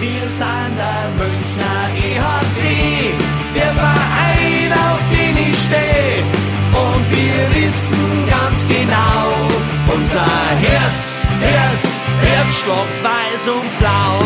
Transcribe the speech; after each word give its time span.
Wir 0.00 0.20
sind 0.20 0.76
der 0.78 1.10
Münchner 1.18 1.90
EHC, 1.96 3.12
der 3.52 3.74
Verein, 3.74 4.72
auf 4.72 5.02
den 5.10 5.36
ich 5.36 5.58
stehe. 5.58 6.22
Und 6.70 7.10
wir 7.10 7.50
wissen 7.56 8.28
ganz 8.30 8.64
genau, 8.68 9.34
unser 9.92 10.24
Herz, 10.60 11.16
Herz, 11.40 12.00
Herzstock, 12.20 12.86
weiß 13.02 13.48
und 13.48 13.78
blau. 13.80 14.22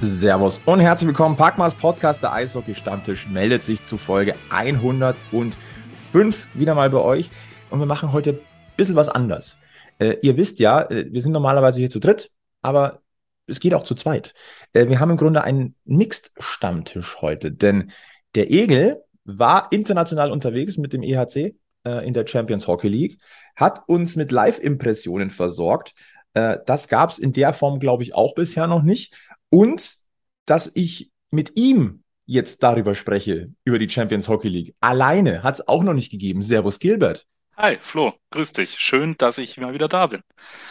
Servus 0.00 0.60
und 0.64 0.80
herzlich 0.80 1.06
willkommen. 1.06 1.36
Packmas 1.36 1.76
Podcast, 1.76 2.20
der 2.24 2.32
Eishockey-Stammtisch, 2.32 3.28
meldet 3.28 3.62
sich 3.62 3.84
zu 3.84 3.96
Folge 3.96 4.34
105 4.50 5.14
wieder 6.54 6.74
mal 6.74 6.90
bei 6.90 6.98
euch. 6.98 7.30
Und 7.70 7.78
wir 7.78 7.86
machen 7.86 8.12
heute 8.12 8.30
ein 8.30 8.40
bisschen 8.76 8.96
was 8.96 9.08
anders. 9.08 9.56
Äh, 10.00 10.16
ihr 10.22 10.36
wisst 10.36 10.58
ja, 10.58 10.80
äh, 10.90 11.06
wir 11.12 11.22
sind 11.22 11.30
normalerweise 11.30 11.78
hier 11.78 11.90
zu 11.90 12.00
dritt 12.00 12.32
aber 12.68 13.00
es 13.46 13.60
geht 13.60 13.72
auch 13.72 13.82
zu 13.82 13.94
zweit. 13.94 14.34
Äh, 14.74 14.88
wir 14.88 15.00
haben 15.00 15.10
im 15.10 15.16
Grunde 15.16 15.42
einen 15.42 15.74
Mixed-Stammtisch 15.86 17.22
heute, 17.22 17.50
denn 17.50 17.90
der 18.34 18.50
Egel 18.50 19.02
war 19.24 19.72
international 19.72 20.30
unterwegs 20.30 20.76
mit 20.76 20.92
dem 20.92 21.02
EHC 21.02 21.56
äh, 21.84 22.06
in 22.06 22.12
der 22.12 22.26
Champions 22.26 22.66
Hockey 22.66 22.88
League, 22.88 23.18
hat 23.56 23.88
uns 23.88 24.16
mit 24.16 24.32
Live-Impressionen 24.32 25.30
versorgt. 25.30 25.94
Äh, 26.34 26.58
das 26.66 26.88
gab 26.88 27.10
es 27.10 27.18
in 27.18 27.32
der 27.32 27.54
Form, 27.54 27.80
glaube 27.80 28.02
ich, 28.02 28.14
auch 28.14 28.34
bisher 28.34 28.66
noch 28.66 28.82
nicht. 28.82 29.16
Und 29.48 29.94
dass 30.44 30.70
ich 30.74 31.10
mit 31.30 31.56
ihm 31.56 32.04
jetzt 32.26 32.62
darüber 32.62 32.94
spreche, 32.94 33.50
über 33.64 33.78
die 33.78 33.88
Champions 33.88 34.28
Hockey 34.28 34.48
League. 34.48 34.74
Alleine 34.80 35.42
hat 35.42 35.54
es 35.54 35.66
auch 35.66 35.82
noch 35.82 35.94
nicht 35.94 36.10
gegeben. 36.10 36.42
Servus 36.42 36.78
Gilbert. 36.78 37.26
Hi, 37.58 37.76
Flo, 37.82 38.14
grüß 38.30 38.54
dich. 38.54 38.78
Schön, 38.80 39.16
dass 39.18 39.36
ich 39.38 39.58
mal 39.58 39.74
wieder 39.74 39.88
da 39.88 40.06
bin. 40.06 40.22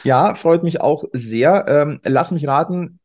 Ja, 0.04 0.36
freut 0.36 0.64
mich 0.64 0.82
auch 0.82 1.04
sehr. 1.14 1.66
Ähm, 1.68 2.00
lass 2.04 2.32
mich 2.32 2.48
raten, 2.48 3.00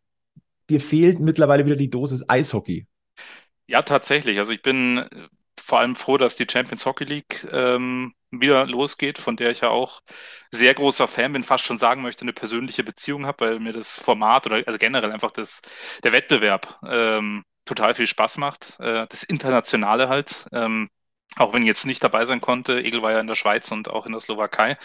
dir 0.71 0.81
fehlt 0.81 1.21
mittlerweile 1.21 1.67
wieder 1.67 1.77
die 1.77 1.91
Dosis 1.91 2.29
Eishockey. 2.29 2.87
Ja, 3.67 3.83
tatsächlich. 3.83 4.39
Also 4.39 4.53
ich 4.53 4.63
bin 4.63 4.99
äh, 4.99 5.29
vor 5.61 5.79
allem 5.81 5.95
froh, 5.95 6.19
dass 6.19 6.37
die 6.37 6.47
Champions 6.51 6.85
Hockey 6.87 7.05
League 7.05 7.47
ähm, 7.53 8.15
wieder 8.31 8.67
losgeht, 8.67 9.19
von 9.19 9.37
der 9.37 9.51
ich 9.51 9.61
ja 9.61 9.69
auch 9.69 10.01
sehr 10.51 10.75
großer 10.75 11.07
Fan 11.09 11.33
bin, 11.33 11.45
fast 11.45 11.65
schon 11.65 11.79
sagen 11.79 12.03
möchte, 12.03 12.23
eine 12.23 12.33
persönliche 12.33 12.83
Beziehung 12.85 13.27
habe, 13.27 13.45
weil 13.47 13.61
mir 13.61 13.73
das 13.73 13.97
Format 13.97 14.47
oder 14.47 14.63
also 14.67 14.79
generell 14.79 15.13
einfach 15.13 15.31
das, 15.31 15.61
der 16.03 16.13
Wettbewerb 16.13 16.79
ähm, 16.87 17.45
total 17.65 17.95
viel 17.95 18.07
Spaß 18.07 18.39
macht. 18.39 18.79
Äh, 18.81 19.07
das 19.09 19.23
Internationale 19.23 20.09
halt. 20.09 20.47
Ähm, 20.53 20.89
auch 21.37 21.53
wenn 21.53 21.65
jetzt 21.65 21.87
nicht 21.87 22.03
dabei 22.05 22.25
sein 22.25 22.41
konnte, 22.41 22.81
Egel 22.81 23.03
war 23.03 23.13
ja 23.13 23.21
in 23.21 23.27
der 23.27 23.35
Schweiz 23.35 23.71
und 23.73 23.89
auch 23.89 24.07
in 24.07 24.13
der 24.13 24.21
Slowakei. 24.21 24.77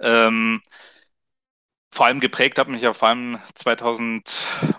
Ähm, 0.00 0.62
vor 1.96 2.04
allem 2.04 2.20
geprägt 2.20 2.58
hat 2.58 2.68
mich 2.68 2.82
ja 2.82 2.92
vor 2.92 3.08
allem 3.08 3.38
2000, 3.54 4.30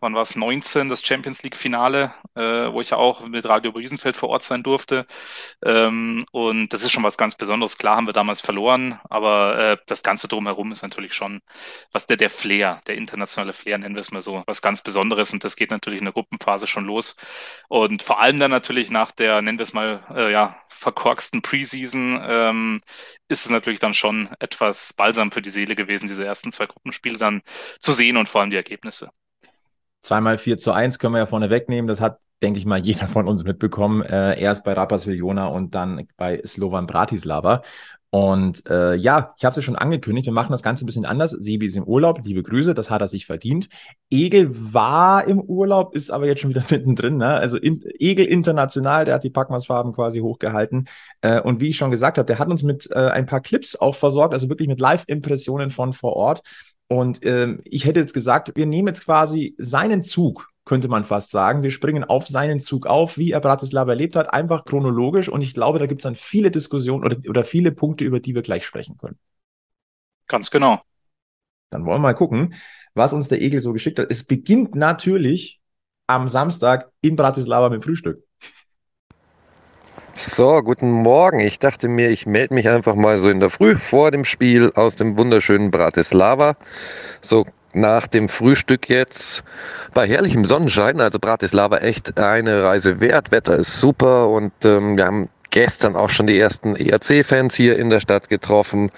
wann 0.01 0.13
war 0.13 0.21
es, 0.21 0.35
19, 0.35 0.87
das 0.87 1.03
Champions 1.03 1.41
League 1.41 1.55
Finale, 1.55 2.13
äh, 2.35 2.71
wo 2.71 2.79
ich 2.79 2.91
ja 2.91 2.97
auch 2.97 3.25
mit 3.25 3.43
Radio 3.49 3.71
Riesenfeld 3.71 4.15
vor 4.15 4.29
Ort 4.29 4.43
sein 4.43 4.61
durfte. 4.61 5.07
Ähm, 5.65 6.27
und 6.31 6.69
das 6.69 6.83
ist 6.83 6.91
schon 6.91 7.01
was 7.01 7.17
ganz 7.17 7.33
Besonderes. 7.33 7.79
Klar 7.79 7.97
haben 7.97 8.05
wir 8.05 8.13
damals 8.13 8.39
verloren, 8.39 8.99
aber 9.09 9.57
äh, 9.57 9.77
das 9.87 10.03
Ganze 10.03 10.27
drumherum 10.27 10.71
ist 10.71 10.83
natürlich 10.83 11.15
schon, 11.15 11.41
was 11.91 12.05
der, 12.05 12.17
der 12.17 12.29
Flair, 12.29 12.81
der 12.85 12.95
internationale 12.95 13.51
Flair, 13.53 13.79
nennen 13.79 13.95
wir 13.95 14.01
es 14.01 14.11
mal 14.11 14.21
so, 14.21 14.43
was 14.45 14.61
ganz 14.61 14.83
Besonderes. 14.83 15.33
Und 15.33 15.43
das 15.43 15.55
geht 15.55 15.71
natürlich 15.71 15.99
in 15.99 16.05
der 16.05 16.13
Gruppenphase 16.13 16.67
schon 16.67 16.85
los. 16.85 17.15
Und 17.67 18.03
vor 18.03 18.21
allem 18.21 18.39
dann 18.39 18.51
natürlich 18.51 18.91
nach 18.91 19.09
der, 19.09 19.41
nennen 19.41 19.57
wir 19.57 19.63
es 19.63 19.73
mal, 19.73 20.03
äh, 20.13 20.31
ja, 20.31 20.61
verkorksten 20.69 21.41
Preseason, 21.41 22.21
ähm, 22.23 22.79
ist 23.27 23.45
es 23.45 23.49
natürlich 23.49 23.79
dann 23.79 23.95
schon 23.95 24.29
etwas 24.39 24.93
balsam 24.93 25.31
für 25.31 25.41
die 25.41 25.49
Seele 25.49 25.75
gewesen, 25.75 26.07
diese 26.07 26.23
ersten 26.23 26.51
zwei 26.51 26.67
Gruppenspiele 26.67 27.06
dann 27.13 27.41
zu 27.79 27.93
sehen 27.93 28.17
und 28.17 28.27
vor 28.29 28.41
allem 28.41 28.49
die 28.49 28.55
Ergebnisse. 28.55 29.09
Zweimal 30.01 30.37
4 30.37 30.57
zu 30.57 30.71
1 30.71 30.99
können 30.99 31.13
wir 31.13 31.19
ja 31.19 31.25
vorne 31.25 31.49
wegnehmen. 31.49 31.87
Das 31.87 32.01
hat, 32.01 32.19
denke 32.41 32.59
ich 32.59 32.65
mal, 32.65 32.79
jeder 32.83 33.07
von 33.07 33.27
uns 33.27 33.43
mitbekommen. 33.43 34.03
Äh, 34.03 34.39
erst 34.39 34.63
bei 34.63 34.73
Rapaz 34.73 35.07
Viljona 35.07 35.47
und 35.47 35.75
dann 35.75 36.07
bei 36.17 36.41
Slovan 36.45 36.87
Bratislava. 36.87 37.61
Und 38.09 38.65
äh, 38.69 38.95
ja, 38.95 39.33
ich 39.37 39.43
habe 39.43 39.51
es 39.51 39.57
ja 39.57 39.61
schon 39.61 39.75
angekündigt, 39.75 40.27
wir 40.27 40.33
machen 40.33 40.53
das 40.53 40.63
Ganze 40.63 40.85
ein 40.85 40.85
bisschen 40.85 41.05
anders. 41.05 41.31
Sebi 41.31 41.65
ist 41.65 41.75
im 41.75 41.83
Urlaub, 41.83 42.21
liebe 42.23 42.41
Grüße, 42.41 42.73
das 42.73 42.89
hat 42.89 43.01
er 43.01 43.07
sich 43.07 43.25
verdient. 43.25 43.67
Egel 44.09 44.49
war 44.73 45.27
im 45.27 45.41
Urlaub, 45.41 45.93
ist 45.93 46.09
aber 46.09 46.25
jetzt 46.25 46.39
schon 46.39 46.49
wieder 46.51 46.63
mittendrin. 46.69 47.17
Ne? 47.17 47.27
Also 47.27 47.57
in, 47.57 47.83
Egel 47.99 48.25
international, 48.25 49.03
der 49.03 49.15
hat 49.15 49.25
die 49.25 49.29
Packmas-Farben 49.29 49.91
quasi 49.91 50.21
hochgehalten. 50.21 50.87
Äh, 51.19 51.41
und 51.41 51.59
wie 51.59 51.67
ich 51.67 51.77
schon 51.77 51.91
gesagt 51.91 52.17
habe, 52.17 52.25
der 52.25 52.39
hat 52.39 52.47
uns 52.47 52.63
mit 52.63 52.89
äh, 52.91 52.95
ein 52.95 53.25
paar 53.25 53.41
Clips 53.41 53.75
auch 53.75 53.95
versorgt, 53.95 54.33
also 54.33 54.47
wirklich 54.47 54.69
mit 54.69 54.79
Live-Impressionen 54.79 55.69
von 55.69 55.91
vor 55.91 56.13
Ort. 56.13 56.41
Und 56.87 57.25
ähm, 57.25 57.61
ich 57.65 57.85
hätte 57.85 57.99
jetzt 57.99 58.13
gesagt, 58.13 58.51
wir 58.55 58.65
nehmen 58.65 58.87
jetzt 58.87 59.05
quasi 59.05 59.55
seinen 59.57 60.03
Zug 60.03 60.49
könnte 60.67 60.89
man 60.89 61.05
fast 61.05 61.31
sagen. 61.31 61.63
Wir 61.63 61.71
springen 61.71 62.03
auf 62.03 62.27
seinen 62.27 62.59
Zug 62.59 62.85
auf, 62.85 63.17
wie 63.17 63.31
er 63.31 63.39
Bratislava 63.39 63.93
erlebt 63.93 64.15
hat, 64.15 64.31
einfach 64.33 64.65
chronologisch. 64.65 65.29
Und 65.29 65.41
ich 65.41 65.53
glaube, 65.53 65.79
da 65.79 65.87
gibt 65.87 66.01
es 66.01 66.03
dann 66.03 66.15
viele 66.15 66.51
Diskussionen 66.51 67.05
oder, 67.05 67.17
oder 67.27 67.45
viele 67.45 67.71
Punkte, 67.71 68.03
über 68.03 68.19
die 68.19 68.35
wir 68.35 68.41
gleich 68.41 68.65
sprechen 68.65 68.97
können. 68.97 69.17
Ganz 70.27 70.51
genau. 70.51 70.81
Dann 71.69 71.85
wollen 71.85 71.95
wir 71.97 72.09
mal 72.09 72.13
gucken, 72.13 72.53
was 72.93 73.13
uns 73.13 73.29
der 73.29 73.41
Egel 73.41 73.61
so 73.61 73.73
geschickt 73.73 73.97
hat. 73.97 74.11
Es 74.11 74.25
beginnt 74.25 74.75
natürlich 74.75 75.61
am 76.05 76.27
Samstag 76.27 76.91
in 77.01 77.15
Bratislava 77.15 77.69
mit 77.69 77.81
dem 77.81 77.83
Frühstück. 77.83 78.26
So, 80.19 80.63
guten 80.63 80.89
Morgen. 80.89 81.39
Ich 81.41 81.59
dachte 81.59 81.87
mir, 81.87 82.09
ich 82.09 82.25
melde 82.25 82.55
mich 82.55 82.67
einfach 82.67 82.95
mal 82.95 83.19
so 83.19 83.29
in 83.29 83.39
der 83.39 83.51
Früh 83.51 83.77
vor 83.77 84.09
dem 84.09 84.25
Spiel 84.25 84.71
aus 84.73 84.95
dem 84.95 85.15
wunderschönen 85.15 85.69
Bratislava. 85.69 86.55
So 87.21 87.45
nach 87.73 88.07
dem 88.07 88.27
Frühstück 88.27 88.89
jetzt 88.89 89.43
bei 89.93 90.07
herrlichem 90.07 90.43
Sonnenschein. 90.43 91.01
Also 91.01 91.19
Bratislava 91.19 91.77
echt 91.77 92.17
eine 92.17 92.63
Reise 92.63 92.99
wert. 92.99 93.29
Wetter 93.29 93.57
ist 93.57 93.79
super 93.79 94.27
und 94.29 94.53
ähm, 94.65 94.97
wir 94.97 95.05
haben 95.05 95.29
gestern 95.51 95.95
auch 95.95 96.09
schon 96.09 96.25
die 96.25 96.39
ersten 96.39 96.75
ERC-Fans 96.75 97.53
hier 97.53 97.77
in 97.77 97.91
der 97.91 97.99
Stadt 97.99 98.27
getroffen 98.27 98.89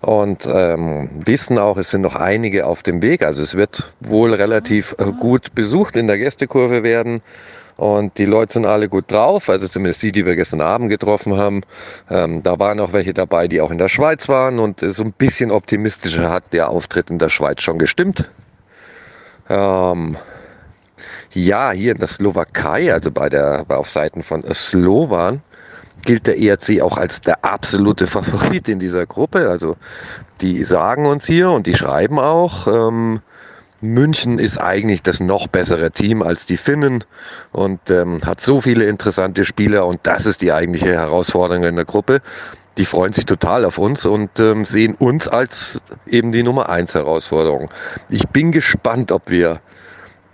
und 0.00 0.44
ähm, 0.46 1.08
wissen 1.24 1.58
auch, 1.58 1.76
es 1.76 1.92
sind 1.92 2.00
noch 2.00 2.16
einige 2.16 2.66
auf 2.66 2.82
dem 2.82 3.00
Weg. 3.00 3.22
Also 3.22 3.42
es 3.42 3.54
wird 3.54 3.92
wohl 4.00 4.34
relativ 4.34 4.96
äh, 4.98 5.04
gut 5.20 5.54
besucht 5.54 5.94
in 5.94 6.08
der 6.08 6.18
Gästekurve 6.18 6.82
werden. 6.82 7.22
Und 7.78 8.18
die 8.18 8.24
Leute 8.24 8.54
sind 8.54 8.66
alle 8.66 8.88
gut 8.88 9.12
drauf, 9.12 9.48
also 9.48 9.68
zumindest 9.68 10.02
die, 10.02 10.10
die 10.10 10.26
wir 10.26 10.34
gestern 10.34 10.60
Abend 10.60 10.90
getroffen 10.90 11.36
haben. 11.36 11.62
Ähm, 12.10 12.42
da 12.42 12.58
waren 12.58 12.80
auch 12.80 12.92
welche 12.92 13.14
dabei, 13.14 13.46
die 13.46 13.60
auch 13.60 13.70
in 13.70 13.78
der 13.78 13.88
Schweiz 13.88 14.28
waren 14.28 14.58
und 14.58 14.80
so 14.80 15.04
ein 15.04 15.12
bisschen 15.12 15.52
optimistischer 15.52 16.28
hat 16.28 16.52
der 16.52 16.70
Auftritt 16.70 17.08
in 17.08 17.20
der 17.20 17.28
Schweiz 17.28 17.62
schon 17.62 17.78
gestimmt. 17.78 18.28
Ähm, 19.48 20.16
ja, 21.32 21.70
hier 21.70 21.92
in 21.92 21.98
der 21.98 22.08
Slowakei, 22.08 22.92
also 22.92 23.12
bei 23.12 23.28
der, 23.28 23.64
auf 23.68 23.90
Seiten 23.90 24.24
von 24.24 24.42
Slowan, 24.52 25.40
gilt 26.02 26.26
der 26.26 26.36
ERC 26.36 26.82
auch 26.82 26.96
als 26.96 27.20
der 27.20 27.44
absolute 27.44 28.08
Favorit 28.08 28.68
in 28.68 28.80
dieser 28.80 29.06
Gruppe. 29.06 29.48
Also 29.48 29.76
die 30.40 30.64
sagen 30.64 31.06
uns 31.06 31.26
hier 31.26 31.52
und 31.52 31.68
die 31.68 31.74
schreiben 31.74 32.18
auch, 32.18 32.66
ähm, 32.66 33.20
München 33.80 34.38
ist 34.38 34.58
eigentlich 34.58 35.02
das 35.02 35.20
noch 35.20 35.46
bessere 35.46 35.90
Team 35.90 36.22
als 36.22 36.46
die 36.46 36.56
Finnen 36.56 37.04
und 37.52 37.90
ähm, 37.90 38.20
hat 38.24 38.40
so 38.40 38.60
viele 38.60 38.86
interessante 38.86 39.44
Spieler 39.44 39.86
und 39.86 40.00
das 40.02 40.26
ist 40.26 40.42
die 40.42 40.52
eigentliche 40.52 40.92
Herausforderung 40.94 41.64
in 41.64 41.76
der 41.76 41.84
Gruppe. 41.84 42.20
Die 42.76 42.84
freuen 42.84 43.12
sich 43.12 43.26
total 43.26 43.64
auf 43.64 43.78
uns 43.78 44.04
und 44.06 44.38
ähm, 44.40 44.64
sehen 44.64 44.94
uns 44.94 45.28
als 45.28 45.80
eben 46.06 46.32
die 46.32 46.42
Nummer 46.42 46.68
eins 46.68 46.94
Herausforderung. 46.94 47.70
Ich 48.08 48.28
bin 48.28 48.52
gespannt, 48.52 49.12
ob 49.12 49.30
wir 49.30 49.60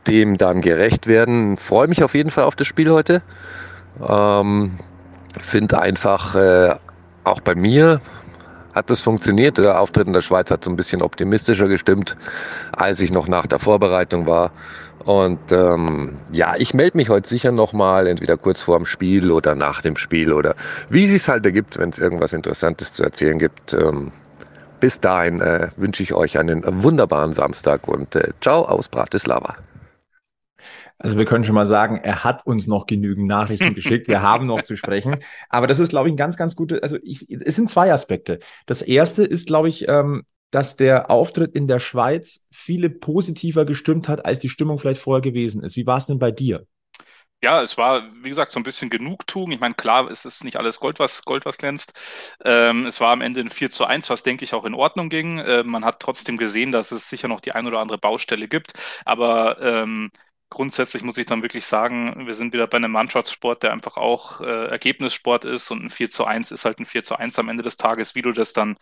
dem 0.06 0.36
dann 0.36 0.60
gerecht 0.60 1.06
werden. 1.06 1.56
Freue 1.56 1.88
mich 1.88 2.02
auf 2.02 2.14
jeden 2.14 2.30
Fall 2.30 2.44
auf 2.44 2.56
das 2.56 2.66
Spiel 2.66 2.90
heute. 2.90 3.22
Ähm, 4.06 4.72
Finde 5.40 5.80
einfach 5.80 6.34
äh, 6.34 6.76
auch 7.24 7.40
bei 7.40 7.54
mir 7.54 8.00
hat 8.74 8.90
das 8.90 9.00
funktioniert. 9.00 9.58
Der 9.58 9.80
Auftritt 9.80 10.06
in 10.06 10.12
der 10.12 10.22
Schweiz 10.22 10.50
hat 10.50 10.64
so 10.64 10.70
ein 10.70 10.76
bisschen 10.76 11.02
optimistischer 11.02 11.68
gestimmt, 11.68 12.16
als 12.72 13.00
ich 13.00 13.12
noch 13.12 13.28
nach 13.28 13.46
der 13.46 13.58
Vorbereitung 13.58 14.26
war. 14.26 14.50
Und 15.04 15.52
ähm, 15.52 16.16
ja, 16.32 16.54
ich 16.56 16.74
melde 16.74 16.96
mich 16.96 17.10
heute 17.10 17.28
sicher 17.28 17.52
nochmal, 17.52 18.06
entweder 18.06 18.36
kurz 18.36 18.62
vor 18.62 18.78
dem 18.78 18.86
Spiel 18.86 19.30
oder 19.30 19.54
nach 19.54 19.82
dem 19.82 19.96
Spiel 19.96 20.32
oder 20.32 20.54
wie 20.88 21.04
es 21.04 21.28
halt 21.28 21.44
ergibt, 21.44 21.78
wenn 21.78 21.90
es 21.90 21.98
irgendwas 21.98 22.32
Interessantes 22.32 22.92
zu 22.92 23.02
erzählen 23.04 23.38
gibt. 23.38 23.74
Ähm, 23.74 24.12
bis 24.80 25.00
dahin 25.00 25.40
äh, 25.40 25.68
wünsche 25.76 26.02
ich 26.02 26.14
euch 26.14 26.38
einen 26.38 26.62
wunderbaren 26.82 27.32
Samstag 27.32 27.86
und 27.86 28.16
äh, 28.16 28.30
ciao 28.40 28.64
aus 28.64 28.88
Bratislava. 28.88 29.56
Also 31.04 31.18
wir 31.18 31.26
können 31.26 31.44
schon 31.44 31.54
mal 31.54 31.66
sagen, 31.66 32.00
er 32.02 32.24
hat 32.24 32.46
uns 32.46 32.66
noch 32.66 32.86
genügend 32.86 33.26
Nachrichten 33.26 33.74
geschickt. 33.74 34.08
Wir 34.08 34.22
haben 34.22 34.46
noch 34.46 34.62
zu 34.62 34.74
sprechen. 34.74 35.18
Aber 35.50 35.66
das 35.66 35.78
ist, 35.78 35.90
glaube 35.90 36.08
ich, 36.08 36.14
ein 36.14 36.16
ganz, 36.16 36.38
ganz 36.38 36.56
gute. 36.56 36.82
Also 36.82 36.96
ich, 37.02 37.30
es 37.30 37.56
sind 37.56 37.68
zwei 37.68 37.92
Aspekte. 37.92 38.38
Das 38.64 38.80
erste 38.80 39.22
ist, 39.22 39.46
glaube 39.46 39.68
ich, 39.68 39.86
ähm, 39.86 40.24
dass 40.50 40.76
der 40.76 41.10
Auftritt 41.10 41.54
in 41.54 41.68
der 41.68 41.78
Schweiz 41.78 42.46
viele 42.50 42.88
positiver 42.88 43.66
gestimmt 43.66 44.08
hat, 44.08 44.24
als 44.24 44.38
die 44.38 44.48
Stimmung 44.48 44.78
vielleicht 44.78 45.02
vorher 45.02 45.20
gewesen 45.20 45.62
ist. 45.62 45.76
Wie 45.76 45.86
war 45.86 45.98
es 45.98 46.06
denn 46.06 46.18
bei 46.18 46.30
dir? 46.30 46.66
ja, 47.44 47.60
es 47.60 47.76
war, 47.76 48.02
wie 48.22 48.30
gesagt, 48.30 48.52
so 48.52 48.58
ein 48.58 48.62
bisschen 48.62 48.88
Genugtuung. 48.88 49.52
Ich 49.52 49.60
meine, 49.60 49.74
klar, 49.74 50.10
es 50.10 50.24
ist 50.24 50.44
nicht 50.44 50.56
alles 50.56 50.80
Gold, 50.80 50.98
was 50.98 51.24
Gold, 51.26 51.44
was 51.44 51.58
glänzt. 51.58 51.92
Ähm, 52.42 52.86
es 52.86 53.00
war 53.00 53.12
am 53.12 53.20
Ende 53.20 53.40
ein 53.42 53.50
4 53.50 53.70
zu 53.70 53.84
1, 53.84 54.08
was 54.08 54.22
denke 54.22 54.44
ich 54.44 54.54
auch 54.54 54.64
in 54.64 54.74
Ordnung 54.74 55.10
ging. 55.10 55.38
Äh, 55.38 55.62
man 55.62 55.84
hat 55.84 56.00
trotzdem 56.00 56.38
gesehen, 56.38 56.72
dass 56.72 56.90
es 56.90 57.10
sicher 57.10 57.28
noch 57.28 57.40
die 57.42 57.52
ein 57.52 57.66
oder 57.66 57.80
andere 57.80 57.98
Baustelle 57.98 58.48
gibt. 58.48 58.72
Aber 59.04 59.60
ähm, 59.60 60.10
grundsätzlich 60.54 61.02
muss 61.02 61.18
ich 61.18 61.26
dann 61.26 61.42
wirklich 61.42 61.66
sagen, 61.66 62.26
wir 62.26 62.34
sind 62.34 62.54
wieder 62.54 62.66
bei 62.66 62.78
einem 62.78 62.92
Mannschaftssport, 62.92 63.62
der 63.62 63.72
einfach 63.72 63.96
auch 63.98 64.40
äh, 64.40 64.68
Ergebnissport 64.68 65.44
ist 65.44 65.70
und 65.70 65.84
ein 65.84 65.90
4 65.90 66.10
zu 66.10 66.24
1 66.24 66.50
ist 66.52 66.64
halt 66.64 66.78
ein 66.78 66.86
4 66.86 67.04
zu 67.04 67.16
1 67.16 67.38
am 67.38 67.48
Ende 67.50 67.62
des 67.62 67.76
Tages. 67.76 68.14
Wie 68.14 68.22
du 68.22 68.32
das 68.32 68.52
dann 68.54 68.76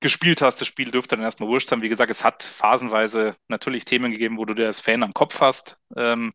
gespielt 0.00 0.42
hast, 0.42 0.60
das 0.60 0.68
Spiel 0.68 0.90
dürfte 0.90 1.16
dann 1.16 1.24
erstmal 1.24 1.48
wurscht 1.48 1.68
sein. 1.68 1.82
Wie 1.82 1.88
gesagt, 1.88 2.10
es 2.10 2.24
hat 2.24 2.42
phasenweise 2.42 3.34
natürlich 3.48 3.84
Themen 3.84 4.12
gegeben, 4.12 4.38
wo 4.38 4.44
du 4.44 4.54
dir 4.54 4.66
als 4.66 4.80
Fan 4.80 5.02
am 5.02 5.14
Kopf 5.14 5.40
hast. 5.40 5.78
Ähm, 5.96 6.32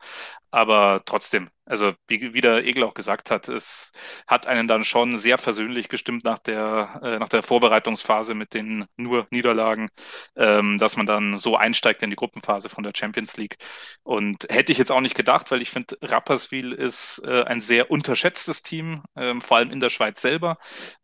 aber 0.51 1.01
trotzdem, 1.05 1.49
also 1.65 1.93
wie, 2.07 2.33
wie 2.33 2.41
der 2.41 2.65
Egel 2.65 2.83
auch 2.83 2.93
gesagt 2.93 3.31
hat, 3.31 3.47
es 3.47 3.93
hat 4.27 4.47
einen 4.47 4.67
dann 4.67 4.83
schon 4.83 5.17
sehr 5.17 5.37
versöhnlich 5.37 5.87
gestimmt 5.87 6.25
nach 6.25 6.39
der, 6.39 6.99
äh, 7.01 7.19
nach 7.19 7.29
der 7.29 7.41
Vorbereitungsphase 7.41 8.33
mit 8.33 8.53
den 8.53 8.85
nur 8.97 9.27
Niederlagen, 9.31 9.89
ähm, 10.35 10.77
dass 10.77 10.97
man 10.97 11.05
dann 11.05 11.37
so 11.37 11.55
einsteigt 11.55 12.03
in 12.03 12.09
die 12.09 12.17
Gruppenphase 12.17 12.67
von 12.67 12.83
der 12.83 12.91
Champions 12.93 13.37
League. 13.37 13.55
Und 14.03 14.45
hätte 14.49 14.73
ich 14.73 14.77
jetzt 14.77 14.91
auch 14.91 14.99
nicht 14.99 15.15
gedacht, 15.15 15.49
weil 15.51 15.61
ich 15.61 15.69
finde, 15.69 15.97
Rapperswil 16.01 16.73
ist 16.73 17.19
äh, 17.25 17.43
ein 17.43 17.61
sehr 17.61 17.89
unterschätztes 17.89 18.61
Team, 18.61 19.03
ähm, 19.15 19.39
vor 19.39 19.57
allem 19.57 19.71
in 19.71 19.79
der 19.79 19.89
Schweiz 19.89 20.19
selber, 20.21 20.57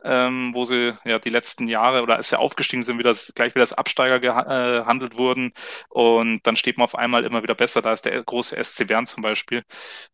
ähm, 0.03 0.53
wo 0.53 0.65
sie 0.65 0.97
ja 1.05 1.19
die 1.19 1.29
letzten 1.29 1.69
Jahre 1.69 2.03
oder 2.03 2.17
als 2.17 2.29
sie 2.29 2.39
aufgestiegen 2.47 2.83
sind, 2.83 2.97
wieder 2.97 3.11
das, 3.11 3.31
gleich 3.35 3.53
wieder 3.55 3.63
als 3.63 3.73
Absteiger 3.73 4.19
gehandelt 4.19 5.13
äh, 5.13 5.17
wurden. 5.17 5.53
Und 5.89 6.41
dann 6.47 6.55
steht 6.55 6.77
man 6.77 6.85
auf 6.85 6.95
einmal 6.95 7.23
immer 7.23 7.43
wieder 7.43 7.55
besser. 7.55 7.81
Da 7.81 7.93
ist 7.93 8.05
der 8.05 8.23
große 8.23 8.61
SC 8.63 8.87
Bern 8.87 9.05
zum 9.05 9.21
Beispiel 9.21 9.27
Beispiel. 9.37 9.63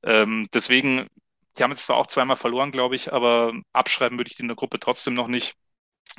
Ähm, 0.03 0.47
deswegen, 0.53 1.07
die 1.57 1.63
haben 1.63 1.71
jetzt 1.71 1.85
zwar 1.85 1.97
auch 1.97 2.07
zweimal 2.07 2.35
verloren, 2.35 2.71
glaube 2.71 2.95
ich, 2.95 3.13
aber 3.13 3.53
abschreiben 3.71 4.17
würde 4.17 4.29
ich 4.29 4.35
die 4.35 4.41
in 4.41 4.47
der 4.47 4.57
Gruppe 4.57 4.79
trotzdem 4.79 5.13
noch 5.13 5.27
nicht. 5.27 5.55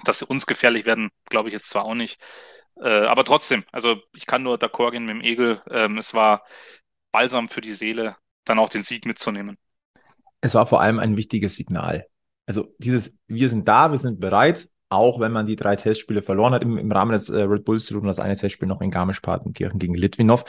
Dass 0.04 0.18
sie 0.18 0.26
uns 0.26 0.46
gefährlich 0.46 0.86
werden, 0.86 1.10
glaube 1.26 1.48
ich 1.48 1.52
jetzt 1.52 1.68
zwar 1.68 1.84
auch 1.84 1.94
nicht. 1.94 2.20
Äh, 2.80 3.06
aber 3.06 3.24
trotzdem, 3.24 3.64
also 3.70 4.00
ich 4.12 4.26
kann 4.26 4.42
nur 4.42 4.56
d'accord 4.56 4.92
gehen 4.92 5.04
mit 5.04 5.16
dem 5.16 5.22
Egel. 5.22 5.62
Ähm, 5.70 5.98
es 5.98 6.14
war 6.14 6.44
balsam 7.12 7.48
für 7.48 7.60
die 7.60 7.72
Seele, 7.72 8.16
dann 8.44 8.58
auch 8.58 8.68
den 8.68 8.82
Sieg 8.82 9.06
mitzunehmen. 9.06 9.56
Es 10.40 10.54
war 10.54 10.66
vor 10.66 10.80
allem 10.80 10.98
ein 10.98 11.16
wichtiges 11.16 11.56
Signal. 11.56 12.06
Also 12.46 12.74
dieses, 12.78 13.16
wir 13.28 13.48
sind 13.48 13.68
da, 13.68 13.90
wir 13.90 13.98
sind 13.98 14.20
bereit, 14.20 14.68
auch 14.88 15.20
wenn 15.20 15.32
man 15.32 15.46
die 15.46 15.56
drei 15.56 15.76
Testspiele 15.76 16.22
verloren 16.22 16.54
hat 16.54 16.62
im, 16.62 16.78
im 16.78 16.92
Rahmen 16.92 17.12
des 17.12 17.28
äh, 17.30 17.42
Red 17.42 17.64
Bulls 17.64 17.90
und 17.90 18.06
das 18.06 18.18
eine 18.18 18.36
Testspiel 18.36 18.68
noch 18.68 18.80
in 18.80 18.90
Garmisch-Partenkirchen 18.90 19.78
gegen 19.78 19.94
Litvinov. 19.94 20.44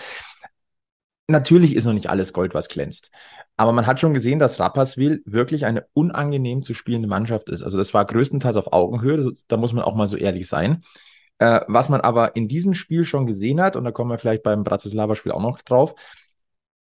Natürlich 1.28 1.76
ist 1.76 1.86
noch 1.86 1.94
nicht 1.94 2.10
alles 2.10 2.34
Gold, 2.34 2.54
was 2.54 2.70
glänzt. 2.70 3.10
Aber 3.58 3.72
man 3.72 3.88
hat 3.88 4.00
schon 4.00 4.14
gesehen, 4.14 4.38
dass 4.38 4.60
Rapperswil 4.60 5.24
wirklich 5.26 5.66
eine 5.66 5.88
unangenehm 5.94 6.62
zu 6.62 6.74
spielende 6.74 7.08
Mannschaft 7.08 7.50
ist. 7.50 7.64
Also 7.64 7.78
das 7.78 7.94
war 7.94 8.06
größtenteils 8.06 8.58
auf 8.58 8.74
Augenhöhe, 8.74 9.32
da 9.48 9.58
muss 9.58 9.74
man 9.74 9.84
auch 9.84 9.96
mal 9.96 10.08
so 10.08 10.18
ehrlich 10.18 10.48
sein. 10.48 10.84
Äh, 11.40 11.62
was 11.68 11.90
man 11.90 12.02
aber 12.02 12.36
in 12.36 12.48
diesem 12.48 12.74
Spiel 12.74 13.06
schon 13.06 13.26
gesehen 13.26 13.62
hat, 13.62 13.76
und 13.76 13.84
da 13.84 13.92
kommen 13.92 14.12
wir 14.12 14.18
vielleicht 14.18 14.44
beim 14.44 14.64
Bratislava-Spiel 14.64 15.32
auch 15.32 15.42
noch 15.42 15.62
drauf, 15.62 15.96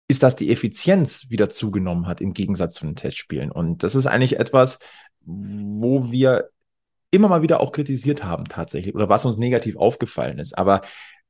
ist, 0.08 0.24
dass 0.24 0.36
die 0.36 0.52
Effizienz 0.52 1.30
wieder 1.30 1.50
zugenommen 1.50 2.08
hat 2.08 2.22
im 2.22 2.34
Gegensatz 2.34 2.76
zu 2.76 2.86
den 2.86 2.96
Testspielen. 2.96 3.52
Und 3.52 3.84
das 3.84 3.96
ist 3.96 4.08
eigentlich 4.08 4.40
etwas, 4.40 4.80
wo 5.22 6.12
wir 6.12 6.50
immer 7.12 7.28
mal 7.28 7.42
wieder 7.42 7.60
auch 7.60 7.72
kritisiert 7.72 8.24
haben 8.24 8.46
tatsächlich 8.46 8.96
oder 8.96 9.10
was 9.10 9.26
uns 9.26 9.38
negativ 9.38 9.76
aufgefallen 9.76 10.40
ist. 10.40 10.58
Aber 10.58 10.82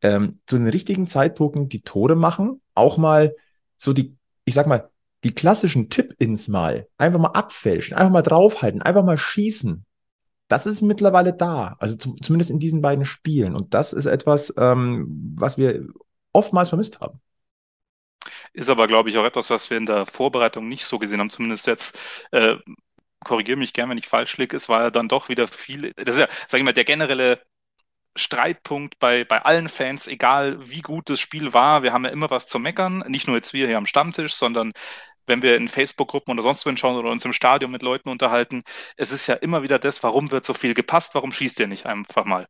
ähm, 0.02 0.40
zu 0.46 0.58
den 0.58 0.68
richtigen 0.68 1.08
Zeitpunkten 1.08 1.70
die 1.70 1.82
Tore 1.82 2.16
machen, 2.16 2.62
auch 2.76 2.98
mal 2.98 3.36
so 3.78 3.94
die, 3.94 4.16
ich 4.46 4.54
sag 4.54 4.68
mal, 4.68 4.90
die 5.24 5.34
klassischen 5.34 5.90
Tip-Ins 5.90 6.48
mal, 6.48 6.88
einfach 6.98 7.20
mal 7.20 7.30
abfälschen, 7.30 7.96
einfach 7.96 8.12
mal 8.12 8.22
draufhalten, 8.22 8.82
einfach 8.82 9.04
mal 9.04 9.18
schießen. 9.18 9.86
Das 10.48 10.66
ist 10.66 10.82
mittlerweile 10.82 11.34
da, 11.34 11.76
also 11.80 11.96
zu, 11.96 12.16
zumindest 12.16 12.52
in 12.52 12.60
diesen 12.60 12.82
beiden 12.82 13.06
Spielen. 13.06 13.56
Und 13.56 13.74
das 13.74 13.94
ist 13.94 14.06
etwas, 14.06 14.54
ähm, 14.58 15.36
was 15.38 15.58
wir 15.58 15.88
oftmals 16.34 16.70
vermisst 16.70 17.00
haben. 17.00 17.22
Ist 18.54 18.70
aber, 18.70 18.88
glaube 18.88 19.10
ich, 19.10 19.18
auch 19.18 19.24
etwas, 19.24 19.50
was 19.50 19.70
wir 19.70 19.78
in 19.78 19.86
der 19.86 20.06
Vorbereitung 20.06 20.68
nicht 20.68 20.86
so 20.86 21.00
gesehen 21.00 21.20
haben, 21.20 21.30
zumindest 21.30 21.68
jetzt. 21.68 21.98
Äh, 22.32 22.58
korrigiere 23.24 23.58
mich 23.58 23.74
gern, 23.74 23.90
wenn 23.90 23.98
ich 23.98 24.08
falsch 24.08 24.38
liege. 24.38 24.56
Es 24.56 24.70
war 24.70 24.84
ja 24.84 24.92
dann 24.92 25.08
doch 25.10 25.30
wieder 25.30 25.48
viel. 25.48 25.94
Das 25.96 26.16
ist 26.16 26.22
ja, 26.22 26.28
sag 26.48 26.60
ich 26.60 26.64
mal, 26.66 26.74
der 26.74 26.86
generelle 26.86 27.42
Streitpunkt 28.16 29.00
bei, 29.00 29.24
bei 29.24 29.42
allen 29.44 29.70
Fans, 29.70 30.08
egal 30.08 30.58
wie 30.70 30.82
gut 30.82 31.10
das 31.10 31.20
Spiel 31.20 31.54
war. 31.54 31.84
Wir 31.84 31.94
haben 31.94 32.06
ja 32.06 32.12
immer 32.12 32.30
was 32.30 32.48
zu 32.48 32.60
meckern. 32.60 33.04
Nicht 33.08 33.28
nur 33.28 33.38
jetzt 33.38 33.54
wir 33.54 33.68
hier 33.68 33.78
am 33.78 33.86
Stammtisch, 33.86 34.36
sondern 34.36 34.74
wenn 35.28 35.42
wir 35.42 35.56
in 35.56 35.68
Facebook-Gruppen 35.68 36.34
oder 36.34 36.44
sonst 36.44 36.66
wohin 36.66 36.78
schauen 36.78 36.98
oder 36.98 37.12
uns 37.12 37.26
im 37.26 37.34
Stadion 37.34 37.72
mit 37.72 37.82
Leuten 37.82 38.10
unterhalten. 38.10 38.64
Es 38.98 39.12
ist 39.12 39.28
ja 39.28 39.36
immer 39.36 39.64
wieder 39.64 39.80
das, 39.80 40.04
warum 40.04 40.32
wird 40.32 40.46
so 40.46 40.54
viel 40.54 40.74
gepasst, 40.74 41.16
warum 41.16 41.32
schießt 41.32 41.60
ihr 41.60 41.68
nicht 41.68 41.86
einfach 41.86 42.26
mal? 42.26 42.48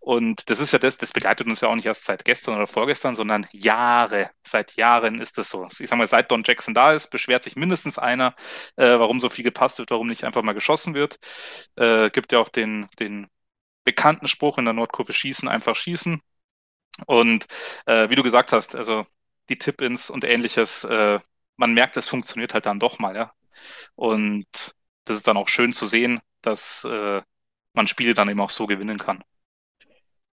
Und 0.00 0.50
das 0.50 0.60
ist 0.60 0.72
ja 0.72 0.78
das, 0.78 0.98
das 0.98 1.12
begleitet 1.12 1.46
uns 1.46 1.60
ja 1.60 1.68
auch 1.68 1.74
nicht 1.74 1.86
erst 1.86 2.04
seit 2.04 2.24
gestern 2.24 2.56
oder 2.56 2.66
vorgestern, 2.66 3.14
sondern 3.14 3.46
Jahre. 3.52 4.30
Seit 4.46 4.76
Jahren 4.76 5.20
ist 5.20 5.38
das 5.38 5.48
so. 5.50 5.66
Ich 5.78 5.88
sag 5.88 5.96
mal, 5.96 6.06
seit 6.06 6.30
Don 6.30 6.42
Jackson 6.44 6.74
da 6.74 6.92
ist, 6.92 7.10
beschwert 7.10 7.42
sich 7.44 7.56
mindestens 7.56 7.98
einer, 7.98 8.34
äh, 8.76 8.98
warum 8.98 9.20
so 9.20 9.28
viel 9.28 9.44
gepasst 9.44 9.78
wird, 9.78 9.90
warum 9.90 10.08
nicht 10.08 10.24
einfach 10.24 10.42
mal 10.42 10.52
geschossen 10.52 10.94
wird. 10.94 11.18
Äh, 11.76 12.10
gibt 12.10 12.32
ja 12.32 12.38
auch 12.38 12.48
den, 12.48 12.88
den 12.98 13.28
bekannten 13.84 14.28
Spruch 14.28 14.58
in 14.58 14.64
der 14.64 14.74
Nordkurve 14.74 15.12
schießen, 15.12 15.48
einfach 15.48 15.76
schießen. 15.76 16.20
Und 17.06 17.46
äh, 17.86 18.10
wie 18.10 18.16
du 18.16 18.22
gesagt 18.22 18.52
hast, 18.52 18.74
also 18.76 19.06
die 19.48 19.58
Tip-Ins 19.58 20.10
und 20.10 20.24
ähnliches, 20.24 20.84
äh, 20.84 21.20
man 21.56 21.74
merkt, 21.74 21.96
es 21.96 22.08
funktioniert 22.08 22.54
halt 22.54 22.66
dann 22.66 22.78
doch 22.78 22.98
mal, 22.98 23.14
ja. 23.14 23.32
Und 23.94 24.74
das 25.04 25.16
ist 25.16 25.28
dann 25.28 25.36
auch 25.36 25.48
schön 25.48 25.72
zu 25.72 25.86
sehen, 25.86 26.20
dass 26.40 26.84
äh, 26.84 27.22
man 27.74 27.86
Spiele 27.86 28.14
dann 28.14 28.28
eben 28.28 28.40
auch 28.40 28.50
so 28.50 28.66
gewinnen 28.66 28.98
kann. 28.98 29.22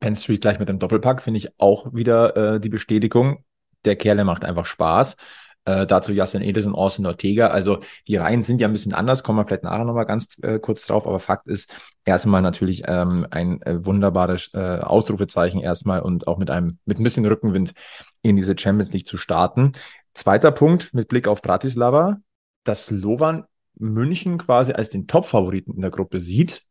Penn 0.01 0.17
Street 0.17 0.41
gleich 0.41 0.59
mit 0.59 0.69
dem 0.69 0.79
Doppelpack 0.79 1.23
finde 1.23 1.39
ich 1.39 1.61
auch 1.61 1.95
wieder 1.95 2.37
äh, 2.37 2.61
die 2.61 2.69
Bestätigung. 2.69 3.45
Der 3.85 3.97
Kerle 3.97 4.25
macht 4.25 4.45
einfach 4.45 4.67
Spaß. 4.67 5.17
Äh, 5.65 5.87
dazu 5.87 6.13
Justin 6.13 6.43
Edes 6.43 6.67
und 6.67 6.75
Austin 6.75 7.07
Ortega. 7.07 7.49
Also 7.49 7.79
die 8.09 8.17
Reihen 8.17 8.43
sind 8.43 8.61
ja 8.61 8.67
ein 8.67 8.73
bisschen 8.73 8.95
anders, 8.95 9.23
kommen 9.23 9.39
wir 9.39 9.45
vielleicht 9.45 9.63
nachher 9.63 9.85
nochmal 9.85 10.07
ganz 10.07 10.37
äh, 10.43 10.59
kurz 10.59 10.85
drauf, 10.85 11.07
aber 11.07 11.21
Fakt 11.21 11.47
ist, 11.47 11.73
erstmal 12.05 12.43
natürlich 12.43 12.83
ähm, 12.87 13.29
ein 13.31 13.63
äh, 13.63 13.87
wunderbares 13.87 14.51
äh, 14.55 14.59
Ausrufezeichen 14.59 15.61
erstmal 15.61 16.01
und 16.01 16.27
auch 16.27 16.39
mit 16.39 16.51
einem, 16.51 16.79
mit 16.85 16.99
ein 16.99 17.05
bisschen 17.05 17.25
Rückenwind 17.25 17.75
in 18.23 18.35
diese 18.35 18.59
Champions 18.59 18.93
League 18.93 19.07
zu 19.07 19.17
starten. 19.17 19.73
Zweiter 20.15 20.53
Punkt 20.53 20.93
mit 20.95 21.09
Blick 21.09 21.29
auf 21.29 21.43
Bratislava, 21.43 22.21
dass 22.65 22.87
Slovan 22.87 23.45
München 23.75 24.39
quasi 24.39 24.73
als 24.73 24.91
den 24.91 25.07
Top-Favoriten 25.07 25.75
in 25.75 25.81
der 25.81 25.91
Gruppe 25.91 26.21
sieht, 26.21 26.65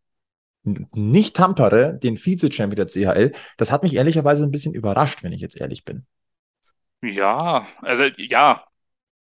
nicht 0.63 1.35
Tampere, 1.35 1.97
den 1.97 2.17
Vize-Champion 2.17 2.75
der 2.75 2.87
CHL. 2.87 3.31
Das 3.57 3.71
hat 3.71 3.83
mich 3.83 3.95
ehrlicherweise 3.95 4.43
ein 4.43 4.51
bisschen 4.51 4.73
überrascht, 4.73 5.23
wenn 5.23 5.31
ich 5.31 5.41
jetzt 5.41 5.59
ehrlich 5.59 5.85
bin. 5.85 6.05
Ja, 7.01 7.65
also 7.81 8.03
ja, 8.17 8.63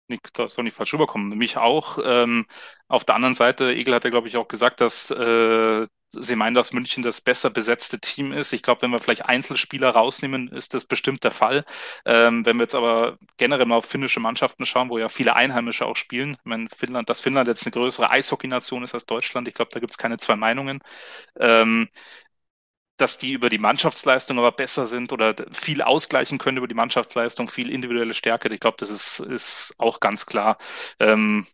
nicht, 0.08 0.38
das 0.38 0.54
soll 0.54 0.64
nicht 0.64 0.74
falsch 0.74 0.92
rüberkommen. 0.94 1.36
Mich 1.38 1.56
auch. 1.56 1.98
Ähm, 2.02 2.46
auf 2.88 3.04
der 3.04 3.14
anderen 3.14 3.34
Seite, 3.34 3.72
Egel 3.72 3.94
hat 3.94 4.04
ja, 4.04 4.10
glaube 4.10 4.26
ich, 4.26 4.36
auch 4.36 4.48
gesagt, 4.48 4.80
dass 4.80 5.10
äh, 5.10 5.86
sie 6.10 6.36
meinen, 6.36 6.54
dass 6.54 6.72
München 6.72 7.02
das 7.02 7.20
besser 7.20 7.50
besetzte 7.50 8.00
Team 8.00 8.32
ist. 8.32 8.52
Ich 8.52 8.62
glaube, 8.62 8.82
wenn 8.82 8.90
wir 8.90 8.98
vielleicht 9.00 9.26
Einzelspieler 9.26 9.90
rausnehmen, 9.90 10.48
ist 10.48 10.74
das 10.74 10.84
bestimmt 10.84 11.24
der 11.24 11.30
Fall. 11.30 11.64
Ähm, 12.06 12.46
wenn 12.46 12.56
wir 12.56 12.62
jetzt 12.64 12.74
aber 12.74 13.18
generell 13.36 13.66
mal 13.66 13.76
auf 13.76 13.84
finnische 13.86 14.20
Mannschaften 14.20 14.64
schauen, 14.66 14.88
wo 14.90 14.98
ja 14.98 15.08
viele 15.08 15.34
Einheimische 15.36 15.86
auch 15.86 15.96
spielen, 15.96 16.32
ich 16.32 16.44
meine, 16.44 16.68
Finnland, 16.74 17.08
dass 17.10 17.20
Finnland 17.20 17.48
jetzt 17.48 17.66
eine 17.66 17.72
größere 17.72 18.10
Eishockey-Nation 18.10 18.82
ist 18.84 18.94
als 18.94 19.06
Deutschland, 19.06 19.48
ich 19.48 19.54
glaube, 19.54 19.70
da 19.72 19.80
gibt 19.80 19.90
es 19.92 19.98
keine 19.98 20.18
zwei 20.18 20.36
Meinungen. 20.36 20.80
Ähm, 21.40 21.88
dass 22.96 23.16
die 23.18 23.32
über 23.32 23.48
die 23.48 23.58
Mannschaftsleistung 23.58 24.38
aber 24.38 24.50
besser 24.52 24.86
sind 24.86 25.12
oder 25.12 25.34
viel 25.52 25.82
ausgleichen 25.82 26.38
können 26.38 26.58
über 26.58 26.66
die 26.68 26.74
Mannschaftsleistung, 26.74 27.48
viel 27.48 27.70
individuelle 27.70 28.12
Stärke. 28.14 28.52
Ich 28.52 28.58
glaube, 28.60 28.76
das 28.80 28.90
ist, 28.90 29.20
ist 29.20 29.74
auch 29.78 30.00
ganz 30.00 30.26
klar. 30.26 30.58
Ähm, 30.98 31.46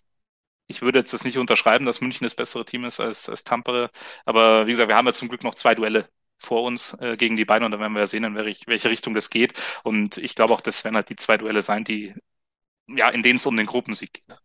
ich 0.66 0.82
würde 0.82 0.98
jetzt 0.98 1.12
das 1.12 1.24
nicht 1.24 1.38
unterschreiben, 1.38 1.86
dass 1.86 2.00
München 2.00 2.24
das 2.24 2.34
bessere 2.34 2.64
Team 2.64 2.84
ist 2.84 3.00
als, 3.00 3.28
als 3.28 3.44
Tampere. 3.44 3.90
Aber 4.24 4.66
wie 4.66 4.70
gesagt, 4.70 4.88
wir 4.88 4.96
haben 4.96 5.06
ja 5.06 5.12
zum 5.12 5.28
Glück 5.28 5.44
noch 5.44 5.54
zwei 5.54 5.74
Duelle 5.74 6.08
vor 6.38 6.62
uns 6.62 6.96
äh, 7.00 7.16
gegen 7.16 7.36
die 7.36 7.44
beiden 7.44 7.64
und 7.64 7.70
dann 7.70 7.80
werden 7.80 7.92
wir 7.92 8.00
ja 8.00 8.06
sehen, 8.06 8.24
in 8.24 8.34
welche, 8.34 8.66
welche 8.66 8.90
Richtung 8.90 9.14
das 9.14 9.30
geht. 9.30 9.54
Und 9.82 10.18
ich 10.18 10.34
glaube 10.34 10.52
auch, 10.52 10.60
das 10.60 10.84
werden 10.84 10.96
halt 10.96 11.08
die 11.08 11.16
zwei 11.16 11.36
Duelle 11.36 11.62
sein, 11.62 11.84
die 11.84 12.14
ja, 12.88 13.08
in 13.08 13.22
denen 13.22 13.36
es 13.36 13.46
um 13.46 13.56
den 13.56 13.66
Gruppensieg 13.66 14.12
geht. 14.12 14.38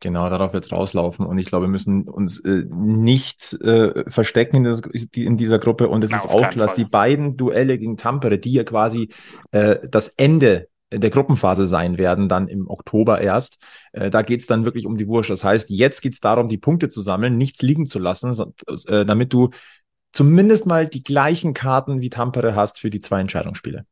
Genau, 0.00 0.28
darauf 0.28 0.52
wird 0.52 0.66
es 0.66 0.72
rauslaufen. 0.72 1.24
Und 1.24 1.38
ich 1.38 1.46
glaube, 1.46 1.64
wir 1.64 1.70
müssen 1.70 2.06
uns 2.06 2.38
äh, 2.40 2.64
nicht 2.68 3.54
äh, 3.62 4.10
verstecken 4.10 4.56
in, 4.56 4.64
das, 4.64 4.82
in, 5.14 5.38
dieser 5.38 5.58
Gruppe. 5.58 5.88
Und 5.88 6.04
es 6.04 6.12
ist 6.12 6.26
auch 6.26 6.50
klar, 6.50 6.66
dass 6.66 6.74
die 6.74 6.84
beiden 6.84 7.38
Duelle 7.38 7.78
gegen 7.78 7.96
Tampere, 7.96 8.38
die 8.38 8.52
ja 8.52 8.64
quasi 8.64 9.08
äh, 9.52 9.76
das 9.88 10.08
Ende 10.08 10.68
der 10.98 11.10
Gruppenphase 11.10 11.66
sein 11.66 11.98
werden, 11.98 12.28
dann 12.28 12.48
im 12.48 12.68
Oktober 12.68 13.20
erst. 13.20 13.58
Äh, 13.92 14.10
da 14.10 14.22
geht 14.22 14.40
es 14.40 14.46
dann 14.46 14.64
wirklich 14.64 14.86
um 14.86 14.96
die 14.96 15.08
Wurst. 15.08 15.30
Das 15.30 15.44
heißt, 15.44 15.70
jetzt 15.70 16.00
geht 16.00 16.14
es 16.14 16.20
darum, 16.20 16.48
die 16.48 16.58
Punkte 16.58 16.88
zu 16.88 17.00
sammeln, 17.00 17.36
nichts 17.36 17.62
liegen 17.62 17.86
zu 17.86 17.98
lassen, 17.98 18.54
äh, 18.86 19.04
damit 19.04 19.32
du 19.32 19.50
zumindest 20.12 20.66
mal 20.66 20.86
die 20.86 21.02
gleichen 21.02 21.54
Karten 21.54 22.00
wie 22.00 22.10
Tampere 22.10 22.54
hast 22.54 22.78
für 22.78 22.90
die 22.90 23.00
zwei 23.00 23.20
Entscheidungsspiele. 23.20 23.84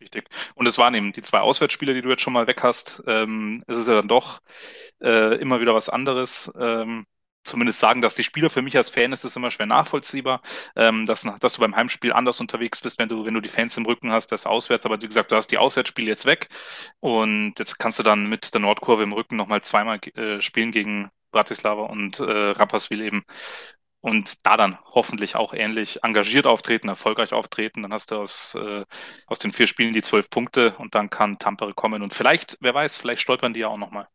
Richtig. 0.00 0.28
Und 0.54 0.66
es 0.66 0.78
waren 0.78 0.94
eben 0.94 1.12
die 1.12 1.22
zwei 1.22 1.40
Auswärtsspiele, 1.40 1.94
die 1.94 2.02
du 2.02 2.10
jetzt 2.10 2.22
schon 2.22 2.32
mal 2.32 2.46
weg 2.46 2.62
hast. 2.62 3.02
Ähm, 3.06 3.64
es 3.66 3.76
ist 3.76 3.88
ja 3.88 3.94
dann 3.94 4.08
doch 4.08 4.40
äh, 5.00 5.36
immer 5.36 5.60
wieder 5.60 5.74
was 5.74 5.88
anderes. 5.88 6.52
Ähm, 6.58 7.06
zumindest 7.46 7.80
sagen 7.80 8.02
dass 8.02 8.14
die 8.14 8.24
Spieler. 8.24 8.50
Für 8.50 8.62
mich 8.62 8.76
als 8.76 8.90
Fan 8.90 9.12
ist 9.12 9.24
es 9.24 9.36
immer 9.36 9.50
schwer 9.50 9.66
nachvollziehbar, 9.66 10.42
ähm, 10.76 11.06
dass, 11.06 11.26
dass 11.40 11.54
du 11.54 11.60
beim 11.60 11.76
Heimspiel 11.76 12.12
anders 12.12 12.40
unterwegs 12.40 12.80
bist, 12.80 12.98
wenn 12.98 13.08
du, 13.08 13.26
wenn 13.26 13.34
du 13.34 13.40
die 13.40 13.48
Fans 13.48 13.76
im 13.76 13.86
Rücken 13.86 14.12
hast, 14.12 14.32
das 14.32 14.46
auswärts. 14.46 14.86
Aber 14.86 15.00
wie 15.00 15.06
gesagt, 15.06 15.32
du 15.32 15.36
hast 15.36 15.48
die 15.48 15.58
Auswärtsspiele 15.58 16.08
jetzt 16.08 16.26
weg 16.26 16.48
und 17.00 17.54
jetzt 17.58 17.78
kannst 17.78 17.98
du 17.98 18.02
dann 18.02 18.28
mit 18.28 18.54
der 18.54 18.60
Nordkurve 18.60 19.02
im 19.02 19.12
Rücken 19.12 19.36
nochmal 19.36 19.62
zweimal 19.62 20.00
äh, 20.14 20.40
spielen 20.40 20.72
gegen 20.72 21.08
Bratislava 21.32 21.82
und 21.82 22.20
äh, 22.20 22.22
Rapperswil 22.50 23.02
eben 23.02 23.24
und 24.00 24.46
da 24.46 24.56
dann 24.56 24.78
hoffentlich 24.84 25.34
auch 25.36 25.52
ähnlich 25.52 26.04
engagiert 26.04 26.46
auftreten, 26.46 26.88
erfolgreich 26.88 27.32
auftreten. 27.32 27.82
Dann 27.82 27.92
hast 27.92 28.12
du 28.12 28.16
aus, 28.16 28.54
äh, 28.54 28.84
aus 29.26 29.38
den 29.40 29.52
vier 29.52 29.66
Spielen 29.66 29.94
die 29.94 30.02
zwölf 30.02 30.30
Punkte 30.30 30.76
und 30.78 30.94
dann 30.94 31.10
kann 31.10 31.38
Tampere 31.38 31.74
kommen. 31.74 32.02
Und 32.02 32.14
vielleicht, 32.14 32.56
wer 32.60 32.72
weiß, 32.74 32.98
vielleicht 32.98 33.22
stolpern 33.22 33.52
die 33.52 33.60
ja 33.60 33.68
auch 33.68 33.78
nochmal. 33.78 34.06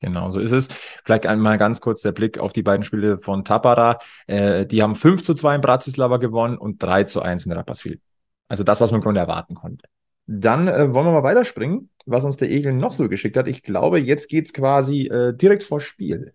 Genau, 0.00 0.30
so 0.30 0.38
ist 0.38 0.52
es. 0.52 0.68
Vielleicht 1.04 1.26
einmal 1.26 1.58
ganz 1.58 1.80
kurz 1.80 2.02
der 2.02 2.12
Blick 2.12 2.38
auf 2.38 2.52
die 2.52 2.62
beiden 2.62 2.84
Spiele 2.84 3.18
von 3.18 3.44
Tapara. 3.44 3.98
Äh, 4.26 4.64
die 4.64 4.82
haben 4.82 4.94
5 4.94 5.22
zu 5.22 5.34
2 5.34 5.56
in 5.56 5.60
Bratislava 5.60 6.18
gewonnen 6.18 6.56
und 6.56 6.82
3 6.82 7.04
zu 7.04 7.20
1 7.20 7.46
in 7.46 7.52
Rapperswil. 7.52 8.00
Also 8.48 8.62
das, 8.64 8.80
was 8.80 8.92
man 8.92 9.00
im 9.00 9.04
Grunde 9.04 9.20
erwarten 9.20 9.54
konnte. 9.54 9.86
Dann 10.26 10.68
äh, 10.68 10.92
wollen 10.94 11.06
wir 11.06 11.12
mal 11.12 11.22
weiterspringen, 11.22 11.90
was 12.06 12.24
uns 12.24 12.36
der 12.36 12.50
Egel 12.50 12.74
noch 12.74 12.92
so 12.92 13.08
geschickt 13.08 13.36
hat. 13.36 13.48
Ich 13.48 13.62
glaube, 13.62 13.98
jetzt 13.98 14.28
geht's 14.28 14.52
quasi 14.52 15.06
äh, 15.06 15.34
direkt 15.34 15.64
vor 15.64 15.80
Spiel. 15.80 16.32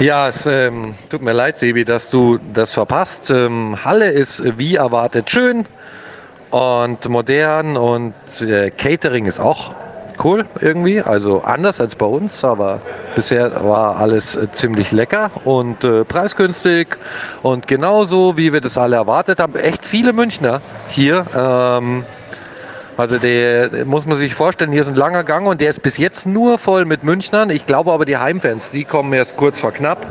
Ja, 0.00 0.28
es 0.28 0.46
ähm, 0.46 0.94
tut 1.10 1.20
mir 1.20 1.34
leid, 1.34 1.58
Sebi, 1.58 1.84
dass 1.84 2.10
du 2.10 2.38
das 2.54 2.72
verpasst. 2.72 3.30
Ähm, 3.30 3.84
Halle 3.84 4.10
ist 4.10 4.42
wie 4.58 4.76
erwartet 4.76 5.28
schön 5.30 5.66
und 6.50 7.06
modern 7.08 7.76
und 7.76 8.14
äh, 8.40 8.70
Catering 8.70 9.26
ist 9.26 9.40
auch 9.40 9.74
cool 10.24 10.44
irgendwie, 10.60 11.00
also 11.00 11.42
anders 11.42 11.80
als 11.80 11.94
bei 11.94 12.06
uns, 12.06 12.44
aber 12.44 12.80
bisher 13.14 13.64
war 13.64 13.96
alles 13.96 14.36
äh, 14.36 14.50
ziemlich 14.50 14.92
lecker 14.92 15.30
und 15.44 15.84
äh, 15.84 16.04
preisgünstig 16.04 16.96
und 17.42 17.66
genauso 17.66 18.36
wie 18.36 18.52
wir 18.52 18.60
das 18.60 18.78
alle 18.78 18.96
erwartet 18.96 19.40
haben. 19.40 19.56
Echt 19.56 19.84
viele 19.84 20.12
Münchner 20.12 20.60
hier. 20.88 21.24
Ähm, 21.34 22.04
also 22.96 23.18
der 23.18 23.86
muss 23.86 24.04
man 24.04 24.16
sich 24.16 24.34
vorstellen, 24.34 24.72
hier 24.72 24.82
ist 24.82 24.88
ein 24.88 24.94
langer 24.94 25.24
Gang 25.24 25.46
und 25.46 25.60
der 25.60 25.70
ist 25.70 25.82
bis 25.82 25.96
jetzt 25.96 26.26
nur 26.26 26.58
voll 26.58 26.84
mit 26.84 27.02
Münchnern. 27.02 27.48
Ich 27.48 27.64
glaube 27.66 27.92
aber 27.92 28.04
die 28.04 28.18
Heimfans, 28.18 28.72
die 28.72 28.84
kommen 28.84 29.12
erst 29.12 29.36
kurz 29.36 29.60
vor 29.60 29.72
knapp. 29.72 30.06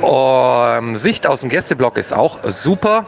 Um, 0.00 0.96
Sicht 0.96 1.26
aus 1.26 1.40
dem 1.40 1.48
Gästeblock 1.48 1.96
ist 1.96 2.12
auch 2.12 2.38
super. 2.44 3.04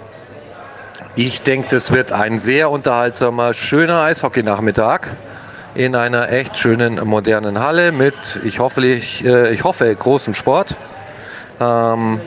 Ich 1.16 1.42
denke, 1.42 1.68
das 1.70 1.90
wird 1.90 2.12
ein 2.12 2.38
sehr 2.38 2.70
unterhaltsamer, 2.70 3.54
schöner 3.54 4.02
Eishockey-Nachmittag 4.02 5.10
in 5.74 5.96
einer 5.96 6.30
echt 6.30 6.56
schönen, 6.56 7.00
modernen 7.04 7.58
Halle 7.58 7.90
mit, 7.92 8.14
ich 8.44 8.60
hoffe, 8.60 8.84
ich, 8.84 9.24
äh, 9.24 9.52
ich 9.52 9.64
hoffe 9.64 9.94
großem 9.94 10.34
Sport. 10.34 10.76
Ähm, 11.60 12.20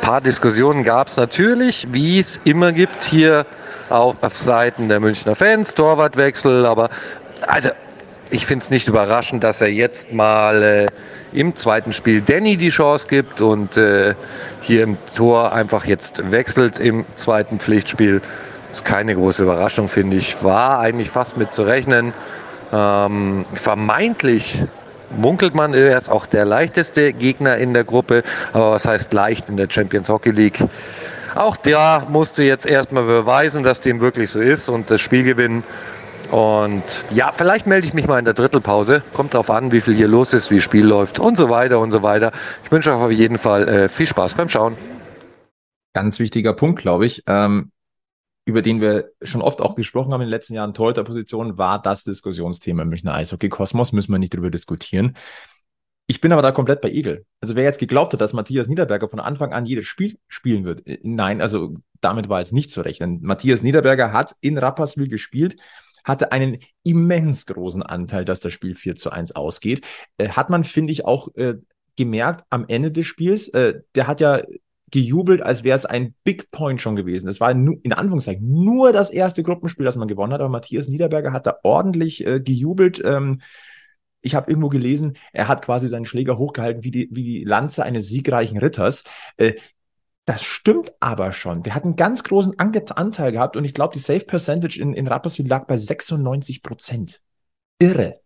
paar 0.00 0.20
Diskussionen 0.20 0.84
gab 0.84 1.08
es 1.08 1.16
natürlich, 1.16 1.88
wie 1.92 2.18
es 2.18 2.40
immer 2.44 2.72
gibt 2.72 3.02
hier 3.02 3.46
auch 3.88 4.16
auf 4.20 4.36
Seiten 4.36 4.88
der 4.88 5.00
Münchner 5.00 5.34
Fans, 5.34 5.74
Torwartwechsel, 5.74 6.66
aber 6.66 6.90
also 7.46 7.70
ich 8.30 8.46
finde 8.46 8.62
es 8.62 8.70
nicht 8.70 8.88
überraschend, 8.88 9.42
dass 9.42 9.60
er 9.60 9.68
jetzt 9.68 10.12
mal 10.12 10.62
äh, 10.62 10.86
im 11.32 11.56
zweiten 11.56 11.92
Spiel 11.92 12.20
Danny 12.20 12.56
die 12.56 12.70
Chance 12.70 13.08
gibt 13.08 13.40
und 13.40 13.76
äh, 13.76 14.14
hier 14.60 14.84
im 14.84 14.98
Tor 15.14 15.52
einfach 15.52 15.84
jetzt 15.84 16.30
wechselt 16.30 16.78
im 16.78 17.04
zweiten 17.14 17.58
Pflichtspiel. 17.58 18.20
Das 18.68 18.78
ist 18.78 18.84
keine 18.84 19.14
große 19.14 19.42
Überraschung, 19.42 19.88
finde 19.88 20.16
ich. 20.16 20.44
War 20.44 20.78
eigentlich 20.78 21.10
fast 21.10 21.36
mit 21.36 21.52
zu 21.52 21.62
rechnen. 21.62 22.12
Ähm, 22.72 23.44
vermeintlich 23.52 24.64
munkelt 25.16 25.54
man, 25.54 25.74
er 25.74 25.96
ist 25.96 26.08
auch 26.08 26.26
der 26.26 26.44
leichteste 26.44 27.12
Gegner 27.12 27.56
in 27.56 27.74
der 27.74 27.84
Gruppe. 27.84 28.22
Aber 28.52 28.72
was 28.72 28.86
heißt 28.86 29.12
leicht 29.12 29.48
in 29.48 29.56
der 29.56 29.68
Champions 29.68 30.08
Hockey 30.08 30.30
League? 30.30 30.62
Auch 31.34 31.56
der 31.56 32.06
musste 32.08 32.42
jetzt 32.42 32.66
erstmal 32.66 33.04
beweisen, 33.04 33.62
dass 33.62 33.80
dem 33.80 34.00
wirklich 34.00 34.30
so 34.30 34.40
ist 34.40 34.68
und 34.68 34.90
das 34.90 35.00
Spiel 35.00 35.22
gewinnen. 35.22 35.62
Und 36.30 37.04
ja, 37.10 37.32
vielleicht 37.32 37.66
melde 37.66 37.86
ich 37.86 37.94
mich 37.94 38.06
mal 38.06 38.18
in 38.18 38.24
der 38.24 38.34
Drittelpause. 38.34 39.02
Kommt 39.12 39.34
darauf 39.34 39.50
an, 39.50 39.72
wie 39.72 39.80
viel 39.80 39.94
hier 39.94 40.08
los 40.08 40.32
ist, 40.32 40.50
wie 40.50 40.56
das 40.56 40.64
Spiel 40.64 40.86
läuft 40.86 41.18
und 41.18 41.36
so 41.36 41.50
weiter 41.50 41.80
und 41.80 41.90
so 41.90 42.02
weiter. 42.02 42.30
Ich 42.64 42.70
wünsche 42.70 42.94
euch 42.94 43.00
auf 43.00 43.10
jeden 43.10 43.38
Fall 43.38 43.68
äh, 43.68 43.88
viel 43.88 44.06
Spaß 44.06 44.34
beim 44.34 44.48
Schauen. 44.48 44.76
Ganz 45.92 46.20
wichtiger 46.20 46.52
Punkt, 46.52 46.80
glaube 46.80 47.06
ich, 47.06 47.24
ähm, 47.26 47.72
über 48.50 48.62
den 48.62 48.80
wir 48.80 49.12
schon 49.22 49.42
oft 49.42 49.62
auch 49.62 49.76
gesprochen 49.76 50.12
haben 50.12 50.22
in 50.22 50.26
den 50.26 50.32
letzten 50.32 50.54
Jahren, 50.54 50.74
Torhüterposition, 50.74 51.56
war 51.56 51.80
das 51.80 52.02
Diskussionsthema 52.02 52.82
im 52.82 52.88
Münchner 52.88 53.14
Eishockey-Kosmos. 53.14 53.92
Müssen 53.92 54.10
wir 54.10 54.18
nicht 54.18 54.34
darüber 54.34 54.50
diskutieren. 54.50 55.16
Ich 56.08 56.20
bin 56.20 56.32
aber 56.32 56.42
da 56.42 56.50
komplett 56.50 56.80
bei 56.80 56.90
Egel. 56.90 57.24
Also 57.40 57.54
wer 57.54 57.62
jetzt 57.62 57.78
geglaubt 57.78 58.12
hat, 58.12 58.20
dass 58.20 58.32
Matthias 58.32 58.66
Niederberger 58.66 59.08
von 59.08 59.20
Anfang 59.20 59.52
an 59.52 59.66
jedes 59.66 59.86
Spiel 59.86 60.18
spielen 60.26 60.64
wird, 60.64 60.84
äh, 60.84 60.98
nein, 61.04 61.40
also 61.40 61.76
damit 62.00 62.28
war 62.28 62.40
es 62.40 62.50
nicht 62.50 62.72
zu 62.72 62.80
rechnen. 62.80 63.20
Matthias 63.22 63.62
Niederberger 63.62 64.12
hat 64.12 64.34
in 64.40 64.58
Rapperswil 64.58 65.06
gespielt, 65.06 65.56
hatte 66.02 66.32
einen 66.32 66.58
immens 66.82 67.46
großen 67.46 67.84
Anteil, 67.84 68.24
dass 68.24 68.40
das 68.40 68.52
Spiel 68.52 68.74
4 68.74 68.96
zu 68.96 69.10
1 69.10 69.36
ausgeht. 69.36 69.86
Äh, 70.18 70.30
hat 70.30 70.50
man, 70.50 70.64
finde 70.64 70.92
ich, 70.92 71.04
auch 71.04 71.28
äh, 71.36 71.54
gemerkt 71.94 72.44
am 72.50 72.64
Ende 72.66 72.90
des 72.90 73.06
Spiels. 73.06 73.46
Äh, 73.50 73.82
der 73.94 74.08
hat 74.08 74.20
ja 74.20 74.42
gejubelt, 74.90 75.42
als 75.42 75.64
wäre 75.64 75.76
es 75.76 75.86
ein 75.86 76.14
Big 76.24 76.50
Point 76.50 76.80
schon 76.80 76.96
gewesen. 76.96 77.28
Es 77.28 77.40
war 77.40 77.50
in 77.50 77.92
Anführungszeichen 77.92 78.48
nur 78.50 78.92
das 78.92 79.10
erste 79.10 79.42
Gruppenspiel, 79.42 79.84
das 79.84 79.96
man 79.96 80.08
gewonnen 80.08 80.32
hat, 80.32 80.40
aber 80.40 80.50
Matthias 80.50 80.88
Niederberger 80.88 81.32
hat 81.32 81.46
da 81.46 81.58
ordentlich 81.62 82.26
äh, 82.26 82.40
gejubelt. 82.40 83.02
Ähm, 83.04 83.40
ich 84.22 84.34
habe 84.34 84.50
irgendwo 84.50 84.68
gelesen, 84.68 85.16
er 85.32 85.48
hat 85.48 85.62
quasi 85.62 85.88
seinen 85.88 86.06
Schläger 86.06 86.38
hochgehalten 86.38 86.84
wie 86.84 86.90
die, 86.90 87.08
wie 87.10 87.24
die 87.24 87.44
Lanze 87.44 87.84
eines 87.84 88.08
siegreichen 88.08 88.58
Ritters. 88.58 89.04
Äh, 89.36 89.54
das 90.26 90.44
stimmt 90.44 90.92
aber 91.00 91.32
schon. 91.32 91.62
Der 91.62 91.74
hat 91.74 91.84
einen 91.84 91.96
ganz 91.96 92.22
großen 92.22 92.58
Anteil 92.58 93.32
gehabt 93.32 93.56
und 93.56 93.64
ich 93.64 93.74
glaube, 93.74 93.94
die 93.94 93.98
Safe 93.98 94.24
Percentage 94.24 94.80
in, 94.80 94.94
in 94.94 95.08
Rapperswil 95.08 95.48
lag 95.48 95.66
bei 95.66 95.76
96 95.76 96.62
Prozent. 96.62 97.20
Irre. 97.78 98.20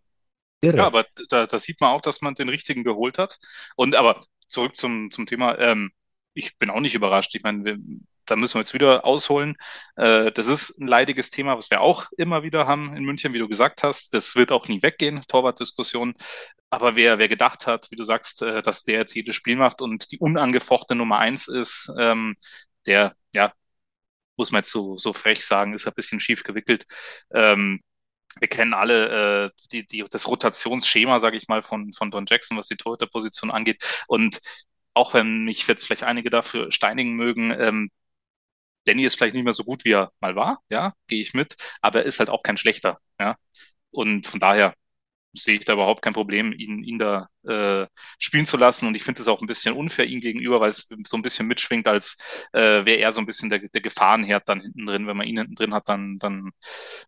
Irre. 0.61 0.79
Ja, 0.79 0.87
aber 0.87 1.07
da, 1.29 1.47
da, 1.47 1.59
sieht 1.59 1.81
man 1.81 1.91
auch, 1.91 2.01
dass 2.01 2.21
man 2.21 2.35
den 2.35 2.49
richtigen 2.49 2.85
geholt 2.85 3.19
hat. 3.19 3.39
Und 3.77 3.95
aber 3.95 4.23
zurück 4.49 4.77
zum, 4.77 5.11
zum 5.11 5.27
Thema, 5.27 5.59
ähm, 5.59 5.93
ich 6.35 6.59
bin 6.59 6.71
auch 6.71 6.81
nicht 6.81 6.95
überrascht. 6.95 7.35
Ich 7.35 7.43
meine, 7.43 7.65
wir, 7.65 7.79
da 8.27 8.37
müssen 8.37 8.55
wir 8.55 8.61
jetzt 8.61 8.75
wieder 8.75 9.05
ausholen. 9.05 9.57
Äh, 9.97 10.33
das 10.33 10.47
ist 10.47 10.79
ein 10.81 10.89
leidiges 10.89 11.31
Thema, 11.31 11.57
was 11.57 11.71
wir 11.71 11.81
auch 11.81 12.07
immer 12.17 12.43
wieder 12.43 12.67
haben 12.67 12.97
in 12.97 13.05
München, 13.05 13.33
wie 13.33 13.39
du 13.39 13.49
gesagt 13.49 13.83
hast. 13.83 14.15
Das 14.15 14.35
wird 14.37 14.53
auch 14.53 14.69
nie 14.69 14.83
weggehen, 14.83 15.23
Torwartdiskussion. 15.29 16.15
Aber 16.71 16.97
wer, 16.97 17.19
wer 17.19 17.29
gedacht 17.29 17.67
hat, 17.67 17.91
wie 17.91 17.97
du 17.97 18.05
sagst, 18.05 18.43
äh, 18.43 18.63
dass 18.63 18.85
der 18.85 18.99
jetzt 18.99 19.15
jedes 19.15 19.37
Spiel 19.37 19.57
macht 19.57 19.81
und 19.81 20.11
die 20.13 20.19
unangefochtene 20.19 20.99
Nummer 20.99 21.19
eins 21.19 21.49
ist, 21.49 21.91
ähm, 21.99 22.37
der, 22.87 23.15
ja, 23.35 23.53
muss 24.37 24.51
man 24.51 24.61
jetzt 24.61 24.73
so, 24.73 24.97
so 24.99 25.13
frech 25.13 25.45
sagen, 25.47 25.75
ist 25.75 25.87
ein 25.87 25.95
bisschen 25.95 26.21
schief 26.21 26.43
gewickelt. 26.43 26.87
Ähm, 27.33 27.81
wir 28.41 28.49
kennen 28.49 28.75
alle 28.75 29.47
äh, 29.47 29.51
die, 29.73 29.87
die, 29.87 30.05
das 30.11 30.27
Rotationsschema, 30.27 31.21
sage 31.21 31.37
ich 31.37 31.49
mal, 31.49 31.63
von, 31.63 31.93
von 31.93 32.11
Don 32.11 32.27
Jackson, 32.29 32.57
was 32.57 32.69
die 32.69 32.77
Torhüterposition 32.77 33.51
angeht. 33.51 34.05
Und 34.09 34.41
auch 34.95 35.15
wenn 35.15 35.45
mich 35.45 35.67
jetzt 35.67 35.87
vielleicht 35.87 36.05
einige 36.05 36.31
dafür 36.31 36.73
steinigen 36.73 37.15
mögen, 37.15 37.53
ähm, 37.59 37.91
Danny 38.87 39.05
ist 39.05 39.17
vielleicht 39.17 39.35
nicht 39.35 39.45
mehr 39.45 39.55
so 39.55 39.65
gut, 39.65 39.85
wie 39.85 39.93
er 39.93 40.13
mal 40.21 40.37
war, 40.37 40.63
ja, 40.69 40.95
gehe 41.09 41.21
ich 41.23 41.35
mit, 41.35 41.57
aber 41.81 42.01
er 42.01 42.07
ist 42.07 42.19
halt 42.21 42.31
auch 42.31 42.43
kein 42.43 42.57
schlechter, 42.57 42.99
ja. 43.21 43.37
Und 43.91 44.27
von 44.27 44.41
daher 44.41 44.75
sehe 45.35 45.57
ich 45.57 45.65
da 45.65 45.75
überhaupt 45.75 46.03
kein 46.03 46.13
Problem, 46.15 46.53
ihn, 46.53 46.83
ihn 46.85 46.99
da 46.99 47.29
äh, 47.47 47.87
spielen 48.19 48.47
zu 48.47 48.57
lassen. 48.57 48.87
Und 48.87 48.95
ich 48.95 49.03
finde 49.05 49.21
es 49.23 49.29
auch 49.29 49.41
ein 49.41 49.47
bisschen 49.47 49.75
unfair 49.77 50.07
ihm 50.07 50.21
gegenüber, 50.21 50.61
weil 50.61 50.71
es 50.71 50.89
so 51.07 51.17
ein 51.17 51.23
bisschen 51.23 51.47
mitschwingt, 51.47 51.89
als 51.89 52.17
äh, 52.53 52.85
wäre 52.85 52.99
er 52.99 53.13
so 53.13 53.21
ein 53.21 53.27
bisschen 53.27 53.51
der, 53.51 53.61
der 53.61 53.81
Gefahrenherd 53.81 54.49
dann 54.49 54.61
hinten 54.61 54.87
drin. 54.87 55.07
Wenn 55.07 55.17
man 55.17 55.27
ihn 55.27 55.39
hinten 55.39 55.55
drin 55.57 55.75
hat, 55.75 55.89
dann, 55.89 56.19
dann 56.19 56.53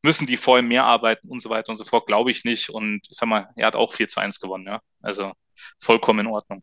müssen 0.02 0.26
die 0.26 0.36
vor 0.36 0.58
ihm 0.58 0.68
mehr 0.68 0.84
arbeiten 0.84 1.28
und 1.28 1.40
so 1.40 1.50
weiter 1.50 1.70
und 1.70 1.76
so 1.76 1.84
fort. 1.84 2.06
Glaube 2.06 2.30
ich 2.30 2.44
nicht. 2.44 2.70
Und 2.70 3.02
ich 3.10 3.16
sag 3.16 3.28
mal, 3.28 3.48
er 3.56 3.66
hat 3.68 3.76
auch 3.76 3.92
4 3.94 4.08
zu 4.08 4.20
1 4.20 4.40
gewonnen, 4.40 4.66
ja. 4.66 4.80
Also 5.02 5.32
vollkommen 5.80 6.20
in 6.20 6.26
Ordnung. 6.28 6.62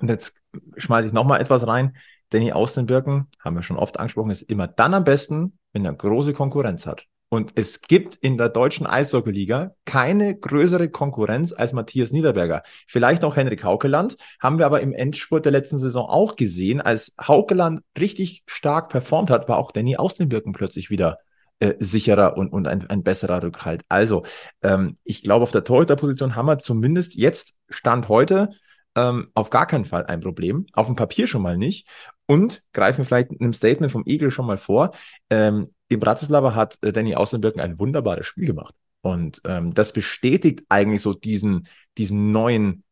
Und 0.00 0.08
jetzt 0.08 0.36
schmeiße 0.76 1.08
ich 1.08 1.14
nochmal 1.14 1.40
etwas 1.40 1.66
rein. 1.66 1.96
Danny 2.30 2.52
Austenbirken, 2.52 3.28
haben 3.40 3.56
wir 3.56 3.62
schon 3.62 3.76
oft 3.76 3.98
angesprochen, 3.98 4.30
ist 4.30 4.42
immer 4.42 4.66
dann 4.66 4.94
am 4.94 5.04
besten, 5.04 5.58
wenn 5.72 5.84
er 5.84 5.92
große 5.92 6.32
Konkurrenz 6.32 6.86
hat. 6.86 7.06
Und 7.28 7.52
es 7.56 7.80
gibt 7.80 8.14
in 8.16 8.38
der 8.38 8.48
deutschen 8.48 8.86
Eishockey-Liga 8.86 9.74
keine 9.84 10.38
größere 10.38 10.88
Konkurrenz 10.88 11.52
als 11.52 11.72
Matthias 11.72 12.12
Niederberger. 12.12 12.62
Vielleicht 12.86 13.22
noch 13.22 13.36
Henrik 13.36 13.64
Haukeland, 13.64 14.16
haben 14.40 14.58
wir 14.58 14.66
aber 14.66 14.80
im 14.82 14.92
Endspurt 14.92 15.44
der 15.44 15.52
letzten 15.52 15.78
Saison 15.78 16.08
auch 16.08 16.36
gesehen. 16.36 16.80
Als 16.80 17.14
Haukeland 17.20 17.80
richtig 17.98 18.44
stark 18.46 18.88
performt 18.88 19.30
hat, 19.30 19.48
war 19.48 19.58
auch 19.58 19.72
Danny 19.72 19.96
Austenbirken 19.96 20.52
plötzlich 20.52 20.90
wieder 20.90 21.18
äh, 21.58 21.74
sicherer 21.78 22.36
und, 22.36 22.52
und 22.52 22.68
ein, 22.68 22.88
ein 22.88 23.02
besserer 23.02 23.42
Rückhalt. 23.42 23.82
Also, 23.88 24.24
ähm, 24.62 24.98
ich 25.02 25.22
glaube, 25.22 25.42
auf 25.42 25.52
der 25.52 25.64
Torhüterposition 25.64 26.36
haben 26.36 26.46
wir 26.46 26.58
zumindest 26.58 27.16
jetzt 27.16 27.60
Stand 27.68 28.08
heute 28.08 28.50
ähm, 28.96 29.30
auf 29.34 29.50
gar 29.50 29.66
keinen 29.66 29.84
Fall 29.84 30.06
ein 30.06 30.20
Problem. 30.20 30.66
Auf 30.72 30.86
dem 30.86 30.96
Papier 30.96 31.26
schon 31.26 31.42
mal 31.42 31.56
nicht. 31.56 31.88
Und 32.26 32.62
greifen 32.72 33.04
vielleicht 33.04 33.30
in 33.30 33.40
einem 33.40 33.52
Statement 33.52 33.92
vom 33.92 34.04
Egel 34.06 34.30
schon 34.30 34.46
mal 34.46 34.56
vor. 34.56 34.92
Ähm, 35.30 35.74
in 35.88 36.00
Bratislava 36.00 36.54
hat 36.54 36.78
äh, 36.82 36.92
Danny 36.92 37.14
Außenbirken 37.14 37.60
ein 37.60 37.78
wunderbares 37.78 38.26
Spiel 38.26 38.46
gemacht. 38.46 38.74
Und 39.02 39.42
ähm, 39.44 39.74
das 39.74 39.92
bestätigt 39.92 40.62
eigentlich 40.68 41.02
so 41.02 41.12
diesen, 41.12 41.68
diesen 41.98 42.30
neuen 42.30 42.84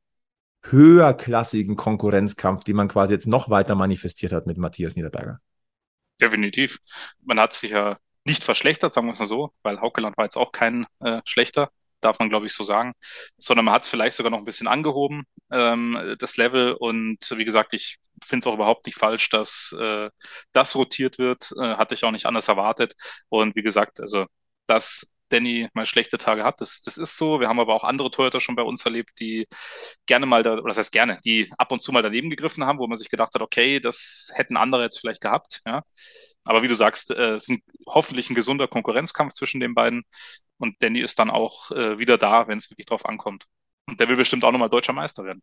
höherklassigen 0.64 1.76
Konkurrenzkampf, 1.76 2.64
den 2.64 2.76
man 2.76 2.88
quasi 2.88 3.14
jetzt 3.14 3.26
noch 3.26 3.48
weiter 3.48 3.74
manifestiert 3.74 4.32
hat 4.32 4.46
mit 4.46 4.58
Matthias 4.58 4.94
Niederberger. 4.94 5.40
Definitiv. 6.20 6.78
Man 7.22 7.40
hat 7.40 7.54
sich 7.54 7.70
ja 7.70 7.98
nicht 8.24 8.44
verschlechtert, 8.44 8.92
sagen 8.92 9.06
wir 9.06 9.14
es 9.14 9.18
mal 9.18 9.26
so, 9.26 9.52
weil 9.62 9.80
Haukeland 9.80 10.16
war 10.16 10.24
jetzt 10.24 10.36
auch 10.36 10.52
kein 10.52 10.86
äh, 11.00 11.20
schlechter, 11.24 11.70
darf 12.02 12.18
man 12.18 12.28
glaube 12.28 12.46
ich 12.46 12.52
so 12.52 12.64
sagen, 12.64 12.92
sondern 13.38 13.64
man 13.66 13.74
hat 13.74 13.82
es 13.82 13.88
vielleicht 13.88 14.16
sogar 14.16 14.30
noch 14.30 14.38
ein 14.38 14.44
bisschen 14.44 14.68
angehoben, 14.68 15.24
ähm, 15.50 16.16
das 16.18 16.36
Level. 16.36 16.72
Und 16.72 17.18
wie 17.36 17.44
gesagt, 17.44 17.72
ich 17.74 17.98
finde 18.24 18.44
es 18.44 18.46
auch 18.46 18.54
überhaupt 18.54 18.86
nicht 18.86 18.98
falsch, 18.98 19.30
dass 19.30 19.74
äh, 19.78 20.10
das 20.52 20.74
rotiert 20.76 21.18
wird. 21.18 21.52
Äh, 21.58 21.76
hatte 21.76 21.94
ich 21.94 22.04
auch 22.04 22.10
nicht 22.10 22.26
anders 22.26 22.48
erwartet. 22.48 22.94
Und 23.28 23.56
wie 23.56 23.62
gesagt, 23.62 24.00
also 24.00 24.26
das 24.66 25.12
Danny 25.32 25.68
mal 25.74 25.86
schlechte 25.86 26.18
Tage 26.18 26.44
hat. 26.44 26.60
Das, 26.60 26.82
das 26.82 26.98
ist 26.98 27.16
so. 27.16 27.40
Wir 27.40 27.48
haben 27.48 27.60
aber 27.60 27.74
auch 27.74 27.84
andere 27.84 28.10
Torhüter 28.10 28.40
schon 28.40 28.54
bei 28.56 28.62
uns 28.62 28.84
erlebt, 28.84 29.12
die 29.20 29.46
gerne 30.06 30.26
mal, 30.26 30.42
da, 30.42 30.54
oder 30.54 30.68
das 30.68 30.78
heißt 30.78 30.92
gerne, 30.92 31.18
die 31.24 31.50
ab 31.58 31.72
und 31.72 31.80
zu 31.80 31.92
mal 31.92 32.02
daneben 32.02 32.30
gegriffen 32.30 32.64
haben, 32.64 32.78
wo 32.78 32.86
man 32.86 32.98
sich 32.98 33.08
gedacht 33.08 33.34
hat, 33.34 33.42
okay, 33.42 33.80
das 33.80 34.30
hätten 34.34 34.56
andere 34.56 34.82
jetzt 34.82 35.00
vielleicht 35.00 35.20
gehabt. 35.20 35.60
Ja. 35.66 35.82
Aber 36.44 36.62
wie 36.62 36.68
du 36.68 36.74
sagst, 36.74 37.10
äh, 37.10 37.34
es 37.34 37.48
ist 37.48 37.60
hoffentlich 37.86 38.30
ein 38.30 38.34
gesunder 38.34 38.68
Konkurrenzkampf 38.68 39.32
zwischen 39.32 39.60
den 39.60 39.74
beiden. 39.74 40.02
Und 40.62 40.76
Danny 40.78 41.00
ist 41.00 41.18
dann 41.18 41.28
auch 41.28 41.72
äh, 41.72 41.98
wieder 41.98 42.18
da, 42.18 42.46
wenn 42.46 42.56
es 42.58 42.70
wirklich 42.70 42.86
drauf 42.86 43.04
ankommt. 43.04 43.46
Und 43.88 43.98
der 43.98 44.08
will 44.08 44.14
bestimmt 44.14 44.44
auch 44.44 44.52
nochmal 44.52 44.70
deutscher 44.70 44.92
Meister 44.92 45.24
werden. 45.24 45.42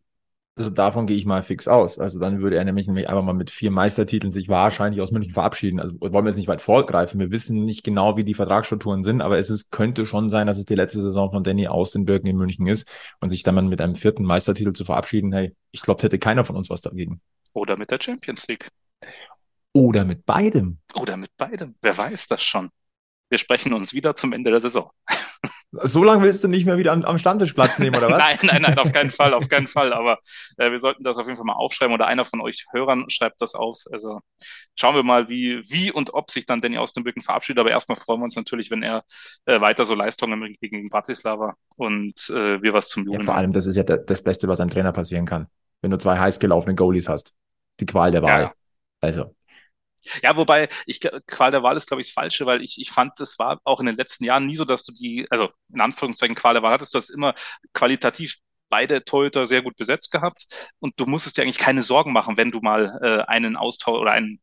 Also 0.56 0.70
davon 0.70 1.06
gehe 1.06 1.16
ich 1.16 1.26
mal 1.26 1.42
fix 1.42 1.68
aus. 1.68 1.98
Also 1.98 2.18
dann 2.18 2.40
würde 2.40 2.56
er 2.56 2.64
nämlich, 2.64 2.86
nämlich 2.86 3.06
einfach 3.06 3.22
mal 3.22 3.34
mit 3.34 3.50
vier 3.50 3.70
Meistertiteln 3.70 4.32
sich 4.32 4.48
wahrscheinlich 4.48 5.02
aus 5.02 5.10
München 5.10 5.34
verabschieden. 5.34 5.78
Also 5.78 6.00
wollen 6.00 6.24
wir 6.24 6.30
jetzt 6.30 6.38
nicht 6.38 6.48
weit 6.48 6.62
vorgreifen. 6.62 7.20
Wir 7.20 7.30
wissen 7.30 7.66
nicht 7.66 7.84
genau, 7.84 8.16
wie 8.16 8.24
die 8.24 8.32
Vertragsstrukturen 8.32 9.04
sind, 9.04 9.20
aber 9.20 9.38
es 9.38 9.50
ist, 9.50 9.70
könnte 9.70 10.06
schon 10.06 10.30
sein, 10.30 10.46
dass 10.46 10.56
es 10.56 10.64
die 10.64 10.74
letzte 10.74 11.00
Saison 11.00 11.30
von 11.30 11.44
Danny 11.44 11.68
aus 11.68 11.90
den 11.90 12.06
Birken 12.06 12.26
in 12.26 12.38
München 12.38 12.66
ist 12.66 12.88
und 13.20 13.28
sich 13.28 13.42
dann 13.42 13.68
mit 13.68 13.82
einem 13.82 13.96
vierten 13.96 14.24
Meistertitel 14.24 14.72
zu 14.72 14.86
verabschieden. 14.86 15.34
Hey, 15.34 15.54
ich 15.70 15.82
glaube, 15.82 16.02
hätte 16.02 16.18
keiner 16.18 16.46
von 16.46 16.56
uns 16.56 16.70
was 16.70 16.80
dagegen. 16.80 17.20
Oder 17.52 17.76
mit 17.76 17.90
der 17.90 17.98
Champions 18.00 18.48
League. 18.48 18.68
Oder 19.74 20.06
mit 20.06 20.24
beidem. 20.24 20.78
Oder 20.94 21.18
mit 21.18 21.36
beidem. 21.36 21.74
Wer 21.82 21.98
weiß 21.98 22.26
das 22.26 22.42
schon. 22.42 22.70
Wir 23.30 23.38
sprechen 23.38 23.72
uns 23.72 23.94
wieder 23.94 24.14
zum 24.14 24.32
Ende 24.32 24.50
der 24.50 24.60
Saison. 24.60 24.90
So 25.72 26.02
lange 26.02 26.24
willst 26.24 26.42
du 26.42 26.48
nicht 26.48 26.66
mehr 26.66 26.78
wieder 26.78 26.90
am, 26.90 27.04
am 27.04 27.16
Stammtisch 27.16 27.52
Platz 27.52 27.78
nehmen, 27.78 27.96
oder 27.96 28.10
was? 28.10 28.18
nein, 28.18 28.38
nein, 28.42 28.62
nein, 28.62 28.78
auf 28.78 28.90
keinen 28.90 29.12
Fall, 29.12 29.32
auf 29.34 29.48
keinen 29.48 29.68
Fall. 29.68 29.92
Aber 29.92 30.18
äh, 30.56 30.70
wir 30.72 30.80
sollten 30.80 31.04
das 31.04 31.16
auf 31.16 31.26
jeden 31.26 31.36
Fall 31.36 31.46
mal 31.46 31.52
aufschreiben 31.52 31.94
oder 31.94 32.08
einer 32.08 32.24
von 32.24 32.40
euch 32.40 32.66
Hörern 32.72 33.08
schreibt 33.08 33.40
das 33.40 33.54
auf. 33.54 33.76
Also 33.92 34.18
schauen 34.74 34.96
wir 34.96 35.04
mal, 35.04 35.28
wie, 35.28 35.62
wie 35.70 35.92
und 35.92 36.12
ob 36.12 36.32
sich 36.32 36.44
dann 36.44 36.60
Danny 36.60 36.78
aus 36.78 36.92
dem 36.92 37.04
Bücken 37.04 37.22
verabschiedet. 37.22 37.60
Aber 37.60 37.70
erstmal 37.70 37.96
freuen 37.96 38.18
wir 38.20 38.24
uns 38.24 38.34
natürlich, 38.34 38.72
wenn 38.72 38.82
er 38.82 39.04
äh, 39.44 39.60
weiter 39.60 39.84
so 39.84 39.94
Leistungen 39.94 40.40
bringt 40.40 40.58
gegen 40.60 40.88
Bratislava 40.88 41.54
und 41.76 42.28
äh, 42.30 42.60
wir 42.60 42.72
was 42.72 42.88
zum 42.88 43.04
Jubeln 43.04 43.20
ja, 43.20 43.26
Vor 43.26 43.36
allem, 43.36 43.52
das 43.52 43.66
ist 43.66 43.76
ja 43.76 43.84
das 43.84 44.22
Beste, 44.22 44.48
was 44.48 44.58
einem 44.58 44.70
Trainer 44.70 44.92
passieren 44.92 45.24
kann. 45.24 45.46
Wenn 45.82 45.92
du 45.92 45.98
zwei 45.98 46.18
heiß 46.18 46.40
gelaufene 46.40 46.74
Goalies 46.74 47.08
hast. 47.08 47.32
Die 47.78 47.86
Qual 47.86 48.10
der 48.10 48.22
Wahl. 48.22 48.42
Ja. 48.42 48.52
Also. 49.00 49.34
Ja, 50.22 50.36
wobei, 50.36 50.68
ich, 50.86 51.00
Qual 51.26 51.50
der 51.50 51.62
Wahl 51.62 51.76
ist, 51.76 51.86
glaube 51.86 52.00
ich, 52.00 52.08
das 52.08 52.14
Falsche, 52.14 52.46
weil 52.46 52.62
ich, 52.62 52.80
ich 52.80 52.90
fand, 52.90 53.18
das 53.20 53.38
war 53.38 53.60
auch 53.64 53.80
in 53.80 53.86
den 53.86 53.96
letzten 53.96 54.24
Jahren 54.24 54.46
nie 54.46 54.56
so, 54.56 54.64
dass 54.64 54.82
du 54.84 54.92
die, 54.92 55.26
also 55.30 55.50
in 55.72 55.80
Anführungszeichen 55.80 56.34
Qual 56.34 56.54
der 56.54 56.62
Wahl 56.62 56.72
hattest, 56.72 56.94
du 56.94 56.98
hast 56.98 57.10
immer 57.10 57.34
qualitativ 57.74 58.36
beide 58.68 59.04
Torhüter 59.04 59.46
sehr 59.46 59.62
gut 59.62 59.76
besetzt 59.76 60.10
gehabt 60.10 60.46
und 60.78 60.98
du 60.98 61.06
musstest 61.06 61.36
dir 61.36 61.42
eigentlich 61.42 61.58
keine 61.58 61.82
Sorgen 61.82 62.12
machen, 62.12 62.36
wenn 62.36 62.50
du 62.50 62.60
mal 62.60 62.98
äh, 63.02 63.30
einen 63.30 63.56
Austausch 63.56 63.98
oder 64.00 64.12
einen 64.12 64.40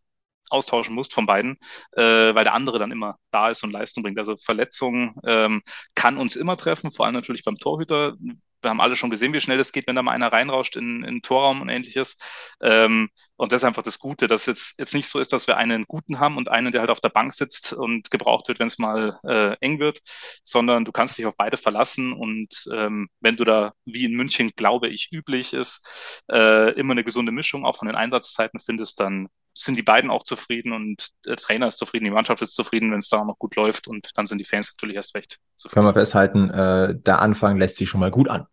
austauschen 0.49 0.95
musst 0.95 1.13
von 1.13 1.25
beiden, 1.25 1.57
äh, 1.93 2.01
weil 2.03 2.43
der 2.45 2.53
andere 2.53 2.79
dann 2.79 2.91
immer 2.91 3.17
da 3.31 3.49
ist 3.49 3.63
und 3.63 3.71
Leistung 3.71 4.03
bringt. 4.03 4.17
Also 4.19 4.37
Verletzungen 4.37 5.15
ähm, 5.25 5.61
kann 5.95 6.17
uns 6.17 6.35
immer 6.37 6.55
treffen, 6.57 6.91
vor 6.91 7.05
allem 7.05 7.15
natürlich 7.15 7.43
beim 7.43 7.57
Torhüter 7.57 8.15
wir 8.61 8.69
haben 8.69 8.81
alle 8.81 8.95
schon 8.95 9.09
gesehen, 9.09 9.33
wie 9.33 9.41
schnell 9.41 9.57
das 9.57 9.71
geht, 9.71 9.87
wenn 9.87 9.95
da 9.95 10.03
mal 10.03 10.11
einer 10.13 10.31
reinrauscht 10.31 10.75
in, 10.75 11.03
in 11.03 11.21
Torraum 11.21 11.61
und 11.61 11.69
ähnliches. 11.69 12.17
Ähm, 12.61 13.09
und 13.35 13.51
das 13.51 13.61
ist 13.61 13.67
einfach 13.67 13.83
das 13.83 13.99
Gute, 13.99 14.27
dass 14.27 14.45
jetzt, 14.45 14.79
jetzt 14.79 14.93
nicht 14.93 15.07
so 15.07 15.19
ist, 15.19 15.31
dass 15.33 15.47
wir 15.47 15.57
einen 15.57 15.85
guten 15.85 16.19
haben 16.19 16.37
und 16.37 16.49
einen, 16.49 16.71
der 16.71 16.81
halt 16.81 16.89
auf 16.89 16.99
der 16.99 17.09
Bank 17.09 17.33
sitzt 17.33 17.73
und 17.73 18.09
gebraucht 18.11 18.47
wird, 18.47 18.59
wenn 18.59 18.67
es 18.67 18.79
mal 18.79 19.19
äh, 19.23 19.55
eng 19.61 19.79
wird, 19.79 19.99
sondern 20.43 20.85
du 20.85 20.91
kannst 20.91 21.17
dich 21.17 21.25
auf 21.25 21.37
beide 21.37 21.57
verlassen 21.57 22.13
und 22.13 22.67
ähm, 22.73 23.09
wenn 23.19 23.37
du 23.37 23.45
da, 23.45 23.73
wie 23.85 24.05
in 24.05 24.13
München, 24.13 24.51
glaube 24.55 24.87
ich, 24.89 25.09
üblich 25.11 25.53
ist, 25.53 25.87
äh, 26.31 26.71
immer 26.73 26.93
eine 26.93 27.03
gesunde 27.03 27.31
Mischung 27.31 27.65
auch 27.65 27.77
von 27.77 27.87
den 27.87 27.95
Einsatzzeiten 27.95 28.59
findest, 28.59 28.99
dann 28.99 29.27
sind 29.57 29.75
die 29.75 29.83
beiden 29.83 30.09
auch 30.09 30.23
zufrieden 30.23 30.73
und 30.73 31.09
der 31.25 31.35
Trainer 31.37 31.67
ist 31.67 31.77
zufrieden, 31.77 32.05
die 32.05 32.11
Mannschaft 32.11 32.41
ist 32.41 32.55
zufrieden, 32.55 32.91
wenn 32.91 32.99
es 32.99 33.09
da 33.09 33.19
auch 33.19 33.25
noch 33.25 33.39
gut 33.39 33.55
läuft 33.55 33.87
und 33.87 34.09
dann 34.15 34.27
sind 34.27 34.37
die 34.37 34.45
Fans 34.45 34.73
natürlich 34.73 34.95
erst 34.95 35.15
recht 35.15 35.39
zufrieden. 35.55 35.73
Können 35.73 35.87
wir 35.87 35.93
festhalten, 35.93 36.49
äh, 36.49 36.95
der 36.95 37.19
Anfang 37.19 37.57
lässt 37.57 37.77
sich 37.77 37.89
schon 37.89 37.99
mal 37.99 38.11
gut 38.11 38.29
an. 38.29 38.45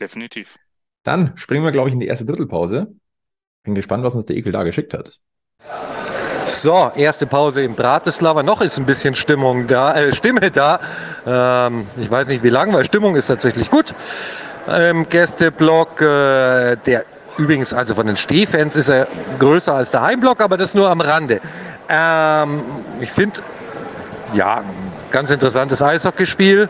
Definitiv. 0.00 0.56
Dann 1.04 1.36
springen 1.36 1.64
wir, 1.64 1.72
glaube 1.72 1.88
ich, 1.88 1.94
in 1.94 2.00
die 2.00 2.06
erste 2.06 2.24
Drittelpause. 2.24 2.94
Bin 3.62 3.74
gespannt, 3.74 4.04
was 4.04 4.14
uns 4.14 4.26
der 4.26 4.36
Ekel 4.36 4.52
da 4.52 4.62
geschickt 4.64 4.94
hat. 4.94 5.20
So, 6.46 6.90
erste 6.94 7.26
Pause 7.26 7.62
in 7.62 7.74
Bratislava. 7.74 8.42
Noch 8.42 8.60
ist 8.60 8.78
ein 8.78 8.84
bisschen 8.84 9.14
Stimmung 9.14 9.66
da, 9.66 9.94
äh, 9.94 10.12
Stimme 10.12 10.50
da. 10.50 10.78
Ähm, 11.26 11.86
ich 11.96 12.10
weiß 12.10 12.28
nicht 12.28 12.42
wie 12.42 12.50
lange, 12.50 12.74
weil 12.74 12.84
Stimmung 12.84 13.16
ist 13.16 13.28
tatsächlich 13.28 13.70
gut. 13.70 13.94
Im 14.66 15.08
Gästeblock, 15.08 16.00
äh, 16.02 16.76
der 16.76 17.04
Übrigens, 17.36 17.74
also 17.74 17.94
von 17.94 18.06
den 18.06 18.16
Stehfans 18.16 18.76
ist 18.76 18.88
er 18.88 19.08
größer 19.38 19.74
als 19.74 19.90
der 19.90 20.02
Heimblock, 20.02 20.40
aber 20.40 20.56
das 20.56 20.74
nur 20.74 20.90
am 20.90 21.00
Rande. 21.00 21.40
Ähm, 21.88 22.62
ich 23.00 23.10
finde, 23.10 23.40
ja, 24.34 24.62
ganz 25.10 25.30
interessantes 25.30 25.82
Eishockeyspiel. 25.82 26.68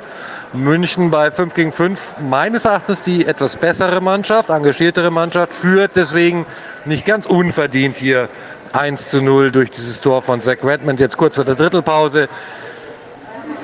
München 0.52 1.10
bei 1.10 1.30
5 1.30 1.54
gegen 1.54 1.72
5 1.72 2.16
meines 2.20 2.64
Erachtens 2.64 3.02
die 3.02 3.26
etwas 3.26 3.56
bessere 3.56 4.00
Mannschaft, 4.00 4.50
engagiertere 4.50 5.10
Mannschaft, 5.10 5.54
führt 5.54 5.96
deswegen 5.96 6.46
nicht 6.84 7.04
ganz 7.04 7.26
unverdient 7.26 7.96
hier 7.96 8.28
1 8.72 9.10
zu 9.10 9.22
0 9.22 9.50
durch 9.50 9.70
dieses 9.70 10.00
Tor 10.00 10.22
von 10.22 10.40
Zach 10.40 10.58
Redmond, 10.62 11.00
jetzt 11.00 11.16
kurz 11.16 11.36
vor 11.36 11.44
der 11.44 11.54
Drittelpause. 11.54 12.28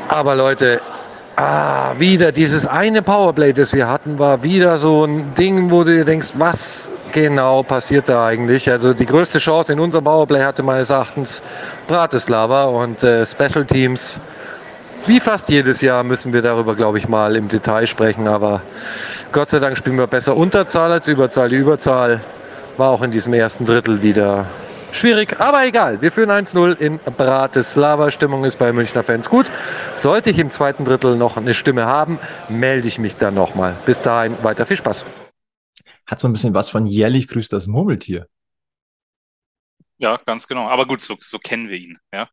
Aber 0.09 0.35
Leute, 0.35 0.81
Ah, 1.37 1.95
wieder 1.99 2.33
dieses 2.33 2.66
eine 2.66 3.03
Powerplay, 3.03 3.53
das 3.53 3.73
wir 3.73 3.88
hatten, 3.88 4.19
war 4.19 4.43
wieder 4.43 4.77
so 4.77 5.05
ein 5.05 5.33
Ding, 5.35 5.71
wo 5.71 5.85
du 5.85 5.93
dir 5.93 6.05
denkst, 6.05 6.33
was 6.35 6.90
genau 7.12 7.62
passiert 7.62 8.09
da 8.09 8.27
eigentlich? 8.27 8.69
Also 8.71 8.93
die 8.93 9.07
größte 9.07 9.38
Chance 9.38 9.73
in 9.73 9.81
unserem 9.81 10.05
Powerplay 10.05 10.43
hatte 10.43 10.62
meines 10.62 10.90
Erachtens 10.90 11.43
Bratislava 11.87 12.64
und 12.64 13.03
äh, 13.05 13.25
Special 13.25 13.64
Teams. 13.64 14.21
Wie 15.07 15.19
fast 15.19 15.49
jedes 15.49 15.81
Jahr 15.81 16.05
müssen 16.05 16.33
wir 16.33 16.43
darüber, 16.43 16.75
glaube 16.75 16.99
ich, 16.99 17.09
mal 17.09 17.35
im 17.35 17.49
Detail 17.49 17.87
sprechen. 17.87 18.29
Aber 18.29 18.61
Gott 19.33 19.49
sei 19.49 19.59
Dank 19.59 19.79
spielen 19.79 19.97
wir 19.97 20.07
besser 20.07 20.37
Unterzahl 20.37 20.93
als 20.93 21.09
Überzahl. 21.09 21.49
Die 21.49 21.57
Überzahl 21.57 22.21
war 22.77 22.90
auch 22.90 23.03
in 23.03 23.11
diesem 23.11 23.33
ersten 23.33 23.64
Drittel 23.64 24.03
wieder 24.03 24.47
Schwierig, 24.92 25.38
aber 25.40 25.64
egal. 25.64 26.03
Wir 26.03 26.11
führen 26.11 26.31
1-0 26.31 26.76
in 26.79 26.98
Bratislava. 26.98 28.11
Stimmung 28.11 28.44
ist 28.44 28.59
bei 28.59 28.72
Münchner 28.72 29.05
Fans 29.05 29.31
gut. 29.31 29.50
Sollte 29.94 30.31
ich 30.31 30.38
im 30.38 30.50
zweiten 30.50 30.85
Drittel 30.85 31.16
noch 31.16 31.37
eine 31.37 31.55
Stimme 31.55 31.87
haben, 31.87 32.18
melde 32.48 32.88
ich 32.88 32.98
mich 32.98 33.16
dann 33.16 33.35
nochmal. 33.35 33.76
Bis 33.87 34.03
dahin 34.03 34.42
weiter 34.42 34.66
viel 34.66 34.76
Spaß. 34.76 35.07
Hat 36.07 36.18
so 36.18 36.29
ein 36.29 36.33
bisschen 36.33 36.55
was 36.55 36.70
von 36.70 36.87
jährlich 36.87 37.29
grüßt 37.29 37.53
das 37.53 37.68
Murmeltier. 37.68 38.26
Ja, 39.98 40.16
ganz 40.26 40.48
genau. 40.48 40.66
Aber 40.68 40.87
gut, 40.87 41.00
so, 41.03 41.16
so 41.20 41.38
kennen 41.38 41.68
wir 41.68 41.76
ihn. 41.76 41.98
Ja? 42.12 42.29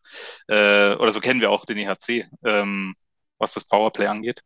Äh, 0.47 0.95
oder 0.95 1.11
so 1.11 1.19
kennen 1.19 1.41
wir 1.41 1.51
auch 1.51 1.65
den 1.65 1.77
EHC, 1.77 2.27
ähm, 2.43 2.95
was 3.37 3.53
das 3.53 3.65
Powerplay 3.65 4.07
angeht. 4.07 4.41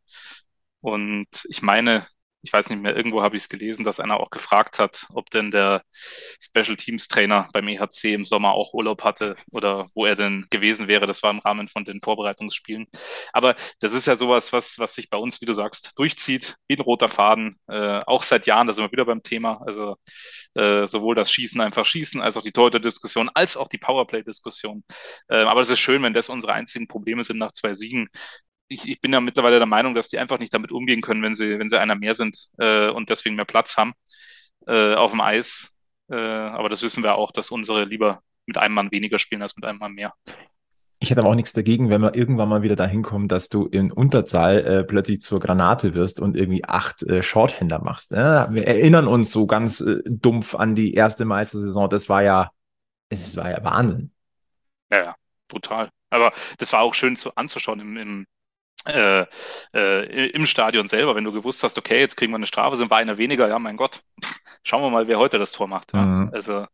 Und 0.82 1.28
ich 1.48 1.62
meine, 1.62 2.08
ich 2.44 2.52
weiß 2.52 2.70
nicht 2.70 2.82
mehr, 2.82 2.96
irgendwo 2.96 3.22
habe 3.22 3.36
ich 3.36 3.44
es 3.44 3.50
gelesen, 3.50 3.86
dass 3.86 4.00
einer 4.00 4.20
auch 4.20 4.30
gefragt 4.30 4.80
hat, 4.80 5.08
ob 5.14 5.30
denn 5.30 5.52
der 5.52 5.84
Special 6.40 6.76
Teams 6.76 7.08
Trainer 7.08 7.48
beim 7.54 7.68
EHC 7.68 8.14
im 8.14 8.26
Sommer 8.26 8.54
auch 8.54 8.74
Urlaub 8.74 9.04
hatte 9.04 9.36
oder 9.52 9.88
wo 9.94 10.06
er 10.06 10.16
denn 10.16 10.48
gewesen 10.50 10.88
wäre. 10.88 11.06
Das 11.06 11.22
war 11.24 11.32
im 11.32 11.40
Rahmen 11.40 11.68
von 11.68 11.86
den 11.86 12.02
Vorbereitungsspielen. 12.02 12.88
Aber 13.34 13.56
das 13.80 13.94
ist 13.94 14.08
ja 14.08 14.16
sowas, 14.16 14.54
was, 14.54 14.80
was 14.80 14.96
sich 14.96 15.10
bei 15.10 15.18
uns, 15.18 15.42
wie 15.42 15.46
du 15.46 15.54
sagst, 15.54 15.98
durchzieht, 15.98 16.56
wie 16.68 16.76
ein 16.76 16.82
roter 16.82 17.10
Faden, 17.10 17.56
äh, 17.68 18.02
auch 18.06 18.24
seit 18.24 18.48
Jahren, 18.48 18.68
da 18.68 18.74
sind 18.74 18.86
wir 18.86 18.92
wieder 18.92 19.06
beim 19.06 19.24
Thema. 19.24 19.62
Also 19.66 19.98
äh, 20.56 20.88
sowohl 20.88 21.16
das 21.16 21.32
Schießen 21.32 21.62
einfach 21.62 21.86
schießen, 21.86 22.22
als 22.22 22.38
auch 22.38 22.42
die 22.42 22.52
Torhüter-Diskussion, 22.52 23.30
als 23.34 23.56
auch 23.56 23.68
die 23.68 23.78
Powerplay-Diskussion. 23.78 24.84
Äh, 25.30 25.44
aber 25.44 25.62
es 25.62 25.70
ist 25.70 25.80
schön, 25.80 26.04
wenn 26.04 26.14
das 26.14 26.30
unsere 26.30 26.54
einzigen 26.54 26.88
Probleme 26.88 27.24
sind 27.24 27.38
nach 27.38 27.52
zwei 27.52 27.74
Siegen, 27.74 28.10
ich, 28.72 28.88
ich 28.88 29.02
bin 29.02 29.12
ja 29.12 29.20
mittlerweile 29.20 29.58
der 29.58 29.68
Meinung, 29.68 29.94
dass 29.94 30.08
die 30.08 30.18
einfach 30.18 30.40
nicht 30.40 30.54
damit 30.54 30.72
umgehen 30.72 31.02
können, 31.02 31.22
wenn 31.22 31.34
sie, 31.34 31.60
wenn 31.60 31.70
sie 31.70 31.80
einer 31.80 31.96
mehr 31.96 32.16
sind 32.16 32.48
äh, 32.58 32.90
und 32.90 33.10
deswegen 33.10 33.36
mehr 33.36 33.46
Platz 33.46 33.78
haben 33.78 33.94
äh, 34.66 34.96
auf 34.96 35.12
dem 35.12 35.22
Eis. 35.22 35.76
Äh, 36.10 36.16
aber 36.16 36.70
das 36.70 36.82
wissen 36.82 37.04
wir 37.04 37.16
auch, 37.16 37.32
dass 37.32 37.52
unsere 37.52 37.84
lieber 37.84 38.22
mit 38.46 38.58
einem 38.58 38.74
Mann 38.74 38.92
weniger 38.92 39.18
spielen 39.18 39.42
als 39.42 39.56
mit 39.56 39.66
einem 39.66 39.80
Mann 39.80 39.94
mehr. 39.94 40.14
Ich 41.00 41.10
hätte 41.10 41.22
aber 41.22 41.32
auch 41.32 41.36
nichts 41.36 41.54
dagegen, 41.54 41.90
wenn 41.90 42.02
wir 42.02 42.16
irgendwann 42.16 42.48
mal 42.48 42.62
wieder 42.62 42.76
dahin 42.76 43.02
kommen, 43.02 43.28
dass 43.28 43.50
du 43.50 43.66
in 43.66 43.92
Unterzahl 43.92 44.60
äh, 44.60 44.84
plötzlich 44.84 45.22
zur 45.22 45.40
Granate 45.40 45.96
wirst 45.96 46.20
und 46.20 46.38
irgendwie 46.38 46.64
acht 46.64 47.04
äh, 47.04 47.24
Shorthänder 47.24 47.80
machst. 47.84 48.12
Ne? 48.12 48.48
Wir 48.52 48.68
erinnern 48.68 49.08
uns 49.08 49.32
so 49.32 49.48
ganz 49.48 49.82
äh, 49.82 50.02
dumpf 50.06 50.54
an 50.56 50.76
die 50.76 50.94
erste 50.94 51.26
Meistersaison. 51.26 51.90
Das 51.90 52.08
war 52.08 52.22
ja, 52.22 52.52
das 53.10 53.36
war 53.36 53.50
ja 53.50 53.64
Wahnsinn. 53.64 54.12
Ja, 54.92 55.04
ja, 55.04 55.16
brutal. 55.48 55.90
Aber 56.12 56.34
das 56.60 56.72
war 56.72 56.82
auch 56.82 56.94
schön 56.94 57.16
zu, 57.16 57.36
anzuschauen 57.36 57.80
im, 57.80 57.98
im 57.98 58.26
äh, 58.88 59.26
äh, 59.74 60.30
im 60.32 60.46
Stadion 60.46 60.88
selber, 60.88 61.16
wenn 61.16 61.24
du 61.24 61.32
gewusst 61.32 61.64
hast, 61.64 61.78
okay, 61.78 62.00
jetzt 62.00 62.18
kriegen 62.18 62.32
wir 62.32 62.38
eine 62.38 62.48
Strafe, 62.48 62.76
sind 62.76 62.92
wir 62.92 62.96
einer 62.96 63.18
weniger, 63.18 63.48
ja, 63.48 63.60
mein 63.60 63.78
Gott, 63.78 64.02
schauen 64.64 64.82
wir 64.82 64.90
mal, 64.90 65.08
wer 65.08 65.20
heute 65.20 65.38
das 65.38 65.52
Tor 65.52 65.68
macht. 65.68 65.94
Ja. 65.94 66.02
Mhm. 66.02 66.32
Also 66.34 66.66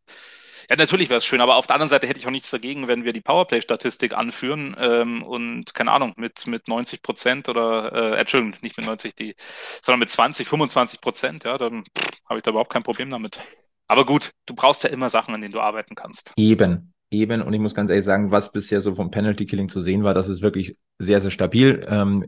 ja, 0.69 0.75
natürlich 0.75 1.09
wäre 1.09 1.19
es 1.19 1.25
schön, 1.25 1.39
aber 1.39 1.55
auf 1.55 1.65
der 1.65 1.75
anderen 1.75 1.89
Seite 1.89 2.07
hätte 2.07 2.19
ich 2.19 2.27
auch 2.27 2.31
nichts 2.31 2.51
dagegen, 2.51 2.87
wenn 2.89 3.05
wir 3.05 3.13
die 3.13 3.21
Powerplay-Statistik 3.21 4.13
anführen 4.13 4.75
ähm, 4.77 5.23
und, 5.23 5.73
keine 5.73 5.91
Ahnung, 5.91 6.13
mit, 6.17 6.45
mit 6.45 6.67
90 6.67 7.01
Prozent 7.01 7.47
oder, 7.47 7.93
äh, 7.93 8.19
Entschuldigung, 8.19 8.59
nicht 8.61 8.75
mit 8.75 8.85
90, 8.85 9.15
die, 9.15 9.35
sondern 9.81 9.99
mit 9.99 10.09
20, 10.09 10.47
25 10.47 10.99
Prozent, 10.99 11.45
ja, 11.45 11.57
dann 11.57 11.85
habe 12.27 12.39
ich 12.39 12.43
da 12.43 12.51
überhaupt 12.51 12.71
kein 12.71 12.83
Problem 12.83 13.09
damit. 13.09 13.41
Aber 13.87 14.05
gut, 14.05 14.31
du 14.45 14.55
brauchst 14.55 14.83
ja 14.83 14.89
immer 14.89 15.09
Sachen, 15.09 15.33
an 15.33 15.39
denen 15.39 15.53
du 15.53 15.61
arbeiten 15.61 15.95
kannst. 15.95 16.33
Eben, 16.35 16.93
eben. 17.11 17.41
Und 17.41 17.53
ich 17.53 17.59
muss 17.59 17.75
ganz 17.75 17.89
ehrlich 17.89 18.05
sagen, 18.05 18.31
was 18.31 18.51
bisher 18.51 18.81
so 18.81 18.95
vom 18.95 19.11
Penalty 19.11 19.45
Killing 19.45 19.69
zu 19.69 19.81
sehen 19.81 20.03
war, 20.03 20.13
das 20.13 20.29
ist 20.29 20.41
wirklich 20.41 20.77
sehr, 20.99 21.21
sehr 21.21 21.31
stabil. 21.31 21.85
Ähm, 21.87 22.25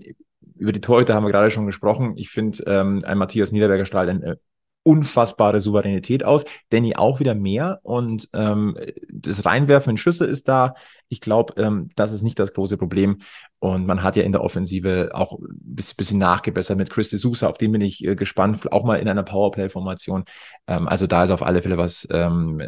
über 0.56 0.72
die 0.72 0.82
Torhüter 0.82 1.16
haben 1.16 1.24
wir 1.24 1.32
gerade 1.32 1.52
schon 1.52 1.66
gesprochen. 1.66 2.14
Ich 2.18 2.30
finde, 2.30 2.64
ähm, 2.68 3.04
ein 3.06 3.18
Matthias 3.18 3.52
Niederberger 3.52 3.86
strahlt 3.86 4.10
ein 4.10 4.24
äh, 4.24 4.36
unfassbare 4.84 5.60
Souveränität 5.60 6.24
aus. 6.24 6.46
Danny 6.70 6.96
auch 6.96 7.20
wieder 7.20 7.36
mehr 7.36 7.80
und 7.84 8.30
ähm, 8.34 8.78
das 9.12 9.46
Reinwerfen 9.46 9.92
in 9.92 9.98
Schüsse 9.98 10.26
ist 10.26 10.48
da. 10.48 10.74
Ich 11.10 11.22
glaube, 11.22 11.62
ähm, 11.62 11.90
das 11.96 12.12
ist 12.12 12.22
nicht 12.22 12.40
das 12.40 12.54
große 12.54 12.78
Problem. 12.78 13.20
Und 13.60 13.86
man 13.86 14.04
hat 14.04 14.16
ja 14.16 14.24
in 14.24 14.32
der 14.32 14.42
Offensive 14.42 15.10
auch 15.14 15.38
ein 15.38 15.76
bisschen, 15.76 16.18
nachgebessert 16.18 16.78
mit 16.78 16.90
Chris 16.90 17.10
de 17.10 17.20
Sousa, 17.20 17.48
auf 17.48 17.58
den 17.58 17.74
bin 17.74 17.82
ich 17.82 18.06
äh, 18.06 18.16
gespannt, 18.16 18.72
auch 18.72 18.86
mal 18.86 18.96
in 18.96 19.10
einer 19.10 19.24
Powerplay-Formation. 19.24 20.24
Ähm, 20.68 20.88
also 20.88 21.08
da 21.08 21.24
ist 21.26 21.32
auf 21.32 21.44
alle 21.44 21.62
Fälle 21.62 21.78
was, 21.78 22.08
ähm, 22.10 22.62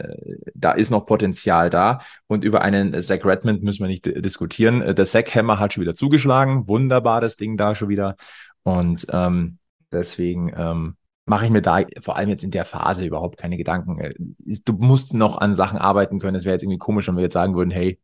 da 0.54 0.74
ist 0.74 0.90
noch 0.90 1.06
Potenzial 1.06 1.70
da. 1.70 2.00
Und 2.28 2.44
über 2.44 2.62
einen 2.62 3.00
Zach 3.02 3.24
Redmond 3.24 3.64
müssen 3.64 3.84
wir 3.84 3.88
nicht 3.88 4.06
diskutieren. 4.06 4.82
Äh, 4.82 4.94
der 4.94 5.06
Zach 5.06 5.26
Hammer 5.34 5.60
hat 5.60 5.74
schon 5.74 5.82
wieder 5.82 5.96
zugeschlagen. 5.96 6.68
Wunderbares 6.68 7.38
Ding 7.38 7.56
da 7.58 7.74
schon 7.74 7.90
wieder. 7.90 8.16
Und 8.64 9.08
ähm, 9.12 9.60
deswegen 9.92 10.52
ähm, 10.56 10.96
mache 11.26 11.46
ich 11.46 11.52
mir 11.52 11.62
da 11.62 11.82
vor 12.02 12.18
allem 12.18 12.30
jetzt 12.30 12.44
in 12.44 12.52
der 12.52 12.66
Phase 12.66 13.06
überhaupt 13.06 13.38
keine 13.38 13.58
Gedanken. 13.58 14.00
Äh, 14.00 14.14
du 14.18 14.74
musst 14.74 15.14
noch 15.14 15.38
an 15.38 15.54
Sachen 15.54 15.78
arbeiten 15.78 16.20
können. 16.20 16.36
Es 16.36 16.46
wäre 16.46 16.54
jetzt 16.54 16.64
irgendwie 16.64 16.80
komisch, 16.80 17.08
wenn 17.08 17.16
wir 17.16 17.24
jetzt 17.24 17.34
sagen 17.34 17.56
würden, 17.56 17.72
hey, 17.72 18.00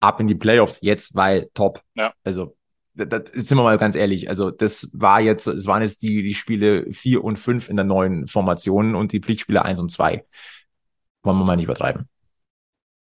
ab 0.00 0.20
in 0.20 0.26
die 0.26 0.34
Playoffs 0.34 0.80
jetzt, 0.82 1.14
weil 1.14 1.50
top. 1.54 1.82
Ja. 1.94 2.12
Also, 2.24 2.56
das, 2.94 3.22
sind 3.32 3.56
wir 3.56 3.62
mal 3.62 3.78
ganz 3.78 3.94
ehrlich. 3.94 4.28
Also, 4.28 4.50
das 4.50 4.90
war 4.92 5.20
jetzt, 5.20 5.46
es 5.46 5.66
waren 5.66 5.82
jetzt 5.82 6.02
die, 6.02 6.22
die 6.22 6.34
Spiele 6.34 6.92
vier 6.92 7.22
und 7.22 7.38
fünf 7.38 7.68
in 7.68 7.76
der 7.76 7.84
neuen 7.84 8.26
Formation 8.26 8.94
und 8.94 9.12
die 9.12 9.20
Pflichtspiele 9.20 9.64
eins 9.64 9.80
und 9.80 9.90
zwei. 9.90 10.24
Wollen 11.22 11.38
wir 11.38 11.44
mal 11.44 11.56
nicht 11.56 11.64
übertreiben. 11.64 12.08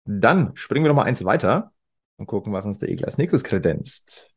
Dann 0.05 0.55
springen 0.55 0.85
wir 0.85 0.89
noch 0.89 0.95
mal 0.95 1.03
eins 1.03 1.23
weiter 1.25 1.71
und 2.17 2.27
gucken, 2.27 2.53
was 2.53 2.65
uns 2.65 2.79
der 2.79 2.89
Egel 2.89 3.05
als 3.05 3.17
nächstes 3.17 3.43
kredenzt. 3.43 4.31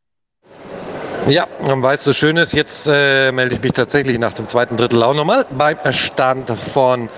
Ja, 1.28 1.48
weil 1.58 1.96
es 1.96 2.04
so 2.04 2.12
schön 2.12 2.36
ist, 2.36 2.52
jetzt 2.52 2.86
äh, 2.86 3.32
melde 3.32 3.56
ich 3.56 3.62
mich 3.62 3.72
tatsächlich 3.72 4.16
nach 4.16 4.32
dem 4.32 4.46
zweiten 4.46 4.76
Drittel 4.76 5.02
auch 5.02 5.12
nochmal 5.12 5.44
beim 5.50 5.76
Stand 5.90 6.48
von 6.50 7.08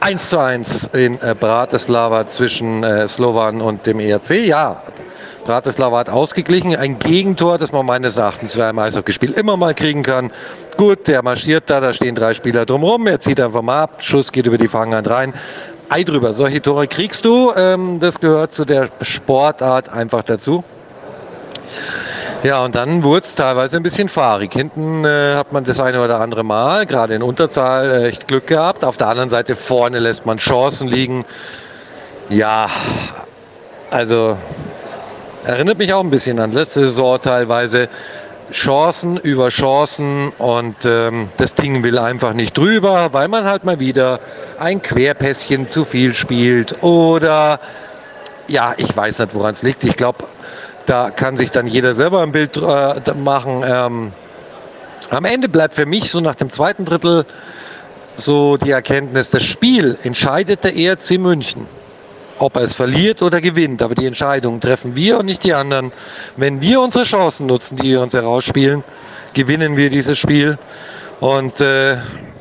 1 0.00 0.28
zu 0.28 0.38
1 0.38 0.90
in 0.92 1.18
äh, 1.22 1.34
Bratislava 1.34 2.26
zwischen 2.26 2.84
äh, 2.84 3.08
Slovan 3.08 3.62
und 3.62 3.86
dem 3.86 3.98
ERC. 3.98 4.46
Ja, 4.46 4.82
Bratislava 5.46 6.00
hat 6.00 6.10
ausgeglichen. 6.10 6.76
Ein 6.76 6.98
Gegentor, 6.98 7.56
das 7.56 7.72
man 7.72 7.86
meines 7.86 8.18
Erachtens 8.18 8.56
bei 8.56 8.68
einem 8.68 8.78
Eishockeyspiel 8.78 9.32
immer 9.32 9.56
mal 9.56 9.72
kriegen 9.72 10.02
kann. 10.02 10.32
Gut, 10.76 11.08
der 11.08 11.22
marschiert 11.22 11.70
da, 11.70 11.80
da 11.80 11.94
stehen 11.94 12.14
drei 12.14 12.34
Spieler 12.34 12.66
drumherum. 12.66 13.06
Er 13.06 13.20
zieht 13.20 13.40
einfach 13.40 13.62
mal 13.62 13.84
ab. 13.84 14.02
Schuss 14.02 14.32
geht 14.32 14.44
über 14.44 14.58
die 14.58 14.68
Fanghand 14.68 15.08
rein. 15.08 15.32
Ei 15.88 16.02
drüber. 16.02 16.34
Solche 16.34 16.60
Tore 16.60 16.88
kriegst 16.88 17.24
du. 17.24 17.54
Ähm, 17.56 18.00
das 18.00 18.20
gehört 18.20 18.52
zu 18.52 18.66
der 18.66 18.90
Sportart 19.00 19.88
einfach 19.88 20.24
dazu. 20.24 20.62
Ja, 22.42 22.64
und 22.64 22.74
dann 22.74 23.02
wurde 23.02 23.24
es 23.24 23.34
teilweise 23.34 23.76
ein 23.78 23.82
bisschen 23.82 24.08
fahrig. 24.08 24.52
Hinten 24.52 25.04
äh, 25.04 25.34
hat 25.34 25.52
man 25.52 25.64
das 25.64 25.80
eine 25.80 26.02
oder 26.02 26.20
andere 26.20 26.44
Mal, 26.44 26.86
gerade 26.86 27.14
in 27.14 27.22
Unterzahl, 27.22 27.90
äh, 27.90 28.08
echt 28.08 28.28
Glück 28.28 28.46
gehabt. 28.46 28.84
Auf 28.84 28.96
der 28.96 29.08
anderen 29.08 29.30
Seite 29.30 29.54
vorne 29.54 29.98
lässt 29.98 30.26
man 30.26 30.38
Chancen 30.38 30.86
liegen. 30.86 31.24
Ja, 32.28 32.68
also 33.90 34.36
erinnert 35.44 35.78
mich 35.78 35.92
auch 35.92 36.04
ein 36.04 36.10
bisschen 36.10 36.38
an 36.38 36.52
letzte 36.52 36.80
Saison 36.80 37.20
teilweise. 37.20 37.88
Chancen 38.52 39.16
über 39.16 39.48
Chancen 39.48 40.30
und 40.38 40.76
ähm, 40.84 41.30
das 41.36 41.54
Ding 41.54 41.82
will 41.82 41.98
einfach 41.98 42.32
nicht 42.32 42.56
drüber, 42.56 43.12
weil 43.12 43.26
man 43.26 43.44
halt 43.44 43.64
mal 43.64 43.80
wieder 43.80 44.20
ein 44.60 44.80
Querpässchen 44.82 45.68
zu 45.68 45.84
viel 45.84 46.14
spielt 46.14 46.80
oder 46.84 47.58
ja, 48.46 48.74
ich 48.76 48.96
weiß 48.96 49.18
nicht, 49.18 49.34
woran 49.34 49.50
es 49.50 49.62
liegt. 49.62 49.82
Ich 49.82 49.96
glaube, 49.96 50.24
da 50.86 51.10
kann 51.10 51.36
sich 51.36 51.50
dann 51.50 51.66
jeder 51.66 51.92
selber 51.92 52.22
ein 52.22 52.32
Bild 52.32 52.56
äh, 52.56 53.14
machen. 53.14 53.62
Ähm, 53.66 54.12
am 55.10 55.24
Ende 55.24 55.48
bleibt 55.48 55.74
für 55.74 55.86
mich 55.86 56.10
so 56.10 56.20
nach 56.20 56.34
dem 56.34 56.50
zweiten 56.50 56.84
Drittel 56.84 57.26
so 58.16 58.56
die 58.56 58.70
Erkenntnis, 58.70 59.30
das 59.30 59.44
Spiel 59.44 59.98
entscheidet 60.02 60.64
der 60.64 60.76
ERC 60.76 61.18
München. 61.18 61.66
Ob 62.38 62.56
er 62.56 62.62
es 62.62 62.74
verliert 62.74 63.22
oder 63.22 63.40
gewinnt. 63.40 63.82
Aber 63.82 63.94
die 63.94 64.06
Entscheidung 64.06 64.60
treffen 64.60 64.94
wir 64.94 65.18
und 65.18 65.26
nicht 65.26 65.44
die 65.44 65.54
anderen. 65.54 65.92
Wenn 66.36 66.60
wir 66.60 66.80
unsere 66.80 67.04
Chancen 67.04 67.46
nutzen, 67.46 67.76
die 67.76 67.90
wir 67.90 68.00
uns 68.00 68.14
herausspielen, 68.14 68.84
gewinnen 69.32 69.76
wir 69.76 69.90
dieses 69.90 70.18
Spiel. 70.18 70.58
Und 71.20 71.60
äh, 71.60 71.96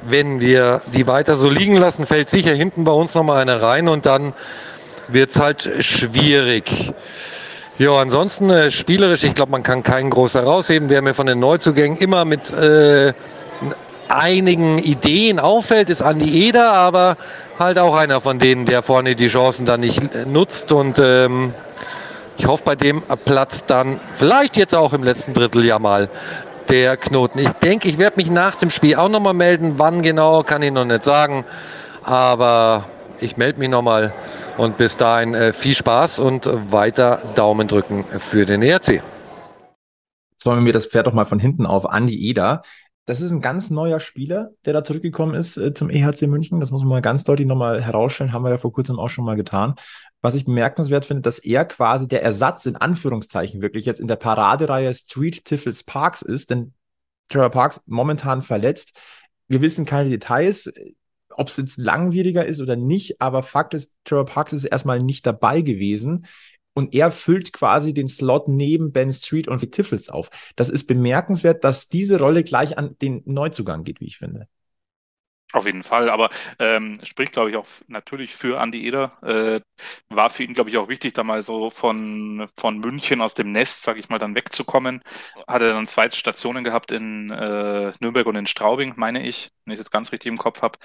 wenn 0.07 0.41
wir 0.41 0.81
die 0.93 1.07
weiter 1.07 1.35
so 1.35 1.49
liegen 1.49 1.77
lassen, 1.77 2.05
fällt 2.05 2.29
sicher 2.29 2.53
hinten 2.53 2.83
bei 2.83 2.91
uns 2.91 3.15
nochmal 3.15 3.41
einer 3.41 3.61
rein 3.61 3.87
und 3.87 4.05
dann 4.05 4.33
wird 5.07 5.29
es 5.29 5.39
halt 5.39 5.69
schwierig. 5.79 6.93
Ja, 7.77 7.91
ansonsten 7.97 8.49
äh, 8.49 8.71
spielerisch, 8.71 9.25
ich 9.25 9.35
glaube, 9.35 9.51
man 9.51 9.61
kann 9.61 9.83
keinen 9.83 10.09
groß 10.09 10.35
herausheben. 10.35 10.87
Wer 10.87 11.01
mir 11.01 11.13
von 11.13 11.27
den 11.27 11.39
Neuzugängen 11.39 11.97
immer 11.97 12.23
mit 12.23 12.49
äh, 12.51 13.11
einigen 14.07 14.77
Ideen 14.77 15.41
auffällt, 15.41 15.89
ist 15.89 16.01
Andi 16.01 16.47
Eder, 16.47 16.71
aber 16.71 17.17
halt 17.59 17.77
auch 17.77 17.93
einer 17.93 18.21
von 18.21 18.39
denen, 18.39 18.65
der 18.65 18.81
vorne 18.81 19.15
die 19.15 19.27
Chancen 19.27 19.65
dann 19.65 19.81
nicht 19.81 20.01
äh, 20.15 20.25
nutzt. 20.25 20.71
Und 20.71 20.99
ähm, 20.99 21.53
ich 22.37 22.47
hoffe, 22.47 22.63
bei 22.63 22.75
dem 22.77 23.03
Platz 23.25 23.65
dann 23.65 23.99
vielleicht 24.13 24.55
jetzt 24.55 24.73
auch 24.73 24.93
im 24.93 25.03
letzten 25.03 25.33
Drittel 25.33 25.65
ja 25.65 25.77
mal 25.77 26.07
der 26.69 26.95
Knoten. 26.95 27.39
Ich 27.39 27.51
denke, 27.61 27.89
ich 27.89 27.97
werde 27.97 28.15
mich 28.15 28.31
nach 28.31 28.55
dem 28.55 28.69
Spiel 28.69 28.95
auch 28.95 29.09
nochmal 29.09 29.33
melden. 29.33 29.73
Wann 29.75 30.01
genau, 30.01 30.43
kann 30.43 30.61
ich 30.61 30.71
noch 30.71 30.85
nicht 30.85 31.03
sagen. 31.03 31.43
Aber 32.03 32.85
ich 33.21 33.37
melde 33.37 33.59
mich 33.59 33.69
nochmal 33.69 34.13
und 34.57 34.77
bis 34.77 34.97
dahin 34.97 35.33
äh, 35.33 35.53
viel 35.53 35.75
Spaß 35.75 36.19
und 36.19 36.49
weiter 36.71 37.21
Daumen 37.35 37.67
drücken 37.67 38.05
für 38.17 38.45
den 38.45 38.61
ERC. 38.61 39.01
Wollen 40.43 40.65
wir 40.65 40.73
das 40.73 40.85
Pferd 40.85 41.07
doch 41.07 41.13
mal 41.13 41.25
von 41.25 41.39
hinten 41.39 41.65
auf. 41.65 41.89
Andi 41.89 42.29
Eder. 42.29 42.61
Das 43.07 43.21
ist 43.21 43.31
ein 43.31 43.41
ganz 43.41 43.69
neuer 43.69 43.99
Spieler, 43.99 44.51
der 44.65 44.73
da 44.73 44.83
zurückgekommen 44.83 45.35
ist 45.35 45.57
äh, 45.57 45.73
zum 45.73 45.89
EHC 45.89 46.27
München. 46.27 46.59
Das 46.59 46.71
muss 46.71 46.81
man 46.81 46.89
mal 46.89 47.01
ganz 47.01 47.23
deutlich 47.23 47.47
nochmal 47.47 47.83
herausstellen. 47.83 48.33
Haben 48.33 48.43
wir 48.43 48.51
ja 48.51 48.57
vor 48.57 48.73
kurzem 48.73 48.99
auch 48.99 49.09
schon 49.09 49.25
mal 49.25 49.35
getan. 49.35 49.75
Was 50.21 50.33
ich 50.33 50.45
bemerkenswert 50.45 51.05
finde, 51.05 51.21
dass 51.21 51.39
er 51.39 51.65
quasi 51.65 52.07
der 52.07 52.23
Ersatz 52.23 52.65
in 52.65 52.75
Anführungszeichen 52.75 53.61
wirklich 53.61 53.85
jetzt 53.85 53.99
in 53.99 54.07
der 54.07 54.15
Paradereihe 54.15 54.93
Street 54.93 55.45
Tiffles 55.45 55.83
Parks 55.83 56.21
ist, 56.23 56.49
denn 56.49 56.73
Trevor 57.29 57.49
Parks 57.49 57.81
momentan 57.85 58.41
verletzt. 58.41 58.97
Wir 59.47 59.61
wissen 59.61 59.85
keine 59.85 60.09
Details 60.09 60.71
ob 61.37 61.49
es 61.49 61.57
jetzt 61.57 61.77
langwieriger 61.77 62.45
ist 62.45 62.61
oder 62.61 62.75
nicht, 62.75 63.21
aber 63.21 63.43
Fakt 63.43 63.73
ist, 63.73 63.95
Trevor 64.03 64.25
Parks 64.25 64.53
ist 64.53 64.65
erstmal 64.65 65.01
nicht 65.01 65.25
dabei 65.25 65.61
gewesen. 65.61 66.25
Und 66.73 66.93
er 66.93 67.09
füllt 67.09 67.53
quasi 67.53 67.93
den 67.93 68.09
Slot 68.09 68.49
neben 68.49 68.91
Ben 68.91 69.11
Street 69.11 69.47
und 69.47 69.61
Vic 69.61 69.71
Tiffels 69.71 70.09
auf. 70.09 70.29
Das 70.57 70.69
ist 70.69 70.87
bemerkenswert, 70.87 71.63
dass 71.63 71.87
diese 71.87 72.19
Rolle 72.19 72.43
gleich 72.43 72.77
an 72.77 72.97
den 73.01 73.21
Neuzugang 73.25 73.85
geht, 73.85 74.01
wie 74.01 74.07
ich 74.07 74.17
finde. 74.17 74.49
Auf 75.53 75.65
jeden 75.67 75.83
Fall, 75.83 76.09
aber 76.09 76.29
ähm, 76.59 76.99
spricht, 77.03 77.31
glaube 77.31 77.49
ich, 77.49 77.55
auch 77.55 77.67
natürlich 77.87 78.35
für 78.35 78.59
Andi 78.59 78.85
Eder. 78.85 79.13
Äh, 79.23 79.61
war 80.09 80.29
für 80.29 80.43
ihn, 80.43 80.53
glaube 80.53 80.69
ich, 80.69 80.77
auch 80.77 80.89
wichtig, 80.89 81.13
da 81.13 81.23
mal 81.23 81.41
so 81.43 81.69
von, 81.69 82.49
von 82.57 82.79
München 82.79 83.21
aus 83.21 83.35
dem 83.35 83.51
Nest, 83.53 83.83
sage 83.83 83.99
ich 84.01 84.09
mal, 84.09 84.19
dann 84.19 84.35
wegzukommen. 84.35 85.01
Hat 85.47 85.61
er 85.61 85.71
dann 85.73 85.87
zweite 85.87 86.17
Stationen 86.17 86.63
gehabt 86.65 86.91
in 86.91 87.29
äh, 87.29 87.93
Nürnberg 88.01 88.25
und 88.25 88.35
in 88.35 88.47
Straubing, 88.47 88.93
meine 88.97 89.25
ich, 89.25 89.51
wenn 89.63 89.73
ich 89.75 89.79
es 89.79 89.91
ganz 89.91 90.11
richtig 90.11 90.29
im 90.29 90.37
Kopf 90.37 90.61
habe. 90.61 90.77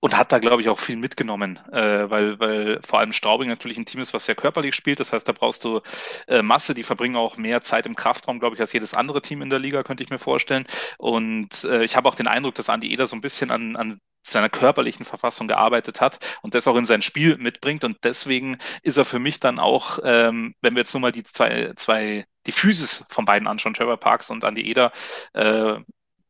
Und 0.00 0.16
hat 0.16 0.32
da, 0.32 0.38
glaube 0.38 0.62
ich, 0.62 0.68
auch 0.68 0.78
viel 0.78 0.96
mitgenommen, 0.96 1.58
äh, 1.72 2.08
weil, 2.10 2.38
weil 2.40 2.80
vor 2.86 2.98
allem 3.00 3.12
Straubing 3.12 3.48
natürlich 3.48 3.78
ein 3.78 3.86
Team 3.86 4.00
ist, 4.00 4.14
was 4.14 4.24
sehr 4.26 4.34
körperlich 4.34 4.74
spielt. 4.74 5.00
Das 5.00 5.12
heißt, 5.12 5.28
da 5.28 5.32
brauchst 5.32 5.64
du 5.64 5.80
äh, 6.28 6.42
Masse, 6.42 6.74
die 6.74 6.82
verbringen 6.82 7.16
auch 7.16 7.36
mehr 7.36 7.62
Zeit 7.62 7.86
im 7.86 7.96
Kraftraum, 7.96 8.38
glaube 8.40 8.54
ich, 8.56 8.60
als 8.60 8.72
jedes 8.72 8.94
andere 8.94 9.22
Team 9.22 9.42
in 9.42 9.50
der 9.50 9.58
Liga, 9.58 9.82
könnte 9.82 10.02
ich 10.02 10.10
mir 10.10 10.18
vorstellen. 10.18 10.66
Und 10.98 11.64
äh, 11.64 11.84
ich 11.84 11.96
habe 11.96 12.08
auch 12.08 12.14
den 12.14 12.28
Eindruck, 12.28 12.54
dass 12.54 12.68
Andi 12.68 12.92
Eder 12.92 13.06
so 13.06 13.16
ein 13.16 13.20
bisschen 13.20 13.50
an, 13.50 13.76
an 13.76 13.97
seiner 14.22 14.48
körperlichen 14.48 15.04
Verfassung 15.04 15.48
gearbeitet 15.48 16.00
hat 16.00 16.18
und 16.42 16.54
das 16.54 16.68
auch 16.68 16.76
in 16.76 16.86
sein 16.86 17.02
Spiel 17.02 17.36
mitbringt. 17.38 17.84
Und 17.84 17.98
deswegen 18.04 18.58
ist 18.82 18.96
er 18.96 19.04
für 19.04 19.18
mich 19.18 19.40
dann 19.40 19.58
auch, 19.58 19.98
ähm, 20.04 20.54
wenn 20.60 20.74
wir 20.74 20.80
jetzt 20.80 20.92
nur 20.94 21.00
mal 21.00 21.12
die 21.12 21.24
zwei, 21.24 21.72
zwei 21.76 22.26
die 22.46 22.52
Physis 22.52 23.04
von 23.08 23.24
beiden 23.24 23.48
anschauen, 23.48 23.74
Trevor 23.74 23.98
Parks 23.98 24.30
und 24.30 24.44
Andy 24.44 24.62
Eder, 24.62 24.92
äh, 25.34 25.76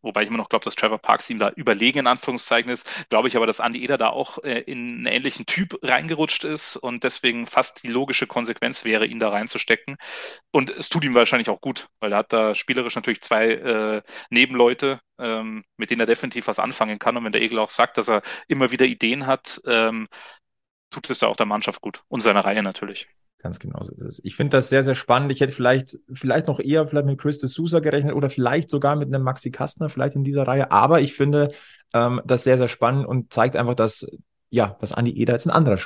wobei 0.09 0.23
ich 0.23 0.29
immer 0.29 0.39
noch 0.39 0.49
glaube, 0.49 0.65
dass 0.65 0.75
Trevor 0.75 0.99
Parks 0.99 1.31
ihm 1.31 1.39
da 1.39 1.51
überlegen 1.51 2.01
in 2.01 2.07
Anführungszeichen 2.07 2.71
ist, 2.71 3.09
glaube 3.11 3.29
ich 3.29 3.37
aber, 3.37 3.47
dass 3.47 3.61
Andy 3.61 3.85
Eder 3.85 3.99
da 3.99 4.09
auch 4.09 4.43
äh, 4.43 4.61
in 4.63 4.99
einen 4.99 5.07
ähnlichen 5.07 5.47
Typ 5.47 5.79
reingerutscht 5.83 6.45
ist 6.45 6.77
und 6.77 7.05
deswegen 7.05 7.47
fast 7.47 7.85
die 7.85 7.89
logische 7.89 8.27
Konsequenz 8.27 8.85
wäre, 8.85 9.07
ihn 9.07 9.21
da 9.21 9.29
reinzustecken. 9.29 9.97
Und 10.51 10.71
es 10.71 10.89
tut 10.89 11.05
ihm 11.05 11.15
wahrscheinlich 11.15 11.51
auch 11.51 11.61
gut, 11.61 11.89
weil 12.01 12.13
er 12.13 12.19
hat 12.19 12.33
da 12.33 12.55
spielerisch 12.55 12.97
natürlich 12.97 13.21
zwei 13.21 13.49
äh, 13.53 14.03
Nebenleute, 14.31 15.01
ähm, 15.19 15.65
mit 15.77 15.91
denen 15.91 16.01
er 16.01 16.07
definitiv 16.07 16.47
was 16.49 16.59
anfangen 16.59 16.99
kann. 16.99 17.17
Und 17.17 17.25
wenn 17.25 17.33
der 17.33 17.43
Egel 17.43 17.59
auch 17.59 17.69
sagt, 17.69 17.99
dass 17.99 18.09
er 18.09 18.23
immer 18.49 18.71
wieder 18.71 18.87
Ideen 18.87 19.27
hat, 19.27 19.61
ähm, 19.67 20.09
tut 20.91 21.11
es 21.11 21.21
da 21.21 21.27
auch 21.29 21.37
der 21.37 21.47
Mannschaft 21.47 21.81
gut 21.81 22.03
und 22.09 22.21
seiner 22.23 22.45
Reihe 22.45 22.63
natürlich. 22.63 23.09
Ganz 23.41 23.61
genau 23.61 23.81
so 23.83 23.95
ist 23.95 24.05
es. 24.05 24.25
Ich 24.25 24.35
finde 24.35 24.57
das 24.57 24.69
sehr, 24.69 24.83
sehr 24.83 24.97
spannend. 24.97 25.31
Ich 25.31 25.41
hätte 25.41 25.53
vielleicht, 25.53 25.97
vielleicht 26.13 26.49
noch 26.49 26.59
eher 26.59 26.87
vielleicht 26.89 27.07
mit 27.07 27.21
Chris 27.21 27.39
de 27.39 27.49
Sousa 27.49 27.79
gerechnet 27.79 28.15
oder 28.15 28.31
vielleicht 28.31 28.69
sogar 28.69 28.97
mit 28.97 29.09
einem 29.09 29.23
Maxi 29.23 29.53
Kastner 29.53 29.89
vielleicht 29.89 30.17
in 30.17 30.25
dieser 30.25 30.47
Reihe. 30.47 30.73
Aber 30.73 31.01
ich 31.01 31.15
finde 31.15 31.49
ähm, 31.95 32.21
das 32.25 32.43
sehr, 32.43 32.59
sehr 32.59 32.69
spannend 32.69 33.07
und 33.07 33.33
zeigt 33.33 33.55
einfach, 33.55 33.75
dass, 33.75 34.11
ja, 34.51 34.77
dass 34.81 34.93
Andi 34.93 35.13
Eder 35.13 35.35
jetzt 35.35 35.47
ein 35.47 35.53
anderer 35.53 35.79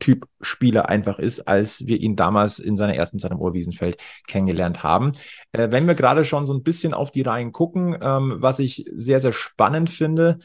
Typ 0.00 0.26
Spieler 0.40 0.88
einfach 0.88 1.18
ist, 1.18 1.48
als 1.48 1.86
wir 1.86 1.98
ihn 1.98 2.14
damals 2.14 2.58
in 2.58 2.76
seiner 2.76 2.94
ersten 2.94 3.18
Zeit 3.18 3.32
im 3.32 3.40
Oberwiesenfeld 3.40 3.96
kennengelernt 4.26 4.82
haben. 4.82 5.12
Äh, 5.52 5.70
wenn 5.70 5.86
wir 5.86 5.94
gerade 5.94 6.24
schon 6.24 6.44
so 6.44 6.54
ein 6.54 6.62
bisschen 6.62 6.92
auf 6.94 7.10
die 7.10 7.22
Reihen 7.22 7.52
gucken, 7.52 7.96
ähm, 8.02 8.36
was 8.38 8.58
ich 8.58 8.84
sehr, 8.92 9.20
sehr 9.20 9.32
spannend 9.32 9.90
finde, 9.90 10.38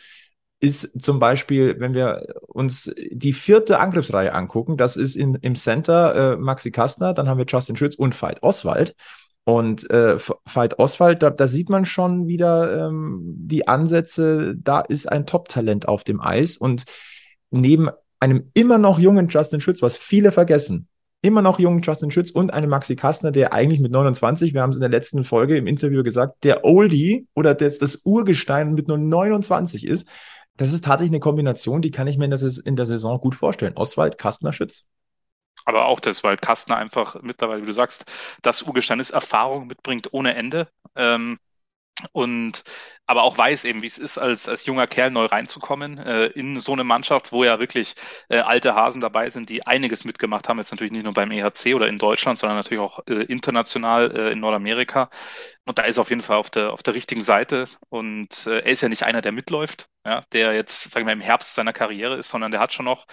ist 0.63 1.02
zum 1.02 1.19
Beispiel, 1.19 1.76
wenn 1.80 1.93
wir 1.93 2.26
uns 2.47 2.89
die 3.12 3.34
vierte 3.34 3.80
Angriffsreihe 3.80 4.34
angucken, 4.34 4.78
das 4.78 4.95
ist 4.95 5.17
in, 5.17 5.36
im 5.36 5.56
Center 5.56 6.36
äh, 6.36 6.38
Maxi 6.38 6.71
Kastner, 6.71 7.13
dann 7.13 7.28
haben 7.28 7.38
wir 7.38 7.45
Justin 7.45 7.76
Schütz 7.76 7.95
und 7.95 8.19
Veit 8.19 8.41
Oswald. 8.43 8.95
Und 9.43 9.89
äh, 9.91 10.17
Veit 10.45 10.80
Oswald, 10.80 11.21
da, 11.21 11.32
da 11.32 11.47
sieht 11.47 11.69
man 11.69 11.84
schon 11.84 12.28
wieder 12.28 12.88
ähm, 12.88 13.19
die 13.26 13.67
Ansätze, 13.67 14.56
da 14.56 14.80
ist 14.80 15.12
ein 15.12 15.26
Top-Talent 15.26 15.89
auf 15.89 16.06
dem 16.06 16.21
Eis. 16.21 16.56
Und 16.56 16.86
neben 17.52 17.89
einem 18.21 18.49
immer 18.54 18.78
noch 18.78 18.99
jungen 18.99 19.28
Justin 19.28 19.60
Schütz, 19.60 19.82
was 19.82 19.97
viele 19.97 20.32
vergessen, 20.32 20.88
immer 21.21 21.41
noch 21.41 21.60
jungen 21.60 21.82
Justin 21.82 22.10
Schütz 22.10 22.32
und 22.32 22.54
einem 22.54 22.69
Maxi 22.69 22.95
Kastner, 22.95 23.32
der 23.32 23.52
eigentlich 23.52 23.82
mit 23.82 23.91
29, 23.91 24.54
wir 24.54 24.62
haben 24.62 24.69
es 24.69 24.78
in 24.78 24.82
der 24.82 24.89
letzten 24.89 25.26
Folge 25.26 25.58
im 25.58 25.67
Interview 25.67 26.04
gesagt, 26.04 26.45
der 26.45 26.63
Oldie 26.63 27.28
oder 27.36 27.54
das, 27.54 27.80
das 27.80 28.06
Urgestein 28.06 28.76
mit 28.76 28.88
nur 28.88 28.97
29 28.97 29.86
ist, 29.86 30.08
das 30.57 30.71
ist 30.71 30.83
tatsächlich 30.83 31.11
eine 31.11 31.19
Kombination, 31.19 31.81
die 31.81 31.91
kann 31.91 32.07
ich 32.07 32.17
mir 32.17 32.25
in 32.25 32.75
der, 32.75 32.85
Saison 32.85 33.19
gut 33.19 33.35
vorstellen. 33.35 33.73
Oswald, 33.75 34.17
Kastner, 34.17 34.53
Schütz. 34.53 34.85
Aber 35.65 35.85
auch 35.85 35.99
das, 35.99 36.23
weil 36.23 36.37
Kastner 36.37 36.77
einfach 36.77 37.21
mittlerweile, 37.21 37.61
wie 37.61 37.67
du 37.67 37.73
sagst, 37.73 38.05
das 38.41 38.63
Urgestein 38.63 38.99
ist, 38.99 39.11
Erfahrung 39.11 39.67
mitbringt 39.67 40.13
ohne 40.13 40.35
Ende. 40.35 40.67
Ähm, 40.95 41.39
und 42.11 42.63
aber 43.05 43.23
auch 43.23 43.37
weiß 43.37 43.65
eben, 43.65 43.81
wie 43.81 43.87
es 43.87 43.97
ist, 43.97 44.17
als, 44.17 44.47
als 44.47 44.65
junger 44.65 44.87
Kerl 44.87 45.11
neu 45.11 45.25
reinzukommen 45.25 45.97
äh, 45.97 46.27
in 46.27 46.59
so 46.59 46.71
eine 46.73 46.83
Mannschaft, 46.83 47.31
wo 47.31 47.43
ja 47.43 47.59
wirklich 47.59 47.95
äh, 48.29 48.37
alte 48.39 48.75
Hasen 48.75 49.01
dabei 49.01 49.29
sind, 49.29 49.49
die 49.49 49.65
einiges 49.67 50.05
mitgemacht 50.05 50.47
haben, 50.47 50.57
jetzt 50.57 50.71
natürlich 50.71 50.93
nicht 50.93 51.03
nur 51.03 51.13
beim 51.13 51.31
EHC 51.31 51.75
oder 51.75 51.87
in 51.87 51.97
Deutschland, 51.97 52.39
sondern 52.39 52.57
natürlich 52.57 52.81
auch 52.81 52.99
äh, 53.07 53.23
international 53.25 54.11
äh, 54.15 54.31
in 54.31 54.39
Nordamerika. 54.39 55.09
Und 55.65 55.77
da 55.79 55.83
ist 55.83 55.97
er 55.97 56.01
auf 56.01 56.09
jeden 56.09 56.21
Fall 56.21 56.37
auf 56.37 56.49
der, 56.49 56.71
auf 56.73 56.83
der 56.83 56.93
richtigen 56.93 57.23
Seite. 57.23 57.65
Und 57.89 58.47
äh, 58.47 58.59
er 58.59 58.71
ist 58.71 58.81
ja 58.81 58.89
nicht 58.89 59.03
einer, 59.03 59.21
der 59.21 59.31
mitläuft, 59.31 59.87
ja, 60.05 60.23
der 60.31 60.53
jetzt, 60.53 60.91
sagen 60.91 61.05
wir, 61.05 61.13
im 61.13 61.21
Herbst 61.21 61.55
seiner 61.55 61.73
Karriere 61.73 62.17
ist, 62.17 62.29
sondern 62.29 62.51
der 62.51 62.59
hat 62.61 62.73
schon 62.73 62.85
noch 62.85 63.05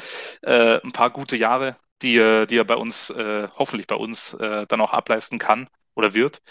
äh, 0.42 0.80
ein 0.84 0.92
paar 0.92 1.10
gute 1.10 1.36
Jahre, 1.36 1.76
die, 2.02 2.14
die 2.48 2.56
er 2.56 2.64
bei 2.64 2.76
uns, 2.76 3.10
äh, 3.10 3.48
hoffentlich 3.56 3.86
bei 3.86 3.96
uns, 3.96 4.34
äh, 4.34 4.66
dann 4.66 4.80
auch 4.80 4.92
ableisten 4.92 5.38
kann 5.38 5.68
oder 5.94 6.14
wird. 6.14 6.42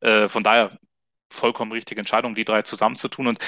Äh, 0.00 0.28
von 0.28 0.42
daher 0.42 0.78
vollkommen 1.30 1.72
richtige 1.72 2.00
Entscheidung, 2.00 2.34
die 2.34 2.44
drei 2.44 2.62
zusammenzutun. 2.62 3.28
Und 3.28 3.38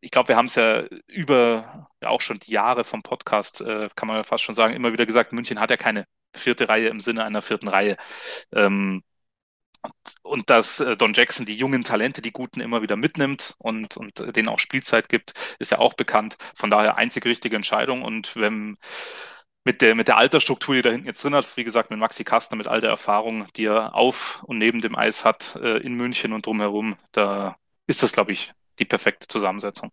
ich 0.00 0.10
glaube, 0.10 0.28
wir 0.28 0.36
haben 0.36 0.46
es 0.46 0.54
ja 0.56 0.84
über 1.06 1.88
ja 2.02 2.08
auch 2.10 2.20
schon 2.20 2.38
die 2.38 2.52
Jahre 2.52 2.84
vom 2.84 3.02
Podcast, 3.02 3.60
äh, 3.62 3.88
kann 3.96 4.08
man 4.08 4.18
ja 4.18 4.22
fast 4.22 4.44
schon 4.44 4.54
sagen, 4.54 4.74
immer 4.74 4.92
wieder 4.92 5.06
gesagt, 5.06 5.32
München 5.32 5.60
hat 5.60 5.70
ja 5.70 5.76
keine 5.76 6.06
vierte 6.34 6.68
Reihe 6.68 6.88
im 6.88 7.00
Sinne 7.00 7.24
einer 7.24 7.42
vierten 7.42 7.68
Reihe. 7.68 7.96
Ähm, 8.52 9.02
und 10.22 10.50
dass 10.50 10.80
äh, 10.80 10.96
Don 10.96 11.14
Jackson 11.14 11.46
die 11.46 11.56
jungen 11.56 11.84
Talente, 11.84 12.22
die 12.22 12.32
Guten 12.32 12.60
immer 12.60 12.82
wieder 12.82 12.96
mitnimmt 12.96 13.54
und, 13.58 13.96
und 13.96 14.36
denen 14.36 14.48
auch 14.48 14.58
Spielzeit 14.58 15.08
gibt, 15.08 15.34
ist 15.58 15.70
ja 15.72 15.78
auch 15.78 15.94
bekannt. 15.94 16.36
Von 16.54 16.70
daher 16.70 16.96
einzig 16.96 17.24
richtige 17.26 17.56
Entscheidung. 17.56 18.02
Und 18.02 18.34
wenn 18.36 18.76
mit 19.64 19.80
der, 19.80 19.94
mit 19.94 20.08
der 20.08 20.18
Altersstruktur, 20.18 20.74
die 20.74 20.82
da 20.82 20.90
hinten 20.90 21.06
jetzt 21.06 21.24
drin 21.24 21.34
hat, 21.34 21.56
wie 21.56 21.64
gesagt, 21.64 21.90
mit 21.90 21.98
Maxi 21.98 22.22
Kastner, 22.22 22.56
mit 22.56 22.68
all 22.68 22.80
der 22.80 22.90
Erfahrung, 22.90 23.46
die 23.56 23.64
er 23.64 23.94
auf 23.94 24.42
und 24.44 24.58
neben 24.58 24.80
dem 24.80 24.94
Eis 24.94 25.24
hat, 25.24 25.58
äh, 25.62 25.78
in 25.78 25.94
München 25.94 26.32
und 26.32 26.46
drumherum, 26.46 26.96
da 27.12 27.56
ist 27.86 28.02
das, 28.02 28.12
glaube 28.12 28.32
ich, 28.32 28.52
die 28.78 28.84
perfekte 28.84 29.26
Zusammensetzung. 29.26 29.90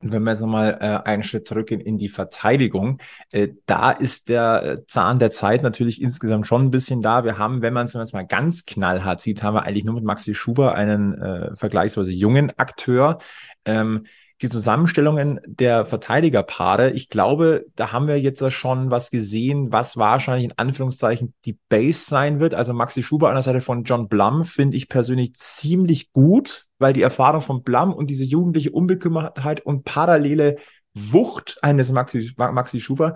Wenn 0.00 0.22
wir 0.22 0.32
jetzt 0.32 0.40
nochmal 0.40 0.78
äh, 0.80 1.08
einen 1.08 1.22
Schritt 1.22 1.48
zurückgehen 1.48 1.80
in 1.80 1.96
die 1.96 2.10
Verteidigung, 2.10 3.00
äh, 3.30 3.48
da 3.64 3.90
ist 3.90 4.28
der 4.28 4.62
äh, 4.62 4.86
Zahn 4.86 5.18
der 5.18 5.30
Zeit 5.30 5.62
natürlich 5.62 6.00
insgesamt 6.02 6.46
schon 6.46 6.62
ein 6.62 6.70
bisschen 6.70 7.00
da. 7.00 7.24
Wir 7.24 7.38
haben, 7.38 7.62
wenn 7.62 7.72
man 7.72 7.86
es 7.86 7.94
jetzt 7.94 8.12
mal 8.12 8.26
ganz 8.26 8.66
knallhart 8.66 9.20
sieht, 9.20 9.42
haben 9.42 9.54
wir 9.54 9.62
eigentlich 9.62 9.84
nur 9.84 9.94
mit 9.94 10.04
Maxi 10.04 10.34
Schuber 10.34 10.74
einen 10.74 11.14
äh, 11.20 11.56
vergleichsweise 11.56 12.12
jungen 12.12 12.52
Akteur. 12.58 13.18
Ähm, 13.64 14.04
die 14.42 14.48
Zusammenstellungen 14.48 15.40
der 15.46 15.86
Verteidigerpaare, 15.86 16.90
ich 16.90 17.08
glaube, 17.08 17.66
da 17.76 17.92
haben 17.92 18.08
wir 18.08 18.20
jetzt 18.20 18.52
schon 18.52 18.90
was 18.90 19.10
gesehen, 19.10 19.70
was 19.70 19.96
wahrscheinlich 19.96 20.44
in 20.44 20.58
Anführungszeichen 20.58 21.34
die 21.44 21.58
Base 21.68 22.04
sein 22.04 22.40
wird. 22.40 22.52
Also 22.54 22.74
Maxi 22.74 23.02
Schuber 23.02 23.28
an 23.28 23.36
der 23.36 23.42
Seite 23.42 23.60
von 23.60 23.84
John 23.84 24.08
Blum 24.08 24.44
finde 24.44 24.76
ich 24.76 24.88
persönlich 24.88 25.34
ziemlich 25.34 26.12
gut, 26.12 26.66
weil 26.78 26.92
die 26.92 27.02
Erfahrung 27.02 27.42
von 27.42 27.62
Blum 27.62 27.92
und 27.92 28.10
diese 28.10 28.24
jugendliche 28.24 28.72
Unbekümmertheit 28.72 29.60
und 29.60 29.84
parallele 29.84 30.56
Wucht 30.94 31.58
eines 31.62 31.90
Maxi, 31.92 32.32
Maxi 32.36 32.80
Schuber, 32.80 33.14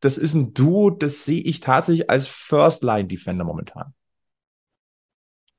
das 0.00 0.18
ist 0.18 0.34
ein 0.34 0.52
Duo, 0.52 0.90
das 0.90 1.24
sehe 1.24 1.40
ich 1.40 1.60
tatsächlich 1.60 2.10
als 2.10 2.26
First-Line-Defender 2.26 3.44
momentan. 3.44 3.94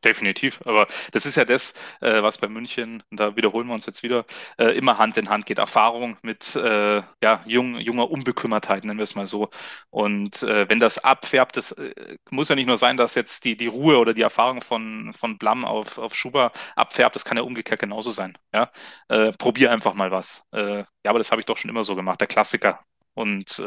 Definitiv, 0.06 0.62
aber 0.66 0.86
das 1.14 1.26
ist 1.26 1.36
ja 1.36 1.46
das, 1.46 1.74
äh, 2.00 2.22
was 2.22 2.38
bei 2.38 2.48
München, 2.48 3.02
da 3.10 3.36
wiederholen 3.36 3.66
wir 3.68 3.74
uns 3.74 3.88
jetzt 3.88 4.04
wieder, 4.04 4.26
äh, 4.60 4.78
immer 4.78 5.00
Hand 5.00 5.18
in 5.18 5.30
Hand 5.30 5.48
geht. 5.48 5.58
Erfahrung 5.58 6.18
mit 6.22 6.56
äh, 6.56 7.02
ja, 7.24 7.44
jung, 7.48 7.80
junger 7.80 8.12
Unbekümmertheit, 8.12 8.86
nennen 8.86 9.00
wir 9.00 9.04
es 9.04 9.16
mal 9.16 9.26
so. 9.26 9.50
Und 9.90 10.44
äh, 10.44 10.70
wenn 10.70 10.80
das 10.80 11.00
abfärbt, 11.00 11.58
das 11.58 11.72
äh, 11.72 12.18
muss 12.30 12.50
ja 12.50 12.56
nicht 12.56 12.68
nur 12.68 12.78
sein, 12.78 12.98
dass 12.98 13.16
jetzt 13.16 13.46
die, 13.46 13.58
die 13.58 13.66
Ruhe 13.66 13.98
oder 13.98 14.14
die 14.14 14.22
Erfahrung 14.22 14.62
von, 14.62 15.12
von 15.12 15.40
Blam 15.40 15.66
auf, 15.66 15.98
auf 15.98 16.14
Schuber 16.14 16.52
abfärbt, 16.76 17.16
das 17.16 17.26
kann 17.26 17.38
ja 17.38 17.44
umgekehrt 17.44 17.80
genauso 17.80 18.12
sein. 18.12 18.38
Ja? 18.54 18.72
Äh, 19.08 19.32
probier 19.32 19.72
einfach 19.72 19.96
mal 19.96 20.12
was. 20.12 20.44
ja, 20.54 20.86
aber 21.06 21.20
das 21.20 21.32
habe 21.32 21.42
ich 21.42 21.46
doch 21.48 21.58
schon 21.58 21.70
immer 21.70 21.84
so 21.84 21.96
gemacht, 21.96 22.22
der 22.22 22.28
Klassiker. 22.28 22.80
Und 23.14 23.62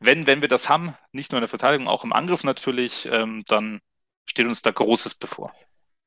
wenn, 0.00 0.26
wenn 0.26 0.42
wir 0.42 0.48
das 0.48 0.68
haben, 0.68 0.94
nicht 1.12 1.32
nur 1.32 1.38
in 1.38 1.42
der 1.42 1.48
Verteidigung, 1.48 1.88
auch 1.88 2.04
im 2.04 2.12
Angriff 2.12 2.44
natürlich, 2.44 3.06
ähm, 3.10 3.42
dann 3.48 3.80
steht 4.26 4.46
uns 4.46 4.62
da 4.62 4.70
Großes 4.70 5.14
bevor. 5.14 5.52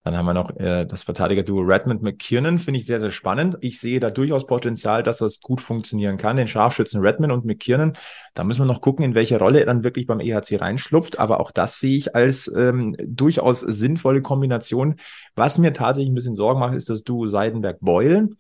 Dann 0.03 0.15
haben 0.15 0.25
wir 0.27 0.34
noch 0.34 0.55
äh, 0.55 0.86
das 0.86 1.03
Verteidiger-Duo 1.03 1.62
Redmond 1.62 2.01
McKiernan, 2.01 2.58
finde 2.58 2.79
ich 2.79 2.86
sehr, 2.86 3.01
sehr 3.01 3.12
spannend. 3.12 3.58
Ich 3.60 3.82
sehe 3.82 3.99
da 3.99 4.10
durchaus 4.10 4.47
Potenzial, 4.47 5.03
dass 5.03 5.17
das 5.17 5.41
gut 5.41 5.60
funktionieren 5.60 6.17
kann. 6.17 6.38
Den 6.38 6.47
Scharfschützen 6.47 7.01
Redmond 7.01 7.34
und 7.34 7.43
McKiernan, 7.43 7.93
da 8.34 8.45
müssen 8.45 8.62
wir 8.62 8.65
noch 8.65 8.79
gucken, 8.79 9.03
in 9.03 9.13
welche 9.13 9.38
Rolle 9.38 9.60
er 9.60 9.65
dann 9.65 9.84
wirklich 9.84 10.08
beim 10.08 10.21
EHC 10.21 10.55
reinschlupft. 10.62 11.19
Aber 11.19 11.41
auch 11.41 11.51
das 11.51 11.79
sehe 11.79 11.97
ich 11.97 12.15
als 12.15 12.47
ähm, 12.47 12.95
durchaus 12.97 13.60
sinnvolle 13.60 14.21
Kombination. 14.21 14.95
Was 15.36 15.58
mir 15.58 15.73
tatsächlich 15.73 16.12
ein 16.12 16.15
bisschen 16.15 16.36
Sorgen 16.36 16.62
macht, 16.62 16.75
ist 16.75 16.89
das 16.89 17.03
Duo 17.03 17.27
Seidenberg-Beul. 17.27 18.38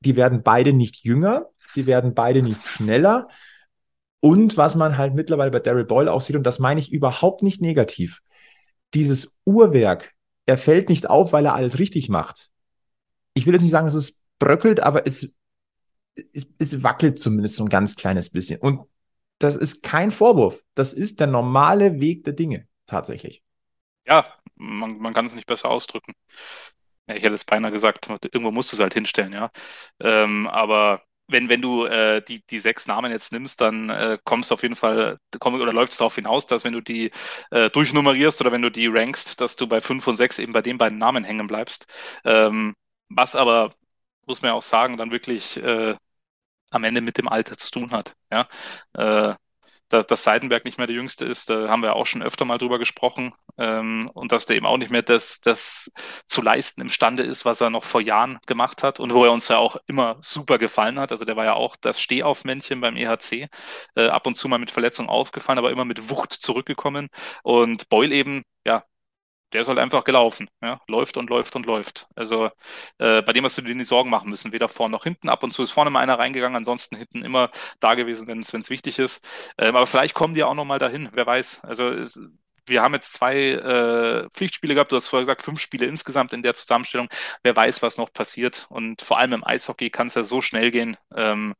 Die 0.00 0.16
werden 0.16 0.42
beide 0.42 0.72
nicht 0.72 1.04
jünger, 1.04 1.46
sie 1.68 1.86
werden 1.86 2.14
beide 2.14 2.40
nicht 2.40 2.66
schneller. 2.66 3.28
Und 4.20 4.56
was 4.56 4.74
man 4.76 4.96
halt 4.96 5.14
mittlerweile 5.14 5.50
bei 5.50 5.60
Daryl 5.60 5.84
Boyle 5.84 6.10
auch 6.10 6.22
sieht, 6.22 6.36
und 6.36 6.44
das 6.44 6.58
meine 6.58 6.80
ich 6.80 6.90
überhaupt 6.90 7.42
nicht 7.42 7.60
negativ, 7.60 8.22
dieses 8.94 9.36
Uhrwerk, 9.44 10.14
er 10.46 10.58
fällt 10.58 10.88
nicht 10.88 11.08
auf, 11.10 11.32
weil 11.32 11.44
er 11.44 11.54
alles 11.54 11.78
richtig 11.78 12.08
macht. 12.08 12.50
Ich 13.34 13.46
will 13.46 13.54
jetzt 13.54 13.62
nicht 13.62 13.72
sagen, 13.72 13.86
dass 13.86 13.94
es 13.94 14.22
bröckelt, 14.38 14.80
aber 14.80 15.06
es, 15.06 15.32
es, 16.32 16.46
es 16.58 16.82
wackelt 16.82 17.18
zumindest 17.18 17.56
so 17.56 17.64
ein 17.64 17.68
ganz 17.68 17.96
kleines 17.96 18.30
bisschen. 18.30 18.60
Und 18.60 18.86
das 19.38 19.56
ist 19.56 19.82
kein 19.82 20.10
Vorwurf. 20.10 20.62
Das 20.74 20.92
ist 20.92 21.20
der 21.20 21.26
normale 21.26 22.00
Weg 22.00 22.24
der 22.24 22.32
Dinge, 22.32 22.66
tatsächlich. 22.86 23.42
Ja, 24.06 24.26
man, 24.54 24.98
man 24.98 25.12
kann 25.12 25.26
es 25.26 25.34
nicht 25.34 25.46
besser 25.46 25.68
ausdrücken. 25.68 26.14
Ich 27.08 27.22
hätte 27.22 27.34
es 27.34 27.44
beinahe 27.44 27.70
gesagt, 27.70 28.08
irgendwo 28.08 28.50
musst 28.50 28.72
du 28.72 28.76
es 28.76 28.80
halt 28.80 28.94
hinstellen, 28.94 29.32
ja. 29.32 29.50
Ähm, 30.00 30.46
aber 30.48 31.02
wenn, 31.28 31.48
wenn 31.48 31.62
du 31.62 31.84
äh, 31.86 32.22
die, 32.22 32.44
die 32.46 32.58
sechs 32.60 32.86
Namen 32.86 33.10
jetzt 33.12 33.32
nimmst, 33.32 33.60
dann 33.60 33.90
äh, 33.90 34.18
kommst 34.24 34.50
du 34.50 34.54
auf 34.54 34.62
jeden 34.62 34.76
Fall, 34.76 35.18
komm, 35.40 35.54
oder 35.54 35.72
läuft 35.72 35.92
es 35.92 35.98
darauf 35.98 36.14
hinaus, 36.14 36.46
dass 36.46 36.64
wenn 36.64 36.72
du 36.72 36.80
die 36.80 37.10
äh, 37.50 37.70
durchnummerierst 37.70 38.40
oder 38.40 38.52
wenn 38.52 38.62
du 38.62 38.70
die 38.70 38.86
rankst, 38.86 39.40
dass 39.40 39.56
du 39.56 39.66
bei 39.66 39.80
fünf 39.80 40.06
und 40.06 40.16
sechs 40.16 40.38
eben 40.38 40.52
bei 40.52 40.62
den 40.62 40.78
beiden 40.78 40.98
Namen 40.98 41.24
hängen 41.24 41.46
bleibst. 41.46 41.86
Ähm, 42.24 42.74
was 43.08 43.34
aber, 43.36 43.74
muss 44.26 44.42
man 44.42 44.50
ja 44.50 44.54
auch 44.54 44.62
sagen, 44.62 44.96
dann 44.96 45.10
wirklich 45.10 45.56
äh, 45.62 45.96
am 46.70 46.84
Ende 46.84 47.00
mit 47.00 47.18
dem 47.18 47.28
Alter 47.28 47.56
zu 47.58 47.70
tun 47.70 47.90
hat. 47.92 48.14
Ja, 48.32 48.48
äh, 48.94 49.34
dass, 49.88 50.06
dass 50.06 50.24
Seidenberg 50.24 50.64
nicht 50.64 50.78
mehr 50.78 50.86
der 50.86 50.96
Jüngste 50.96 51.24
ist, 51.24 51.50
da 51.50 51.68
haben 51.68 51.82
wir 51.82 51.94
auch 51.94 52.06
schon 52.06 52.22
öfter 52.22 52.44
mal 52.44 52.58
drüber 52.58 52.78
gesprochen. 52.78 53.34
Ähm, 53.58 54.10
und 54.14 54.32
dass 54.32 54.46
der 54.46 54.56
eben 54.56 54.66
auch 54.66 54.76
nicht 54.76 54.90
mehr 54.90 55.02
das, 55.02 55.40
das 55.40 55.90
zu 56.26 56.42
leisten 56.42 56.80
imstande 56.80 57.22
ist, 57.22 57.44
was 57.44 57.60
er 57.60 57.70
noch 57.70 57.84
vor 57.84 58.00
Jahren 58.00 58.38
gemacht 58.46 58.82
hat 58.82 59.00
und 59.00 59.14
wo 59.14 59.24
er 59.24 59.32
uns 59.32 59.48
ja 59.48 59.58
auch 59.58 59.76
immer 59.86 60.16
super 60.20 60.58
gefallen 60.58 60.98
hat. 61.00 61.12
Also 61.12 61.24
der 61.24 61.36
war 61.36 61.44
ja 61.44 61.54
auch 61.54 61.76
das 61.76 62.00
Stehaufmännchen 62.00 62.80
beim 62.80 62.96
EHC, 62.96 63.48
äh, 63.96 64.08
ab 64.08 64.26
und 64.26 64.34
zu 64.36 64.48
mal 64.48 64.58
mit 64.58 64.70
Verletzung 64.70 65.08
aufgefallen, 65.08 65.58
aber 65.58 65.70
immer 65.70 65.84
mit 65.84 66.10
Wucht 66.10 66.32
zurückgekommen. 66.32 67.08
Und 67.42 67.88
Boyle 67.88 68.14
eben, 68.14 68.42
ja, 68.66 68.84
der 69.52 69.64
halt 69.66 69.78
einfach 69.78 70.04
gelaufen. 70.04 70.48
Ja? 70.62 70.80
Läuft 70.88 71.16
und 71.16 71.30
läuft 71.30 71.56
und 71.56 71.66
läuft. 71.66 72.08
Also 72.14 72.50
äh, 72.98 73.22
bei 73.22 73.32
dem 73.32 73.44
hast 73.44 73.56
du 73.58 73.62
dir 73.62 73.74
nicht 73.74 73.88
Sorgen 73.88 74.10
machen 74.10 74.30
müssen, 74.30 74.52
weder 74.52 74.68
vorne 74.68 74.92
noch 74.92 75.04
hinten. 75.04 75.28
Ab 75.28 75.42
und 75.42 75.52
zu 75.52 75.62
ist 75.62 75.70
vorne 75.70 75.90
mal 75.90 76.00
einer 76.00 76.18
reingegangen, 76.18 76.56
ansonsten 76.56 76.96
hinten 76.96 77.24
immer 77.24 77.50
da 77.80 77.94
gewesen, 77.94 78.26
wenn 78.26 78.40
es 78.40 78.70
wichtig 78.70 78.98
ist. 78.98 79.26
Ähm, 79.58 79.76
aber 79.76 79.86
vielleicht 79.86 80.14
kommen 80.14 80.34
die 80.34 80.44
auch 80.44 80.54
noch 80.54 80.64
mal 80.64 80.78
dahin, 80.78 81.08
wer 81.12 81.26
weiß. 81.26 81.64
Also 81.64 81.88
es, 81.88 82.20
wir 82.66 82.82
haben 82.82 82.94
jetzt 82.94 83.14
zwei 83.14 83.52
äh, 83.52 84.28
Pflichtspiele 84.30 84.74
gehabt, 84.74 84.90
du 84.92 84.96
hast 84.96 85.08
vorher 85.08 85.22
gesagt, 85.22 85.42
fünf 85.42 85.60
Spiele 85.60 85.86
insgesamt 85.86 86.32
in 86.32 86.42
der 86.42 86.54
Zusammenstellung. 86.54 87.08
Wer 87.42 87.54
weiß, 87.54 87.82
was 87.82 87.96
noch 87.98 88.12
passiert. 88.12 88.66
Und 88.68 89.02
vor 89.02 89.18
allem 89.18 89.32
im 89.32 89.46
Eishockey 89.46 89.90
kann 89.90 90.08
es 90.08 90.14
ja 90.14 90.24
so 90.24 90.40
schnell 90.40 90.70
gehen. 90.70 90.96
Ähm, 91.14 91.54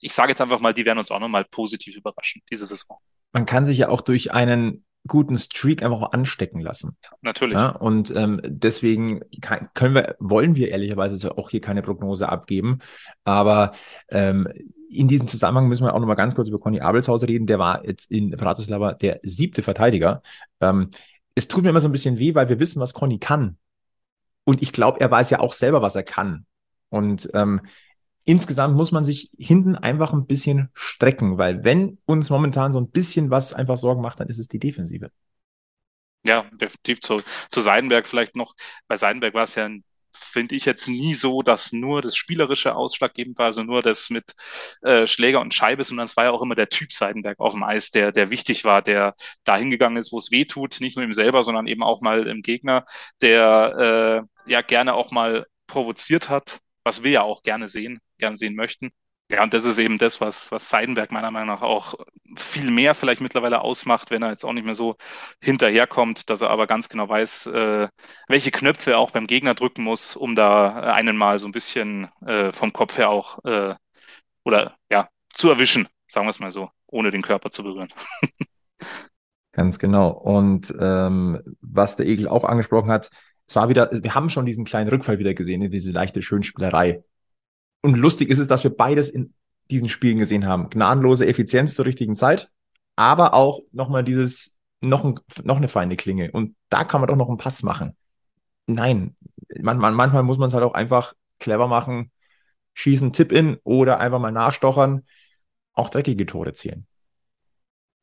ich 0.00 0.12
sage 0.12 0.30
jetzt 0.30 0.40
einfach 0.40 0.60
mal, 0.60 0.74
die 0.74 0.84
werden 0.84 0.98
uns 0.98 1.10
auch 1.10 1.18
noch 1.18 1.28
mal 1.28 1.44
positiv 1.44 1.96
überraschen, 1.96 2.42
diese 2.50 2.66
Saison. 2.66 2.98
Man 3.32 3.46
kann 3.46 3.66
sich 3.66 3.78
ja 3.78 3.88
auch 3.88 4.00
durch 4.00 4.32
einen 4.32 4.84
guten 5.06 5.36
Streak 5.36 5.82
einfach 5.82 6.02
auch 6.02 6.12
anstecken 6.12 6.60
lassen. 6.60 6.96
Natürlich. 7.22 7.56
Ja, 7.56 7.70
und 7.70 8.14
ähm, 8.14 8.40
deswegen 8.44 9.20
kann, 9.40 9.68
können 9.74 9.94
wir, 9.94 10.16
wollen 10.18 10.56
wir 10.56 10.68
ehrlicherweise 10.68 11.36
auch 11.38 11.50
hier 11.50 11.60
keine 11.60 11.82
Prognose 11.82 12.28
abgeben. 12.28 12.80
Aber 13.24 13.72
ähm, 14.10 14.48
in 14.90 15.08
diesem 15.08 15.28
Zusammenhang 15.28 15.68
müssen 15.68 15.84
wir 15.84 15.94
auch 15.94 16.00
noch 16.00 16.06
mal 16.06 16.14
ganz 16.14 16.34
kurz 16.34 16.48
über 16.48 16.58
Conny 16.58 16.80
Abelshaus 16.80 17.22
reden. 17.22 17.46
Der 17.46 17.58
war 17.58 17.84
jetzt 17.86 18.10
in 18.10 18.30
Bratislava 18.30 18.94
der 18.94 19.20
siebte 19.22 19.62
Verteidiger. 19.62 20.22
Ähm, 20.60 20.90
es 21.34 21.48
tut 21.48 21.62
mir 21.62 21.70
immer 21.70 21.80
so 21.80 21.88
ein 21.88 21.92
bisschen 21.92 22.18
weh, 22.18 22.34
weil 22.34 22.48
wir 22.48 22.58
wissen, 22.58 22.80
was 22.80 22.94
Conny 22.94 23.18
kann. 23.18 23.56
Und 24.44 24.62
ich 24.62 24.72
glaube, 24.72 25.00
er 25.00 25.10
weiß 25.10 25.30
ja 25.30 25.40
auch 25.40 25.52
selber, 25.52 25.82
was 25.82 25.94
er 25.94 26.02
kann. 26.02 26.46
Und 26.88 27.28
ähm, 27.34 27.60
insgesamt 28.28 28.76
muss 28.76 28.92
man 28.92 29.06
sich 29.06 29.30
hinten 29.38 29.74
einfach 29.74 30.12
ein 30.12 30.26
bisschen 30.26 30.68
strecken, 30.74 31.38
weil 31.38 31.64
wenn 31.64 31.98
uns 32.04 32.28
momentan 32.28 32.72
so 32.72 32.78
ein 32.78 32.90
bisschen 32.90 33.30
was 33.30 33.54
einfach 33.54 33.78
Sorgen 33.78 34.02
macht, 34.02 34.20
dann 34.20 34.28
ist 34.28 34.38
es 34.38 34.48
die 34.48 34.58
Defensive. 34.58 35.10
Ja, 36.26 36.42
definitiv 36.52 37.00
zu, 37.00 37.16
zu 37.48 37.60
Seidenberg 37.62 38.06
vielleicht 38.06 38.36
noch. 38.36 38.54
Bei 38.86 38.98
Seidenberg 38.98 39.32
war 39.32 39.44
es 39.44 39.54
ja 39.54 39.70
finde 40.12 40.56
ich 40.56 40.64
jetzt 40.64 40.88
nie 40.88 41.14
so, 41.14 41.42
dass 41.42 41.72
nur 41.72 42.02
das 42.02 42.16
Spielerische 42.16 42.74
ausschlaggebend 42.74 43.38
war, 43.38 43.46
also 43.46 43.62
nur 43.62 43.82
das 43.82 44.10
mit 44.10 44.34
äh, 44.82 45.06
Schläger 45.06 45.40
und 45.40 45.54
Scheibe, 45.54 45.84
sondern 45.84 46.06
es 46.06 46.16
war 46.16 46.24
ja 46.24 46.30
auch 46.32 46.42
immer 46.42 46.56
der 46.56 46.68
Typ 46.68 46.90
Seidenberg 46.92 47.38
auf 47.38 47.52
dem 47.52 47.62
Eis, 47.62 47.92
der, 47.92 48.10
der 48.10 48.30
wichtig 48.30 48.64
war, 48.64 48.82
der 48.82 49.14
da 49.44 49.56
hingegangen 49.56 49.96
ist, 49.96 50.10
wo 50.10 50.18
es 50.18 50.32
weh 50.32 50.44
tut, 50.44 50.80
nicht 50.80 50.96
nur 50.96 51.04
ihm 51.04 51.12
selber, 51.12 51.44
sondern 51.44 51.68
eben 51.68 51.84
auch 51.84 52.00
mal 52.00 52.26
im 52.26 52.42
Gegner, 52.42 52.84
der 53.22 54.24
äh, 54.46 54.50
ja 54.50 54.60
gerne 54.62 54.94
auch 54.94 55.12
mal 55.12 55.46
provoziert 55.68 56.28
hat, 56.28 56.58
was 56.82 57.04
wir 57.04 57.12
ja 57.12 57.22
auch 57.22 57.42
gerne 57.44 57.68
sehen, 57.68 58.00
gerne 58.18 58.36
sehen 58.36 58.54
möchten. 58.54 58.90
Ja, 59.30 59.42
und 59.42 59.52
das 59.52 59.66
ist 59.66 59.78
eben 59.78 59.98
das, 59.98 60.22
was, 60.22 60.50
was 60.52 60.70
Seidenberg 60.70 61.12
meiner 61.12 61.30
Meinung 61.30 61.48
nach 61.48 61.60
auch 61.60 61.94
viel 62.36 62.70
mehr 62.70 62.94
vielleicht 62.94 63.20
mittlerweile 63.20 63.60
ausmacht, 63.60 64.10
wenn 64.10 64.22
er 64.22 64.30
jetzt 64.30 64.44
auch 64.44 64.54
nicht 64.54 64.64
mehr 64.64 64.74
so 64.74 64.96
hinterherkommt, 65.42 66.30
dass 66.30 66.40
er 66.40 66.48
aber 66.48 66.66
ganz 66.66 66.88
genau 66.88 67.08
weiß, 67.10 67.46
äh, 67.48 67.88
welche 68.26 68.50
Knöpfe 68.50 68.92
er 68.92 68.98
auch 68.98 69.10
beim 69.10 69.26
Gegner 69.26 69.54
drücken 69.54 69.82
muss, 69.82 70.16
um 70.16 70.34
da 70.34 70.82
äh, 70.82 70.92
einen 70.92 71.16
mal 71.18 71.38
so 71.38 71.46
ein 71.46 71.52
bisschen 71.52 72.08
äh, 72.24 72.52
vom 72.52 72.72
Kopf 72.72 72.96
her 72.96 73.10
auch 73.10 73.44
äh, 73.44 73.74
oder 74.44 74.76
ja, 74.90 75.08
zu 75.34 75.50
erwischen, 75.50 75.88
sagen 76.06 76.26
wir 76.26 76.30
es 76.30 76.40
mal 76.40 76.50
so, 76.50 76.70
ohne 76.86 77.10
den 77.10 77.22
Körper 77.22 77.50
zu 77.50 77.62
berühren. 77.62 77.92
Ganz 79.52 79.78
genau. 79.78 80.10
Und 80.10 80.72
ähm, 80.80 81.56
was 81.60 81.96
der 81.96 82.06
Egel 82.06 82.28
auch 82.28 82.44
angesprochen 82.44 82.90
hat, 82.90 83.10
es 83.46 83.56
war 83.56 83.68
wieder, 83.68 83.90
wir 83.92 84.14
haben 84.14 84.30
schon 84.30 84.46
diesen 84.46 84.64
kleinen 84.64 84.88
Rückfall 84.88 85.18
wieder 85.18 85.34
gesehen, 85.34 85.70
diese 85.70 85.92
leichte 85.92 86.22
Schönspielerei. 86.22 87.02
Und 87.80 87.96
lustig 87.96 88.28
ist 88.30 88.38
es, 88.38 88.48
dass 88.48 88.64
wir 88.64 88.76
beides 88.76 89.10
in 89.10 89.34
diesen 89.70 89.88
Spielen 89.88 90.18
gesehen 90.18 90.46
haben. 90.46 90.70
Gnadenlose 90.70 91.26
Effizienz 91.26 91.74
zur 91.74 91.86
richtigen 91.86 92.16
Zeit, 92.16 92.50
aber 92.96 93.34
auch 93.34 93.60
nochmal 93.72 94.02
dieses, 94.04 94.58
noch, 94.80 95.04
ein, 95.04 95.20
noch 95.44 95.56
eine 95.56 95.68
feine 95.68 95.96
Klinge. 95.96 96.30
Und 96.32 96.56
da 96.68 96.84
kann 96.84 97.00
man 97.00 97.08
doch 97.08 97.16
noch 97.16 97.28
einen 97.28 97.38
Pass 97.38 97.62
machen. 97.62 97.96
Nein, 98.66 99.16
man, 99.60 99.78
man, 99.78 99.94
manchmal 99.94 100.22
muss 100.22 100.38
man 100.38 100.48
es 100.48 100.54
halt 100.54 100.64
auch 100.64 100.74
einfach 100.74 101.14
clever 101.38 101.68
machen, 101.68 102.10
schießen 102.74 103.12
Tipp 103.12 103.32
in 103.32 103.58
oder 103.64 103.98
einfach 104.00 104.18
mal 104.18 104.32
nachstochern, 104.32 105.06
auch 105.72 105.90
dreckige 105.90 106.26
Tore 106.26 106.52
zielen. 106.52 106.86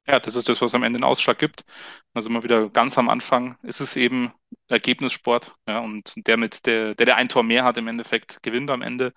Ja, 0.08 0.20
das 0.20 0.36
ist 0.36 0.48
das, 0.48 0.62
was 0.62 0.76
am 0.76 0.84
Ende 0.84 1.00
den 1.00 1.04
Ausschlag 1.04 1.40
gibt. 1.40 1.66
Also 2.14 2.30
immer 2.30 2.44
wieder 2.44 2.70
ganz 2.70 2.98
am 2.98 3.10
Anfang 3.10 3.58
ist 3.64 3.80
es 3.80 3.96
eben 3.96 4.32
Ergebnissport, 4.68 5.56
ja, 5.68 5.80
und 5.80 6.14
der 6.28 6.38
mit 6.38 6.66
der, 6.68 6.94
der, 6.96 7.06
der 7.08 7.16
ein 7.16 7.28
Tor 7.30 7.42
mehr 7.44 7.64
hat, 7.64 7.78
im 7.78 7.88
Endeffekt 7.88 8.44
gewinnt 8.44 8.70
am 8.70 8.84
Ende. 8.84 9.14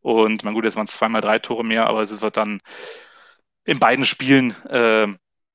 Und 0.00 0.42
man 0.42 0.54
gut, 0.54 0.64
jetzt 0.64 0.74
waren 0.76 0.86
es 0.86 0.94
zweimal 0.96 1.20
drei 1.20 1.38
Tore 1.38 1.64
mehr, 1.64 1.86
aber 1.86 2.02
es 2.02 2.20
wird 2.20 2.36
dann 2.36 2.60
in 3.64 3.78
beiden 3.78 4.04
Spielen 4.04 4.50
äh, 4.66 5.08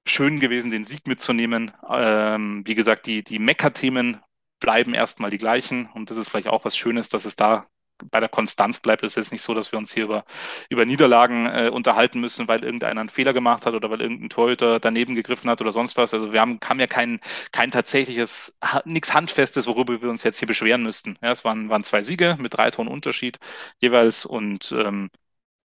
schön 0.07 0.39
gewesen, 0.39 0.71
den 0.71 0.85
Sieg 0.85 1.07
mitzunehmen. 1.07 1.71
Ähm, 1.89 2.63
wie 2.65 2.75
gesagt, 2.75 3.05
die, 3.07 3.23
die 3.23 3.39
Mecker-Themen 3.39 4.21
bleiben 4.59 4.93
erstmal 4.93 5.29
die 5.29 5.37
gleichen. 5.37 5.89
Und 5.93 6.09
das 6.09 6.17
ist 6.17 6.29
vielleicht 6.29 6.47
auch 6.47 6.65
was 6.65 6.77
Schönes, 6.77 7.09
dass 7.09 7.25
es 7.25 7.35
da 7.35 7.67
bei 8.11 8.19
der 8.19 8.29
Konstanz 8.29 8.79
bleibt. 8.79 9.03
Es 9.03 9.15
jetzt 9.15 9.31
nicht 9.31 9.41
so, 9.41 9.53
dass 9.53 9.71
wir 9.71 9.79
uns 9.79 9.93
hier 9.93 10.05
über, 10.05 10.25
über 10.69 10.85
Niederlagen 10.85 11.47
äh, 11.47 11.69
unterhalten 11.73 12.19
müssen, 12.19 12.47
weil 12.47 12.63
irgendeiner 12.63 13.01
einen 13.01 13.09
Fehler 13.09 13.33
gemacht 13.33 13.65
hat 13.65 13.73
oder 13.73 13.89
weil 13.89 14.01
irgendein 14.01 14.29
Torhüter 14.29 14.79
daneben 14.79 15.15
gegriffen 15.15 15.49
hat 15.49 15.61
oder 15.61 15.71
sonst 15.71 15.97
was. 15.97 16.13
Also 16.13 16.33
wir 16.33 16.41
haben, 16.41 16.59
haben 16.63 16.79
ja 16.79 16.87
kein, 16.87 17.19
kein 17.51 17.71
tatsächliches, 17.71 18.57
nichts 18.85 19.13
Handfestes, 19.13 19.67
worüber 19.67 20.01
wir 20.01 20.09
uns 20.09 20.23
jetzt 20.23 20.39
hier 20.39 20.47
beschweren 20.47 20.83
müssten. 20.83 21.17
Ja, 21.21 21.31
es 21.31 21.43
waren, 21.45 21.69
waren 21.69 21.83
zwei 21.83 22.01
Siege 22.03 22.37
mit 22.39 22.55
drei 22.55 22.71
Toren 22.71 22.87
Unterschied 22.87 23.39
jeweils 23.79 24.25
und 24.25 24.71
ähm, 24.71 25.09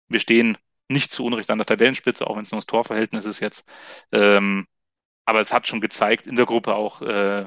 wir 0.07 0.19
stehen 0.19 0.57
nicht 0.89 1.11
zu 1.11 1.25
Unrecht 1.25 1.49
an 1.51 1.59
der 1.59 1.67
Tabellenspitze, 1.67 2.27
auch 2.27 2.35
wenn 2.35 2.43
es 2.43 2.51
nur 2.51 2.59
das 2.59 2.65
Torverhältnis 2.65 3.25
ist 3.25 3.39
jetzt. 3.39 3.67
Ähm, 4.11 4.67
aber 5.25 5.41
es 5.41 5.53
hat 5.53 5.67
schon 5.67 5.81
gezeigt 5.81 6.27
in 6.27 6.35
der 6.35 6.45
Gruppe 6.45 6.75
auch, 6.75 7.01
äh, 7.01 7.45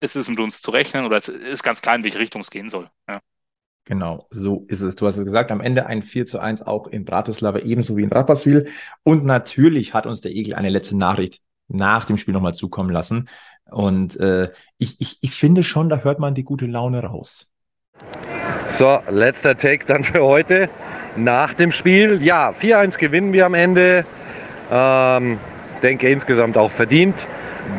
es 0.00 0.16
ist 0.16 0.28
mit 0.28 0.40
uns 0.40 0.62
zu 0.62 0.70
rechnen 0.70 1.04
oder 1.06 1.16
es 1.16 1.28
ist 1.28 1.62
ganz 1.62 1.82
klar, 1.82 1.96
in 1.96 2.04
welche 2.04 2.18
Richtung 2.18 2.40
es 2.40 2.50
gehen 2.50 2.68
soll. 2.70 2.90
Ja. 3.08 3.20
Genau, 3.88 4.26
so 4.28 4.66
ist 4.68 4.82
es. 4.82 4.96
Du 4.96 5.06
hast 5.06 5.16
es 5.16 5.24
gesagt, 5.24 5.50
am 5.50 5.62
Ende 5.62 5.86
ein 5.86 6.02
4 6.02 6.26
zu 6.26 6.40
1 6.40 6.60
auch 6.60 6.88
in 6.88 7.06
Bratislava, 7.06 7.60
ebenso 7.60 7.96
wie 7.96 8.02
in 8.02 8.12
Rapperswil. 8.12 8.68
Und 9.02 9.24
natürlich 9.24 9.94
hat 9.94 10.04
uns 10.04 10.20
der 10.20 10.32
Egel 10.32 10.54
eine 10.56 10.68
letzte 10.68 10.94
Nachricht 10.94 11.40
nach 11.68 12.04
dem 12.04 12.18
Spiel 12.18 12.34
nochmal 12.34 12.52
zukommen 12.52 12.90
lassen. 12.90 13.30
Und 13.70 14.20
äh, 14.20 14.50
ich, 14.76 15.00
ich, 15.00 15.16
ich 15.22 15.30
finde 15.30 15.64
schon, 15.64 15.88
da 15.88 16.00
hört 16.00 16.18
man 16.18 16.34
die 16.34 16.44
gute 16.44 16.66
Laune 16.66 17.02
raus. 17.02 17.48
So, 18.68 18.98
letzter 19.08 19.56
Take 19.56 19.86
dann 19.86 20.04
für 20.04 20.22
heute. 20.22 20.68
Nach 21.16 21.54
dem 21.54 21.72
Spiel, 21.72 22.22
ja, 22.22 22.50
4-1 22.50 22.98
gewinnen 22.98 23.32
wir 23.32 23.46
am 23.46 23.54
Ende. 23.54 24.04
Ähm, 24.70 25.38
denke 25.82 26.10
insgesamt 26.10 26.58
auch 26.58 26.72
verdient. 26.72 27.26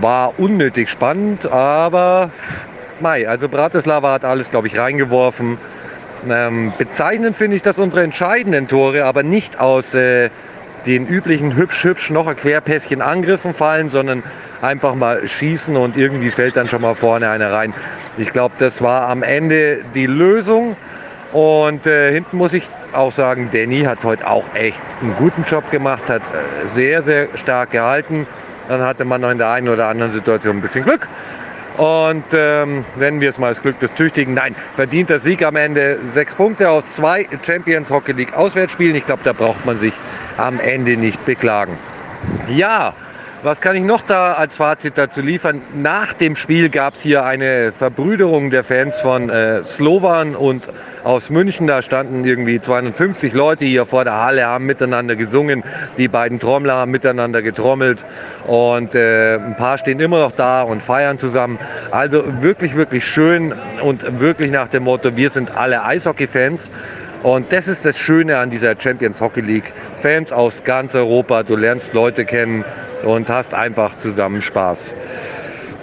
War 0.02 0.40
unnötig 0.40 0.90
spannend, 0.90 1.46
aber 1.46 2.32
Mai, 3.00 3.30
also 3.30 3.48
Bratislava 3.48 4.12
hat 4.12 4.26
alles, 4.26 4.50
glaube 4.50 4.66
ich, 4.66 4.80
reingeworfen. 4.80 5.60
Ähm, 6.28 6.74
bezeichnend 6.78 7.38
finde 7.38 7.56
ich, 7.56 7.62
dass 7.62 7.80
unsere 7.80 8.04
entscheidenden 8.04 8.68
Tore 8.68 9.06
aber 9.06 9.24
nicht 9.24 9.60
aus 9.60 9.94
äh, 9.94 10.30
den 10.86 11.08
üblichen 11.08 11.56
hübsch-hübsch 11.56 12.10
noch 12.10 12.34
Querpässchen 12.36 13.02
Angriffen 13.02 13.54
fallen, 13.54 13.90
sondern 13.90 14.24
einfach 14.62 14.96
mal 14.96 15.28
schießen 15.28 15.76
und 15.78 15.98
irgendwie 15.98 16.32
fällt 16.32 16.58
dann 16.58 16.70
schon 16.70 16.82
mal 16.82 16.96
vorne 16.96 17.30
einer 17.30 17.52
rein. 17.52 17.74
Ich 18.18 18.32
glaube, 18.32 18.56
das 18.58 18.82
war 18.82 19.08
am 19.10 19.24
Ende 19.24 19.84
die 19.94 20.08
Lösung. 20.08 20.76
Und 21.32 21.86
äh, 21.86 22.12
hinten 22.12 22.38
muss 22.38 22.54
ich 22.54 22.68
auch 22.92 23.12
sagen, 23.12 23.50
Danny 23.52 23.82
hat 23.82 24.04
heute 24.04 24.28
auch 24.28 24.46
echt 24.56 24.80
einen 25.02 25.16
guten 25.16 25.44
Job 25.44 25.70
gemacht, 25.70 26.10
hat 26.10 26.24
äh, 26.24 26.68
sehr, 26.68 27.04
sehr 27.04 27.28
stark 27.36 27.72
gehalten. 27.72 28.26
Dann 28.68 28.82
hatte 28.82 29.06
man 29.06 29.22
noch 29.22 29.30
in 29.30 29.38
der 29.38 29.50
einen 29.50 29.70
oder 29.70 29.88
anderen 29.88 30.12
Situation 30.12 30.58
ein 30.58 30.62
bisschen 30.62 30.84
Glück. 30.84 31.08
Und 31.80 32.26
ähm, 32.34 32.84
nennen 32.98 33.22
wir 33.22 33.30
es 33.30 33.38
mal 33.38 33.48
das 33.48 33.62
Glück 33.62 33.80
des 33.80 33.94
Tüchtigen. 33.94 34.34
Nein, 34.34 34.54
verdienter 34.76 35.18
Sieg 35.18 35.42
am 35.44 35.56
Ende. 35.56 36.00
Sechs 36.04 36.36
Punkte 36.36 36.70
aus 36.70 36.92
zwei 36.92 37.26
Champions 37.42 37.90
Hockey 37.90 38.12
League 38.12 38.34
Auswärtsspielen. 38.34 38.98
Ich 38.98 39.06
glaube, 39.06 39.22
da 39.24 39.32
braucht 39.32 39.66
man 39.66 39.78
sich 39.78 39.94
am 40.36 40.60
Ende 40.60 40.98
nicht 40.98 41.24
beklagen. 41.24 41.78
Ja, 42.50 42.94
was 43.42 43.62
kann 43.62 43.76
ich 43.76 43.84
noch 43.84 44.02
da 44.02 44.34
als 44.34 44.58
Fazit 44.58 44.98
dazu 44.98 45.22
liefern? 45.22 45.62
Nach 45.74 46.14
dem 46.14 46.36
Spiel 46.36 46.70
gab 46.70 46.96
es 46.96 47.02
hier 47.02 47.24
eine 47.26 47.72
Verbrüderung 47.72 48.50
der 48.50 48.64
Fans 48.64 49.00
von 49.00 49.30
äh, 49.30 49.64
Slowan 49.64 50.36
und 50.36 50.70
aus 51.04 51.30
München. 51.30 51.66
Da 51.66 51.82
standen 51.82 52.26
irgendwie 52.26 52.60
250 52.60 53.34
Leute 53.34 53.66
hier 53.66 53.86
vor 53.86 54.04
der 54.04 54.16
Halle, 54.16 54.46
haben 54.46 54.66
miteinander 54.66 55.16
gesungen. 55.16 55.64
Die 55.98 56.08
beiden 56.08 56.40
Trommler 56.40 56.76
haben 56.76 56.92
miteinander 56.92 57.42
getrommelt 57.42 58.04
und 58.46 58.96
äh, 58.96 59.36
ein 59.36 59.56
paar 59.56 59.78
stehen 59.78 60.00
immer 60.00 60.20
noch 60.20 60.32
da 60.32 60.62
und 60.64 60.84
feiern 60.84 61.18
zusammen. 61.18 61.60
Also 61.92 62.24
wirklich, 62.42 62.76
wirklich 62.76 63.06
schön 63.06 63.54
und 63.82 64.20
wirklich 64.20 64.52
nach 64.52 64.68
dem 64.68 64.84
Motto, 64.84 65.16
wir 65.16 65.30
sind 65.30 65.56
alle 65.56 65.84
Eishockey-Fans. 65.84 66.72
Und 67.24 67.52
das 67.52 67.68
ist 67.68 67.86
das 67.86 68.00
Schöne 68.00 68.38
an 68.38 68.50
dieser 68.50 68.80
Champions 68.80 69.20
Hockey 69.20 69.42
League. 69.42 69.74
Fans 69.96 70.32
aus 70.32 70.64
ganz 70.64 70.96
Europa, 70.96 71.44
du 71.44 71.56
lernst 71.56 71.94
Leute 71.94 72.24
kennen 72.24 72.64
und 73.04 73.30
hast 73.30 73.54
einfach 73.54 73.98
zusammen 73.98 74.42
Spaß. 74.42 74.96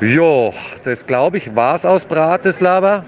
Jo, 0.01 0.55
das 0.85 1.07
glaube 1.07 1.37
ich 1.37 1.55
war's 1.55 1.85
aus 1.85 2.07
Bratislava. 2.07 3.05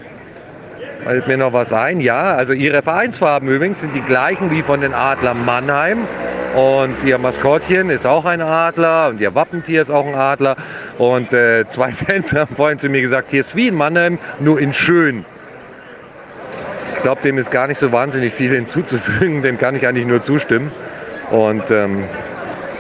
Fällt 1.05 1.26
mir 1.26 1.39
noch 1.39 1.55
was 1.55 1.72
ein? 1.72 2.01
Ja, 2.01 2.35
also 2.35 2.53
ihre 2.53 2.83
Vereinsfarben 2.83 3.49
übrigens 3.49 3.81
sind 3.81 3.95
die 3.95 4.03
gleichen 4.03 4.51
wie 4.51 4.62
von 4.62 4.81
den 4.81 4.93
Adlern 4.93 5.45
Mannheim. 5.47 6.07
Und 6.55 7.05
ihr 7.05 7.18
Maskottchen 7.18 7.89
ist 7.89 8.07
auch 8.07 8.24
ein 8.24 8.41
Adler 8.41 9.09
und 9.09 9.20
ihr 9.20 9.35
Wappentier 9.35 9.81
ist 9.81 9.91
auch 9.91 10.07
ein 10.07 10.14
Adler. 10.14 10.57
Und 10.99 11.33
äh, 11.33 11.66
zwei 11.68 11.93
Fans 11.93 12.35
haben 12.35 12.55
vorhin 12.55 12.79
zu 12.79 12.89
mir 12.89 13.01
gesagt, 13.01 13.31
hier 13.31 13.41
ist 13.41 13.57
wie 13.57 13.68
in 13.68 13.74
Mannheim, 13.74 14.18
nur 14.41 14.61
in 14.61 14.74
schön. 14.74 15.24
Ich 16.99 17.05
glaube, 17.05 17.22
dem 17.22 17.38
ist 17.38 17.53
gar 17.53 17.68
nicht 17.68 17.78
so 17.78 17.92
wahnsinnig 17.92 18.34
viel 18.34 18.51
hinzuzufügen. 18.51 19.40
Dem 19.42 19.57
kann 19.57 19.76
ich 19.76 19.86
eigentlich 19.86 20.07
nur 20.07 20.20
zustimmen. 20.20 20.72
Und 21.30 21.70
ähm, 21.70 22.03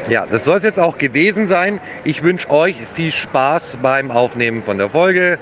ja, 0.08 0.26
das 0.26 0.44
soll 0.44 0.56
es 0.56 0.64
jetzt 0.64 0.80
auch 0.80 0.98
gewesen 0.98 1.46
sein. 1.46 1.80
Ich 2.02 2.24
wünsche 2.24 2.50
euch 2.50 2.76
viel 2.92 3.12
Spaß 3.12 3.78
beim 3.80 4.10
Aufnehmen 4.10 4.64
von 4.64 4.76
der 4.76 4.88
Folge, 4.88 5.38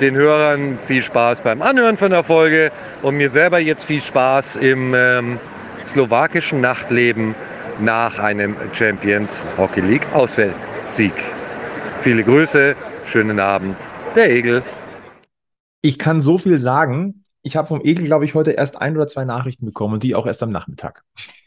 den 0.00 0.14
Hörern 0.14 0.78
viel 0.78 1.02
Spaß 1.02 1.40
beim 1.40 1.60
Anhören 1.60 1.96
von 1.96 2.10
der 2.12 2.22
Folge 2.22 2.70
und 3.02 3.16
mir 3.16 3.30
selber 3.30 3.58
jetzt 3.58 3.84
viel 3.84 4.00
Spaß 4.00 4.56
im 4.56 4.94
ähm, 4.94 5.40
slowakischen 5.84 6.60
Nachtleben 6.60 7.34
nach 7.80 8.20
einem 8.20 8.54
Champions 8.72 9.44
Hockey 9.58 9.80
League 9.80 10.06
Auswärtssieg. 10.14 11.14
Viele 11.98 12.22
Grüße, 12.22 12.76
schönen 13.06 13.40
Abend, 13.40 13.76
der 14.14 14.30
Egel. 14.30 14.62
Ich 15.82 15.98
kann 15.98 16.20
so 16.20 16.38
viel 16.38 16.60
sagen. 16.60 17.19
Ich 17.42 17.56
habe 17.56 17.68
vom 17.68 17.80
Egel, 17.82 18.04
glaube 18.04 18.24
ich, 18.24 18.34
heute 18.34 18.52
erst 18.52 18.80
ein 18.80 18.96
oder 18.96 19.06
zwei 19.06 19.24
Nachrichten 19.24 19.64
bekommen 19.64 19.94
und 19.94 20.02
die 20.02 20.14
auch 20.14 20.26
erst 20.26 20.42
am 20.42 20.50
Nachmittag. 20.50 21.04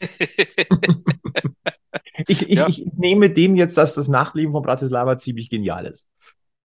ich, 2.26 2.42
ich, 2.42 2.58
ja. 2.58 2.66
ich, 2.68 2.84
nehme 2.96 3.30
dem 3.30 3.54
jetzt, 3.54 3.78
dass 3.78 3.94
das 3.94 4.08
Nachtleben 4.08 4.52
von 4.52 4.62
Bratislava 4.62 5.18
ziemlich 5.18 5.50
genial 5.50 5.86
ist. 5.86 6.08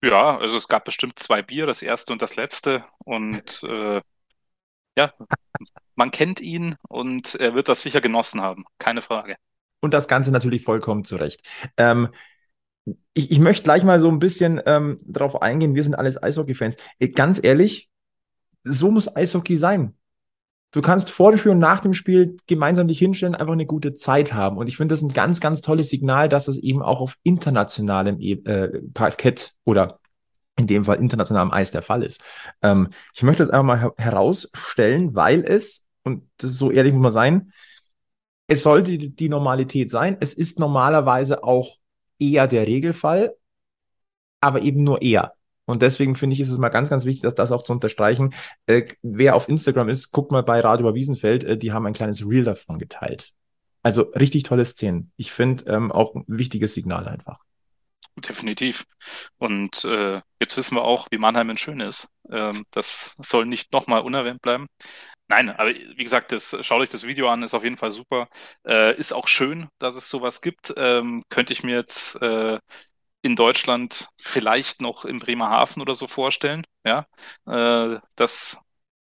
Ja, 0.02 0.36
also 0.36 0.56
es 0.56 0.68
gab 0.68 0.84
bestimmt 0.84 1.18
zwei 1.18 1.40
Bier, 1.40 1.66
das 1.66 1.80
erste 1.80 2.12
und 2.12 2.20
das 2.20 2.36
letzte. 2.36 2.84
Und 2.98 3.62
äh, 3.62 4.02
ja, 4.98 5.14
man 5.94 6.10
kennt 6.10 6.40
ihn 6.40 6.76
und 6.88 7.34
er 7.36 7.54
wird 7.54 7.68
das 7.68 7.82
sicher 7.82 8.02
genossen 8.02 8.42
haben, 8.42 8.64
keine 8.78 9.00
Frage. 9.00 9.36
Und 9.80 9.94
das 9.94 10.08
Ganze 10.08 10.30
natürlich 10.30 10.64
vollkommen 10.64 11.04
zurecht. 11.04 11.40
Ähm, 11.76 12.08
ich, 13.14 13.30
ich 13.30 13.38
möchte 13.38 13.64
gleich 13.64 13.84
mal 13.84 14.00
so 14.00 14.08
ein 14.08 14.18
bisschen 14.18 14.60
ähm, 14.66 15.00
darauf 15.04 15.40
eingehen, 15.40 15.74
wir 15.74 15.82
sind 15.82 15.94
alles 15.94 16.22
Eishockey-Fans. 16.22 16.76
Ganz 17.14 17.42
ehrlich, 17.42 17.88
so 18.64 18.90
muss 18.90 19.14
Eishockey 19.14 19.56
sein. 19.56 19.94
Du 20.72 20.82
kannst 20.82 21.10
vor 21.10 21.30
dem 21.30 21.38
Spiel 21.38 21.52
und 21.52 21.60
nach 21.60 21.78
dem 21.78 21.94
Spiel 21.94 22.36
gemeinsam 22.48 22.88
dich 22.88 22.98
hinstellen, 22.98 23.36
einfach 23.36 23.52
eine 23.52 23.66
gute 23.66 23.94
Zeit 23.94 24.34
haben. 24.34 24.56
Und 24.56 24.66
ich 24.66 24.76
finde 24.76 24.92
das 24.92 25.02
ein 25.02 25.12
ganz, 25.12 25.40
ganz 25.40 25.60
tolles 25.60 25.88
Signal, 25.88 26.28
dass 26.28 26.48
es 26.48 26.58
eben 26.58 26.82
auch 26.82 27.00
auf 27.00 27.16
internationalem 27.22 28.18
e 28.18 28.32
äh, 28.32 28.82
Parkett 28.92 29.52
oder 29.64 30.00
in 30.56 30.66
dem 30.66 30.84
Fall 30.84 30.98
internationalem 30.98 31.52
Eis 31.52 31.70
der 31.70 31.82
Fall 31.82 32.02
ist. 32.02 32.24
Ähm, 32.60 32.88
ich 33.14 33.22
möchte 33.22 33.44
das 33.44 33.50
einfach 33.50 33.64
mal 33.64 33.80
her 33.80 33.94
herausstellen, 33.96 35.14
weil 35.14 35.44
es, 35.44 35.86
und 36.02 36.28
das 36.38 36.50
ist 36.50 36.58
so 36.58 36.72
ehrlich 36.72 36.92
muss 36.92 37.02
man 37.02 37.12
sein, 37.12 37.52
es 38.46 38.62
sollte 38.62 38.98
die, 38.98 39.14
die 39.14 39.28
Normalität 39.28 39.90
sein. 39.90 40.16
Es 40.20 40.34
ist 40.34 40.58
normalerweise 40.58 41.44
auch 41.44 41.76
eher 42.18 42.46
der 42.46 42.66
Regelfall, 42.66 43.36
aber 44.40 44.62
eben 44.62 44.82
nur 44.82 45.02
eher. 45.02 45.34
Und 45.66 45.82
deswegen 45.82 46.16
finde 46.16 46.34
ich, 46.34 46.40
ist 46.40 46.50
es 46.50 46.58
mal 46.58 46.68
ganz, 46.68 46.90
ganz 46.90 47.04
wichtig, 47.04 47.22
dass 47.22 47.34
das 47.34 47.52
auch 47.52 47.62
zu 47.62 47.72
unterstreichen. 47.72 48.34
Äh, 48.66 48.88
wer 49.02 49.34
auf 49.34 49.48
Instagram 49.48 49.88
ist, 49.88 50.12
guckt 50.12 50.30
mal 50.30 50.42
bei 50.42 50.60
Radio 50.60 50.94
Wiesenfeld, 50.94 51.44
äh, 51.44 51.56
die 51.56 51.72
haben 51.72 51.86
ein 51.86 51.94
kleines 51.94 52.28
Reel 52.28 52.44
davon 52.44 52.78
geteilt. 52.78 53.32
Also 53.82 54.02
richtig 54.14 54.44
tolle 54.44 54.64
Szenen. 54.64 55.12
Ich 55.16 55.32
finde 55.32 55.64
ähm, 55.70 55.92
auch 55.92 56.14
ein 56.14 56.24
wichtiges 56.26 56.74
Signal 56.74 57.06
einfach. 57.06 57.40
Definitiv. 58.16 58.84
Und 59.38 59.84
äh, 59.84 60.20
jetzt 60.40 60.56
wissen 60.56 60.76
wir 60.76 60.84
auch, 60.84 61.08
wie 61.10 61.18
Mannheim 61.18 61.50
ein 61.50 61.56
schön 61.56 61.80
ist. 61.80 62.08
Ähm, 62.30 62.64
das 62.70 63.16
soll 63.20 63.44
nicht 63.44 63.72
nochmal 63.72 64.02
unerwähnt 64.02 64.40
bleiben. 64.40 64.66
Nein, 65.28 65.50
aber 65.50 65.70
wie 65.70 66.04
gesagt, 66.04 66.32
das, 66.32 66.56
schaut 66.60 66.80
euch 66.80 66.90
das 66.90 67.06
Video 67.06 67.28
an, 67.28 67.42
ist 67.42 67.54
auf 67.54 67.64
jeden 67.64 67.76
Fall 67.76 67.90
super. 67.90 68.28
Äh, 68.66 68.96
ist 68.96 69.12
auch 69.12 69.26
schön, 69.26 69.68
dass 69.78 69.96
es 69.96 70.08
sowas 70.08 70.42
gibt. 70.42 70.72
Ähm, 70.76 71.24
könnte 71.28 71.52
ich 71.52 71.64
mir 71.64 71.76
jetzt 71.76 72.20
äh, 72.22 72.58
in 73.24 73.36
Deutschland 73.36 74.10
vielleicht 74.18 74.82
noch 74.82 75.06
in 75.06 75.18
Bremerhaven 75.18 75.80
oder 75.82 75.94
so 75.94 76.06
vorstellen, 76.06 76.66
ja, 76.84 77.06
äh, 77.46 77.98
das 78.16 78.58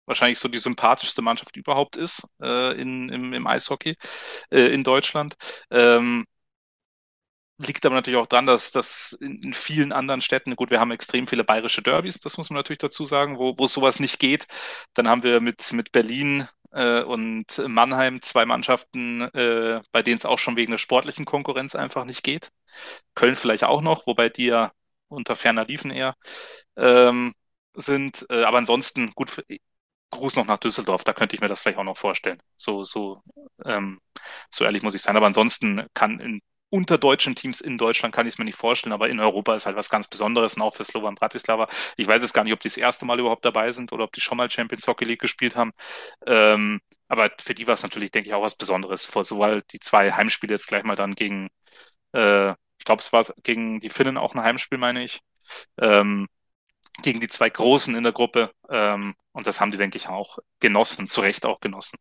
wahrscheinlich 0.06 0.38
so 0.38 0.48
die 0.48 0.58
sympathischste 0.58 1.20
Mannschaft 1.20 1.56
überhaupt 1.56 1.96
ist 1.96 2.26
äh, 2.40 2.80
in, 2.80 3.10
im, 3.10 3.34
im 3.34 3.46
Eishockey 3.46 3.96
äh, 4.50 4.72
in 4.72 4.84
Deutschland. 4.84 5.36
Ähm, 5.70 6.24
liegt 7.58 7.84
aber 7.84 7.94
natürlich 7.94 8.18
auch 8.18 8.26
daran, 8.26 8.46
dass 8.46 8.70
das 8.70 9.12
in, 9.20 9.42
in, 9.42 9.52
vielen 9.52 9.92
anderen 9.92 10.20
Städten, 10.22 10.56
gut, 10.56 10.70
wir 10.70 10.80
haben 10.80 10.90
extrem 10.92 11.26
viele 11.26 11.44
bayerische 11.44 11.82
Derbys, 11.82 12.20
das 12.20 12.38
muss 12.38 12.50
man 12.50 12.56
natürlich 12.56 12.78
dazu 12.78 13.04
sagen, 13.04 13.38
wo, 13.38 13.58
wo 13.58 13.66
sowas 13.66 14.00
nicht 14.00 14.18
geht. 14.18 14.46
Dann 14.94 15.08
haben 15.08 15.22
wir 15.22 15.40
mit, 15.40 15.72
mit 15.72 15.92
Berlin 15.92 16.48
äh, 16.72 17.02
und 17.02 17.62
Mannheim 17.68 18.22
zwei 18.22 18.44
Mannschaften, 18.46 19.22
äh, 19.22 19.82
bei 19.92 20.02
denen 20.02 20.16
es 20.18 20.26
auch 20.26 20.38
schon 20.38 20.56
wegen 20.56 20.72
der 20.72 20.78
sportlichen 20.78 21.24
Konkurrenz 21.24 21.74
einfach 21.74 22.04
nicht 22.04 22.22
geht. 22.22 22.50
Köln 23.14 23.36
vielleicht 23.36 23.64
auch 23.64 23.80
noch, 23.82 24.06
wobei 24.06 24.28
die 24.28 24.46
ja 24.46 24.72
unter 25.08 25.36
ferner 25.36 25.64
Liefen 25.66 25.90
eher 25.90 26.14
ähm, 26.76 27.34
sind. 27.74 28.26
Äh, 28.30 28.44
aber 28.44 28.58
ansonsten, 28.58 29.12
gut, 29.14 29.42
Gruß 30.10 30.36
noch 30.36 30.46
nach 30.46 30.58
Düsseldorf, 30.58 31.04
da 31.04 31.12
könnte 31.12 31.36
ich 31.36 31.42
mir 31.42 31.48
das 31.48 31.60
vielleicht 31.62 31.78
auch 31.78 31.84
noch 31.84 31.96
vorstellen. 31.96 32.40
So, 32.56 32.84
so, 32.84 33.22
ähm, 33.64 34.00
so 34.50 34.64
ehrlich 34.64 34.82
muss 34.82 34.94
ich 34.94 35.02
sein. 35.02 35.16
Aber 35.16 35.26
ansonsten 35.26 35.86
kann 35.94 36.20
in, 36.20 36.40
unter 36.70 36.98
deutschen 36.98 37.34
Teams 37.36 37.60
in 37.60 37.78
Deutschland 37.78 38.14
kann 38.14 38.26
ich 38.26 38.34
es 38.34 38.38
mir 38.38 38.44
nicht 38.44 38.58
vorstellen, 38.58 38.92
aber 38.92 39.08
in 39.08 39.20
Europa 39.20 39.54
ist 39.54 39.66
halt 39.66 39.76
was 39.76 39.88
ganz 39.88 40.08
Besonderes 40.08 40.54
und 40.54 40.62
auch 40.62 40.74
für 40.74 40.84
Slovan 40.84 41.14
Bratislava. 41.14 41.68
Ich 41.96 42.06
weiß 42.06 42.22
jetzt 42.22 42.32
gar 42.32 42.44
nicht, 42.44 42.52
ob 42.52 42.60
die 42.60 42.68
das 42.68 42.76
erste 42.76 43.04
Mal 43.04 43.20
überhaupt 43.20 43.44
dabei 43.44 43.70
sind 43.70 43.92
oder 43.92 44.04
ob 44.04 44.12
die 44.12 44.20
schon 44.20 44.36
mal 44.36 44.50
Champions 44.50 44.86
Hockey 44.88 45.04
League 45.04 45.20
gespielt 45.20 45.56
haben. 45.56 45.72
Ähm, 46.26 46.80
aber 47.08 47.30
für 47.40 47.54
die 47.54 47.66
war 47.66 47.74
es 47.74 47.82
natürlich, 47.82 48.10
denke 48.10 48.28
ich, 48.30 48.34
auch 48.34 48.42
was 48.42 48.56
Besonderes. 48.56 49.04
Vor 49.04 49.24
so 49.24 49.44
halt 49.44 49.72
die 49.72 49.80
zwei 49.80 50.12
Heimspiele 50.12 50.54
jetzt 50.54 50.66
gleich 50.66 50.82
mal 50.82 50.96
dann 50.96 51.14
gegen 51.14 51.48
äh, 52.12 52.50
ich 52.78 52.84
glaube, 52.84 53.00
es 53.00 53.12
war 53.12 53.24
gegen 53.42 53.80
die 53.80 53.88
Finnen 53.88 54.16
auch 54.16 54.34
ein 54.34 54.42
Heimspiel, 54.42 54.78
meine 54.78 55.02
ich. 55.02 55.20
Ähm, 55.80 56.28
gegen 57.02 57.20
die 57.20 57.28
zwei 57.28 57.50
Großen 57.50 57.94
in 57.94 58.02
der 58.02 58.12
Gruppe. 58.12 58.50
Ähm, 58.68 59.14
und 59.32 59.46
das 59.46 59.60
haben 59.60 59.70
die, 59.70 59.76
denke 59.76 59.96
ich, 59.96 60.08
auch 60.08 60.38
genossen, 60.60 61.08
zu 61.08 61.20
Recht 61.20 61.44
auch 61.46 61.60
genossen. 61.60 61.98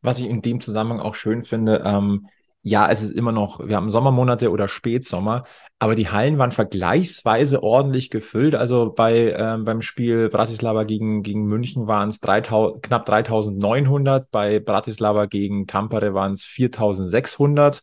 Was 0.00 0.20
ich 0.20 0.26
in 0.26 0.42
dem 0.42 0.60
Zusammenhang 0.60 1.00
auch 1.00 1.14
schön 1.14 1.42
finde, 1.42 1.82
ähm, 1.84 2.28
ja, 2.62 2.90
es 2.90 3.02
ist 3.02 3.12
immer 3.12 3.32
noch, 3.32 3.66
wir 3.66 3.76
haben 3.76 3.90
Sommermonate 3.90 4.50
oder 4.50 4.68
Spätsommer, 4.68 5.44
aber 5.78 5.94
die 5.94 6.10
Hallen 6.10 6.38
waren 6.38 6.52
vergleichsweise 6.52 7.62
ordentlich 7.62 8.10
gefüllt. 8.10 8.54
Also 8.54 8.92
bei, 8.92 9.32
ähm, 9.32 9.64
beim 9.64 9.80
Spiel 9.80 10.28
Bratislava 10.28 10.84
gegen, 10.84 11.22
gegen 11.22 11.46
München 11.46 11.86
waren 11.86 12.08
es 12.08 12.20
knapp 12.20 13.06
3900, 13.06 14.30
bei 14.30 14.58
Bratislava 14.58 15.26
gegen 15.26 15.66
Tampere 15.66 16.14
waren 16.14 16.32
es 16.32 16.44
4600. 16.44 17.82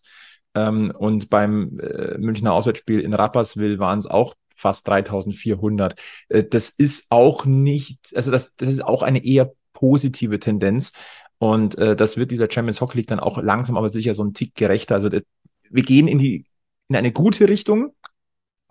Ähm, 0.56 0.94
und 0.98 1.30
beim 1.30 1.80
äh, 1.80 2.18
Münchner 2.18 2.54
Auswärtsspiel 2.54 3.02
in 3.02 3.14
Rapperswil 3.14 3.80
waren 3.80 4.00
es 4.00 4.08
auch 4.08 4.34
fast 4.56 4.88
3400. 4.88 6.00
Äh, 6.30 6.44
das 6.44 6.70
ist 6.70 7.08
auch 7.10 7.46
nicht, 7.46 8.00
also 8.16 8.32
das, 8.32 8.56
das 8.56 8.70
ist 8.70 8.84
auch 8.84 9.04
eine 9.04 9.24
eher 9.24 9.52
positive 9.74 10.40
Tendenz. 10.40 10.94
Und 11.38 11.78
äh, 11.78 11.96
das 11.96 12.18
wird 12.18 12.32
dieser 12.32 12.50
Champions 12.50 12.82
Hockey 12.82 12.98
League 12.98 13.08
dann 13.08 13.20
auch 13.20 13.38
langsam 13.38 13.78
aber 13.78 13.90
sicher 13.90 14.14
so 14.14 14.24
ein 14.24 14.34
Tick 14.34 14.56
gerechter. 14.56 14.96
Also 14.96 15.10
das, 15.10 15.24
wir 15.70 15.84
gehen 15.84 16.08
in 16.08 16.20
die 16.20 16.46
in 16.88 16.96
eine 16.96 17.12
gute 17.12 17.50
Richtung. 17.50 17.94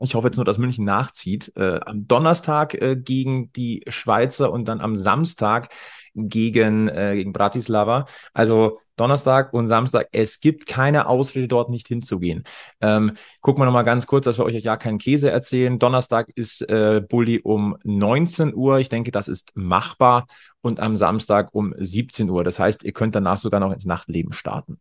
Ich 0.01 0.15
hoffe 0.15 0.27
jetzt 0.29 0.37
nur, 0.37 0.45
dass 0.45 0.59
München 0.59 0.85
nachzieht. 0.85 1.53
Äh, 1.57 1.81
am 1.85 2.07
Donnerstag 2.07 2.75
äh, 2.75 2.97
gegen 2.97 3.53
die 3.53 3.85
Schweizer 3.89 4.53
und 4.53 4.67
dann 4.67 4.81
am 4.81 4.97
Samstag 4.97 5.73
gegen, 6.15 6.89
äh, 6.89 7.15
gegen 7.17 7.33
Bratislava. 7.33 8.07
Also 8.33 8.81
Donnerstag 8.97 9.53
und 9.53 9.68
Samstag, 9.68 10.09
es 10.12 10.40
gibt 10.40 10.66
keine 10.66 11.07
Ausrede, 11.07 11.49
dort 11.49 11.70
nicht 11.70 11.88
hinzugehen. 11.88 12.45
Ähm, 12.80 13.16
gucken 13.40 13.61
wir 13.61 13.66
nochmal 13.66 13.84
ganz 13.84 14.07
kurz, 14.07 14.24
dass 14.24 14.38
wir 14.38 14.45
euch 14.45 14.55
ja 14.62 14.76
keinen 14.76 14.99
Käse 14.99 15.30
erzählen. 15.30 15.78
Donnerstag 15.78 16.30
ist 16.34 16.62
äh, 16.68 17.03
Bulli 17.07 17.40
um 17.40 17.76
19 17.84 18.55
Uhr. 18.55 18.78
Ich 18.78 18.88
denke, 18.88 19.11
das 19.11 19.28
ist 19.28 19.53
machbar. 19.57 20.26
Und 20.61 20.80
am 20.80 20.97
Samstag 20.97 21.51
um 21.53 21.74
17 21.76 22.30
Uhr. 22.30 22.42
Das 22.42 22.59
heißt, 22.59 22.84
ihr 22.84 22.92
könnt 22.92 23.14
danach 23.14 23.36
sogar 23.36 23.61
noch 23.61 23.72
ins 23.72 23.84
Nachtleben 23.84 24.32
starten. 24.32 24.80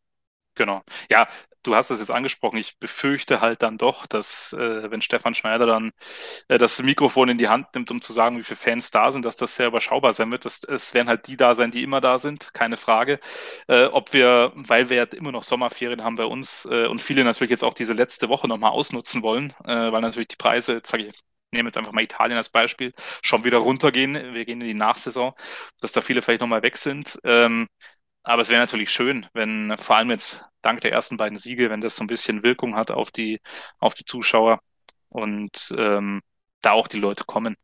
Genau. 0.56 0.82
Ja, 1.10 1.28
du 1.64 1.76
hast 1.76 1.90
es 1.92 2.00
jetzt 2.00 2.12
angesprochen. 2.12 2.58
Ich 2.58 2.78
befürchte 2.80 3.42
halt 3.42 3.62
dann 3.64 3.78
doch, 3.78 4.06
dass 4.08 4.54
äh, 4.54 4.92
wenn 4.92 5.02
Stefan 5.02 5.34
Schneider 5.34 5.66
dann 5.66 5.92
äh, 6.48 6.58
das 6.58 6.82
Mikrofon 6.84 7.30
in 7.30 7.38
die 7.38 7.50
Hand 7.50 7.68
nimmt, 7.76 7.92
um 7.92 8.02
zu 8.02 8.14
sagen, 8.14 8.38
wie 8.38 8.44
viele 8.44 8.58
Fans 8.58 8.92
da 8.92 9.12
sind, 9.12 9.26
dass 9.26 9.36
das 9.38 9.56
sehr 9.56 9.68
überschaubar 9.68 10.14
sein 10.14 10.32
wird. 10.32 10.46
Das, 10.46 10.64
es 10.64 10.94
werden 10.94 11.08
halt 11.10 11.28
die 11.28 11.38
da 11.38 11.56
sein, 11.56 11.72
die 11.72 11.84
immer 11.84 12.02
da 12.02 12.20
sind, 12.20 12.54
keine 12.54 12.78
Frage. 12.78 13.20
Äh, 13.68 13.86
ob 13.86 14.14
wir, 14.14 14.52
weil 14.56 14.90
wir 14.90 14.98
ja 14.98 15.04
immer 15.06 15.32
noch 15.32 15.44
Sommerferien 15.44 16.04
haben 16.04 16.16
bei 16.16 16.26
uns 16.26 16.66
äh, 16.66 16.88
und 16.88 17.02
viele 17.02 17.24
natürlich 17.24 17.52
jetzt 17.52 17.64
auch 17.64 17.74
diese 17.74 17.94
letzte 17.94 18.30
Woche 18.30 18.48
nochmal 18.48 18.72
ausnutzen 18.72 19.22
wollen, 19.24 19.52
äh, 19.66 19.92
weil 19.92 20.02
natürlich 20.02 20.28
die 20.30 20.36
Preise, 20.38 20.82
sage 20.86 21.06
ich, 21.08 21.14
nehme 21.52 21.68
jetzt 21.70 21.78
einfach 21.78 21.92
mal 21.92 22.04
Italien 22.04 22.38
als 22.38 22.50
Beispiel, 22.50 22.94
schon 23.24 23.44
wieder 23.44 23.60
runtergehen. 23.60 24.34
Wir 24.34 24.44
gehen 24.46 24.60
in 24.62 24.68
die 24.68 24.74
Nachsaison, 24.74 25.34
dass 25.82 25.92
da 25.92 26.02
viele 26.02 26.22
vielleicht 26.22 26.42
nochmal 26.42 26.64
weg 26.64 26.78
sind. 26.78 27.20
Ähm, 27.24 27.68
aber 28.24 28.42
es 28.42 28.50
wäre 28.50 28.62
natürlich 28.62 28.90
schön, 28.90 29.26
wenn 29.34 29.76
vor 29.78 29.98
allem 29.98 30.10
jetzt 30.10 30.46
dank 30.62 30.82
der 30.82 30.92
ersten 30.92 31.18
beiden 31.18 31.38
Siege, 31.38 31.70
wenn 31.70 31.82
das 31.82 31.96
so 31.96 32.04
ein 32.04 32.08
bisschen 32.08 32.44
Wirkung 32.44 32.76
hat 32.76 32.90
auf 32.90 33.12
die, 33.12 33.42
auf 33.80 33.94
die 33.94 34.06
Zuschauer 34.06 34.60
und 35.10 35.74
ähm, 35.78 36.22
da 36.62 36.72
auch 36.72 36.88
die 36.88 37.00
Leute 37.00 37.26
kommen. 37.26 37.56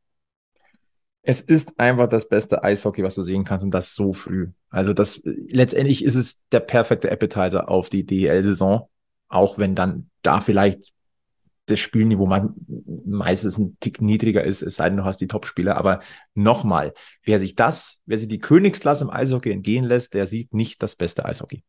Es 1.21 1.41
ist 1.41 1.79
einfach 1.79 2.07
das 2.07 2.29
beste 2.29 2.63
Eishockey, 2.63 3.03
was 3.03 3.15
du 3.15 3.23
sehen 3.23 3.43
kannst 3.43 3.65
und 3.65 3.71
das 3.71 3.93
so 3.93 4.13
früh. 4.13 4.51
Also 4.69 4.93
das 4.93 5.21
letztendlich 5.23 6.03
ist 6.03 6.15
es 6.15 6.45
der 6.49 6.61
perfekte 6.61 7.11
Appetizer 7.11 7.69
auf 7.69 7.89
die 7.89 8.05
DEL-Saison, 8.05 8.87
auch 9.27 9.57
wenn 9.57 9.75
dann 9.75 10.09
da 10.21 10.41
vielleicht 10.41 10.93
das 11.69 11.79
Spielniveau 11.79 12.25
man 12.25 12.53
meistens 13.05 13.57
ein 13.57 13.77
Tick 13.79 14.01
niedriger 14.01 14.43
ist, 14.43 14.61
es 14.61 14.75
sei 14.75 14.89
denn, 14.89 14.97
du 14.97 15.05
hast 15.05 15.17
die 15.21 15.27
Topspieler. 15.27 15.77
Aber 15.77 15.99
nochmal, 16.33 16.93
wer 17.23 17.39
sich 17.39 17.55
das, 17.55 18.01
wer 18.05 18.17
sich 18.17 18.27
die 18.27 18.39
Königsklasse 18.39 19.03
im 19.03 19.09
Eishockey 19.09 19.51
entgehen 19.51 19.85
lässt, 19.85 20.13
der 20.13 20.27
sieht 20.27 20.53
nicht 20.53 20.81
das 20.83 20.95
beste 20.95 21.25
Eishockey. 21.25 21.63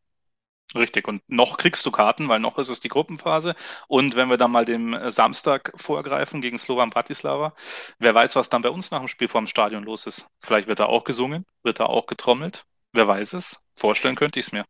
Richtig, 0.74 1.08
und 1.08 1.22
noch 1.28 1.56
kriegst 1.56 1.84
du 1.84 1.90
Karten, 1.90 2.28
weil 2.28 2.38
noch 2.38 2.56
ist 2.58 2.68
es 2.68 2.78
die 2.78 2.88
Gruppenphase. 2.88 3.56
Und 3.88 4.14
wenn 4.14 4.28
wir 4.28 4.36
dann 4.36 4.52
mal 4.52 4.64
dem 4.64 4.94
äh, 4.94 5.10
Samstag 5.10 5.72
vorgreifen 5.74 6.40
gegen 6.40 6.58
Slovan 6.58 6.90
Bratislava, 6.90 7.54
wer 7.98 8.14
weiß, 8.14 8.36
was 8.36 8.50
dann 8.50 8.62
bei 8.62 8.70
uns 8.70 8.90
nach 8.92 9.00
dem 9.00 9.08
Spiel 9.08 9.26
vor 9.28 9.40
dem 9.40 9.48
Stadion 9.48 9.82
los 9.82 10.06
ist. 10.06 10.28
Vielleicht 10.40 10.68
wird 10.68 10.78
da 10.78 10.86
auch 10.86 11.02
gesungen, 11.04 11.44
wird 11.64 11.80
da 11.80 11.86
auch 11.86 12.06
getrommelt. 12.06 12.66
Wer 12.92 13.08
weiß 13.08 13.32
es? 13.32 13.62
Vorstellen 13.74 14.16
könnte 14.16 14.38
ich 14.38 14.46
es 14.46 14.52
mir. 14.52 14.64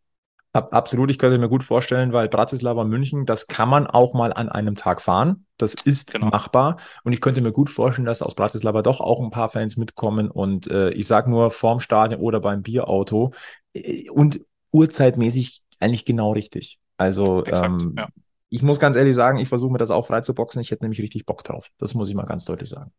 Absolut, 0.52 1.12
ich 1.12 1.18
könnte 1.18 1.38
mir 1.38 1.48
gut 1.48 1.62
vorstellen, 1.62 2.12
weil 2.12 2.28
Bratislava 2.28 2.82
München, 2.82 3.24
das 3.24 3.46
kann 3.46 3.68
man 3.68 3.86
auch 3.86 4.14
mal 4.14 4.32
an 4.32 4.48
einem 4.48 4.74
Tag 4.74 5.00
fahren. 5.00 5.46
Das 5.58 5.74
ist 5.74 6.12
genau. 6.12 6.26
machbar. 6.26 6.78
Und 7.04 7.12
ich 7.12 7.20
könnte 7.20 7.40
mir 7.40 7.52
gut 7.52 7.70
vorstellen, 7.70 8.06
dass 8.06 8.20
aus 8.20 8.34
Bratislava 8.34 8.82
doch 8.82 9.00
auch 9.00 9.20
ein 9.20 9.30
paar 9.30 9.48
Fans 9.48 9.76
mitkommen. 9.76 10.28
Und 10.28 10.68
äh, 10.68 10.90
ich 10.90 11.06
sage 11.06 11.30
nur 11.30 11.52
vorm 11.52 11.78
Stadion 11.78 12.20
oder 12.20 12.40
beim 12.40 12.62
Bierauto. 12.62 13.32
Äh, 13.74 14.10
und 14.10 14.40
uhrzeitmäßig 14.72 15.62
eigentlich 15.78 16.04
genau 16.04 16.32
richtig. 16.32 16.80
Also 16.96 17.44
Exakt, 17.44 17.82
ähm, 17.82 17.94
ja. 17.96 18.08
ich 18.48 18.62
muss 18.62 18.80
ganz 18.80 18.96
ehrlich 18.96 19.14
sagen, 19.14 19.38
ich 19.38 19.48
versuche 19.48 19.70
mir 19.70 19.78
das 19.78 19.92
auch 19.92 20.06
frei 20.06 20.22
zu 20.22 20.34
boxen. 20.34 20.60
Ich 20.62 20.72
hätte 20.72 20.82
nämlich 20.82 21.00
richtig 21.00 21.26
Bock 21.26 21.44
drauf. 21.44 21.68
Das 21.78 21.94
muss 21.94 22.08
ich 22.08 22.16
mal 22.16 22.26
ganz 22.26 22.44
deutlich 22.44 22.68
sagen. 22.68 22.90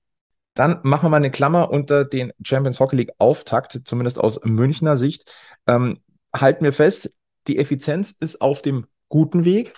Dann 0.53 0.79
machen 0.83 1.05
wir 1.05 1.09
mal 1.09 1.17
eine 1.17 1.31
Klammer 1.31 1.69
unter 1.69 2.05
den 2.05 2.31
Champions 2.43 2.79
Hockey 2.79 2.95
League 2.95 3.11
Auftakt, 3.17 3.81
zumindest 3.83 4.19
aus 4.19 4.39
Münchner 4.45 4.95
Sicht. 4.95 5.29
Ähm, 5.67 5.99
halten 6.33 6.63
wir 6.63 6.73
fest, 6.73 7.13
die 7.47 7.57
Effizienz 7.57 8.11
ist 8.19 8.41
auf 8.41 8.61
dem 8.61 8.85
guten 9.09 9.45
Weg. 9.45 9.73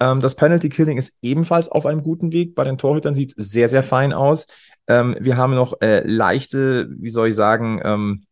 Ähm, 0.00 0.20
das 0.20 0.34
Penalty 0.34 0.68
Killing 0.68 0.98
ist 0.98 1.16
ebenfalls 1.22 1.68
auf 1.68 1.86
einem 1.86 2.02
guten 2.02 2.32
Weg. 2.32 2.54
Bei 2.54 2.64
den 2.64 2.78
Torhütern 2.78 3.14
sieht 3.14 3.36
es 3.36 3.50
sehr, 3.50 3.68
sehr 3.68 3.82
fein 3.82 4.12
aus. 4.12 4.46
Ähm, 4.88 5.16
wir 5.20 5.36
haben 5.36 5.54
noch 5.54 5.80
äh, 5.80 6.06
leichte, 6.06 6.88
wie 6.98 7.10
soll 7.10 7.28
ich 7.28 7.34
sagen, 7.34 7.80
ähm, 7.84 8.26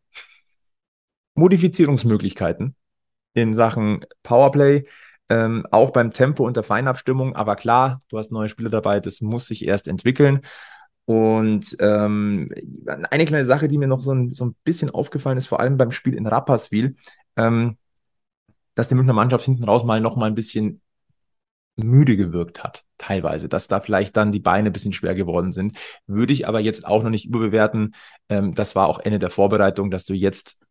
Modifizierungsmöglichkeiten 1.34 2.76
in 3.34 3.54
Sachen 3.54 4.04
Powerplay, 4.22 4.84
ähm, 5.28 5.66
auch 5.70 5.90
beim 5.90 6.12
Tempo 6.12 6.46
und 6.46 6.56
der 6.56 6.62
Feinabstimmung. 6.62 7.34
Aber 7.34 7.56
klar, 7.56 8.02
du 8.08 8.18
hast 8.18 8.30
neue 8.30 8.48
Spieler 8.48 8.70
dabei, 8.70 9.00
das 9.00 9.20
muss 9.20 9.46
sich 9.46 9.66
erst 9.66 9.88
entwickeln. 9.88 10.42
Und 11.06 11.76
ähm, 11.80 12.50
eine 13.10 13.24
kleine 13.26 13.44
Sache, 13.44 13.68
die 13.68 13.78
mir 13.78 13.88
noch 13.88 14.00
so 14.00 14.12
ein, 14.12 14.32
so 14.32 14.46
ein 14.46 14.56
bisschen 14.64 14.90
aufgefallen 14.90 15.36
ist, 15.36 15.48
vor 15.48 15.60
allem 15.60 15.76
beim 15.76 15.90
Spiel 15.90 16.14
in 16.14 16.26
Rapperswil, 16.26 16.96
ähm, 17.36 17.76
dass 18.74 18.88
die 18.88 18.94
Münchner 18.94 19.12
Mannschaft 19.12 19.44
hinten 19.44 19.64
raus 19.64 19.84
mal 19.84 20.00
noch 20.00 20.16
mal 20.16 20.26
ein 20.26 20.34
bisschen 20.34 20.80
müde 21.76 22.16
gewirkt 22.16 22.62
hat, 22.62 22.84
teilweise, 22.98 23.48
dass 23.48 23.68
da 23.68 23.80
vielleicht 23.80 24.16
dann 24.16 24.32
die 24.32 24.40
Beine 24.40 24.70
ein 24.70 24.72
bisschen 24.72 24.92
schwer 24.92 25.14
geworden 25.14 25.52
sind. 25.52 25.76
Würde 26.06 26.32
ich 26.32 26.46
aber 26.46 26.60
jetzt 26.60 26.86
auch 26.86 27.02
noch 27.02 27.10
nicht 27.10 27.26
überbewerten. 27.26 27.94
Ähm, 28.28 28.54
das 28.54 28.76
war 28.76 28.88
auch 28.88 29.00
Ende 29.00 29.18
der 29.18 29.30
Vorbereitung, 29.30 29.90
dass 29.90 30.04
du 30.04 30.14
jetzt 30.14 30.64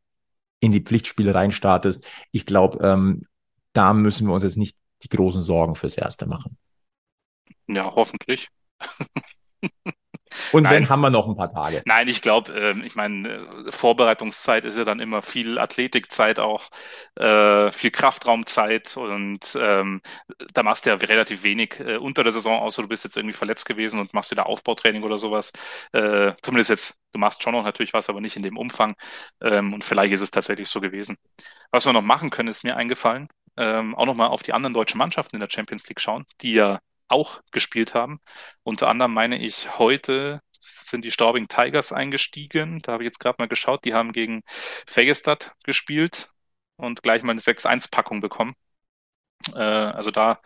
in 0.60 0.72
die 0.72 0.82
Pflichtspiele 0.82 1.36
reinstartest. 1.36 2.08
Ich 2.32 2.46
glaube, 2.46 2.86
ähm, 2.86 3.26
da 3.74 3.94
müssen 3.94 4.28
wir 4.28 4.34
uns 4.34 4.44
jetzt 4.44 4.58
nicht 4.58 4.78
die 5.04 5.10
großen 5.10 5.42
Sorgen 5.42 5.76
fürs 5.76 5.98
Erste 5.98 6.26
machen. 6.26 6.58
Ja, 7.68 7.94
hoffentlich. 7.94 8.50
Und 10.52 10.64
Nein. 10.64 10.74
wenn, 10.74 10.90
haben 10.90 11.02
wir 11.02 11.10
noch 11.10 11.28
ein 11.28 11.36
paar 11.36 11.52
Tage. 11.52 11.82
Nein, 11.86 12.08
ich 12.08 12.22
glaube, 12.22 12.54
äh, 12.54 12.86
ich 12.86 12.96
meine, 12.96 13.66
Vorbereitungszeit 13.70 14.66
ist 14.66 14.78
ja 14.78 14.86
dann 14.86 15.00
immer 15.00 15.22
viel 15.22 15.58
Athletikzeit 15.58 16.40
auch, 16.40 16.70
äh, 17.16 17.72
viel 17.72 17.92
Kraftraumzeit 17.92 18.98
und 18.98 19.58
ähm, 19.60 20.02
da 20.54 20.64
machst 20.64 20.86
du 20.86 20.92
ja 20.92 20.96
relativ 20.96 21.44
wenig 21.44 21.80
äh, 21.80 21.98
unter 21.98 22.24
der 22.24 22.32
Saison, 22.32 22.60
außer 22.60 22.82
du 22.82 22.88
bist 22.88 23.04
jetzt 23.04 23.18
irgendwie 23.18 23.36
verletzt 23.36 23.66
gewesen 23.66 24.00
und 24.00 24.14
machst 24.14 24.32
wieder 24.32 24.48
Aufbautraining 24.48 25.04
oder 25.04 25.18
sowas. 25.18 25.52
Äh, 25.92 26.34
zumindest 26.42 26.70
jetzt, 26.70 27.00
du 27.12 27.20
machst 27.20 27.44
schon 27.44 27.54
noch 27.54 27.64
natürlich 27.64 27.94
was, 27.94 28.10
aber 28.10 28.22
nicht 28.22 28.36
in 28.36 28.44
dem 28.44 28.58
Umfang. 28.58 28.96
Ähm, 29.42 29.74
und 29.74 29.84
vielleicht 29.84 30.14
ist 30.14 30.22
es 30.22 30.32
tatsächlich 30.32 30.70
so 30.70 30.82
gewesen. 30.82 31.18
Was 31.72 31.86
wir 31.86 31.94
noch 31.94 32.02
machen 32.02 32.30
können, 32.30 32.50
ist 32.50 32.64
mir 32.64 32.78
eingefallen, 32.78 33.28
ähm, 33.58 33.96
auch 33.96 34.06
nochmal 34.06 34.30
auf 34.30 34.44
die 34.44 34.54
anderen 34.54 34.74
deutschen 34.74 34.98
Mannschaften 34.98 35.36
in 35.36 35.40
der 35.40 35.50
Champions 35.50 35.88
League 35.88 36.00
schauen, 36.00 36.26
die 36.42 36.54
ja 36.54 36.80
auch 37.08 37.42
gespielt 37.52 37.94
haben. 37.94 38.20
Unter 38.64 38.88
anderem 38.90 39.14
meine 39.14 39.40
ich, 39.40 39.78
heute 39.78 40.42
sind 40.60 41.06
die 41.06 41.12
Straubing 41.12 41.48
Tigers 41.48 41.92
eingestiegen. 41.92 42.80
Da 42.82 42.94
habe 42.94 43.04
ich 43.04 43.08
jetzt 43.08 43.20
gerade 43.20 43.36
mal 43.40 43.48
geschaut. 43.48 43.86
Die 43.86 43.94
haben 43.94 44.14
gegen 44.14 44.42
Fegestad 44.88 45.54
gespielt 45.66 46.30
und 46.78 47.04
gleich 47.04 47.24
mal 47.24 47.32
eine 47.32 47.42
6-1-Packung 47.42 48.22
bekommen. 48.22 48.56
Äh, 49.56 49.60
also 49.60 50.12
da 50.12 50.40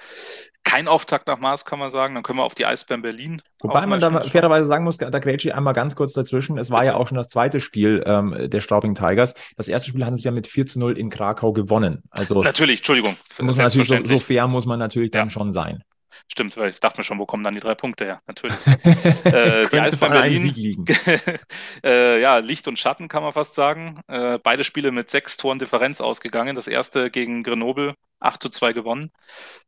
kein 0.63 0.89
Auftakt 0.89 1.27
nach 1.27 1.39
Maß, 1.39 1.63
kann 1.63 1.79
man 1.79 1.89
sagen. 1.89 2.13
Dann 2.15 2.23
können 2.23 2.39
wir 2.39 2.43
auf 2.43 2.55
die 2.55 2.65
Eisbären 2.65 3.01
Berlin. 3.01 3.41
Wobei 3.61 3.85
man 3.85 4.01
da 4.01 4.21
fairerweise 4.21 4.67
sagen 4.67 4.83
muss, 4.83 4.97
da 4.97 5.19
grätsche 5.19 5.47
ich 5.47 5.55
einmal 5.55 5.73
ganz 5.73 5.95
kurz 5.95 6.11
dazwischen. 6.11 6.57
Es 6.57 6.69
war 6.71 6.81
Bitte. 6.81 6.91
ja 6.91 6.97
auch 6.97 7.07
schon 7.07 7.17
das 7.17 7.29
zweite 7.29 7.61
Spiel 7.61 8.03
ähm, 8.05 8.49
der 8.49 8.59
Straubing 8.59 8.93
Tigers. 8.93 9.33
Das 9.55 9.69
erste 9.69 9.89
Spiel 9.89 10.05
haben 10.05 10.17
sie 10.17 10.25
ja 10.25 10.31
mit 10.31 10.45
4 10.45 10.65
zu 10.65 10.79
0 10.79 10.97
in 10.97 11.09
Krakau 11.09 11.53
gewonnen. 11.53 12.03
Also 12.09 12.43
natürlich, 12.43 12.81
Entschuldigung. 12.81 13.15
Muss 13.39 13.55
natürlich 13.55 13.87
so, 13.87 14.03
so, 14.03 14.19
fair 14.19 14.47
muss 14.47 14.65
man 14.65 14.77
natürlich 14.77 15.13
ja. 15.13 15.21
dann 15.21 15.29
schon 15.29 15.53
sein. 15.53 15.83
Stimmt, 16.29 16.57
weil 16.57 16.69
ich 16.69 16.79
dachte 16.79 16.99
mir 16.99 17.03
schon, 17.03 17.19
wo 17.19 17.25
kommen 17.25 17.43
dann 17.43 17.53
die 17.53 17.61
drei 17.61 17.73
Punkte 17.73 18.05
her? 18.05 18.21
Natürlich. 18.27 18.57
äh, 19.23 19.67
die 19.69 19.79
Eisbären 19.79 20.13
Berlin. 20.13 20.85
äh, 21.83 22.21
ja, 22.21 22.37
Licht 22.39 22.67
und 22.67 22.77
Schatten 22.77 23.07
kann 23.07 23.23
man 23.23 23.31
fast 23.31 23.55
sagen. 23.55 24.01
Äh, 24.07 24.37
beide 24.39 24.63
Spiele 24.63 24.91
mit 24.91 25.09
sechs 25.09 25.37
Toren 25.37 25.57
Differenz 25.57 26.01
ausgegangen. 26.01 26.55
Das 26.55 26.67
erste 26.67 27.09
gegen 27.09 27.43
Grenoble 27.43 27.95
8 28.19 28.41
zu 28.41 28.49
2 28.49 28.73
gewonnen. 28.73 29.11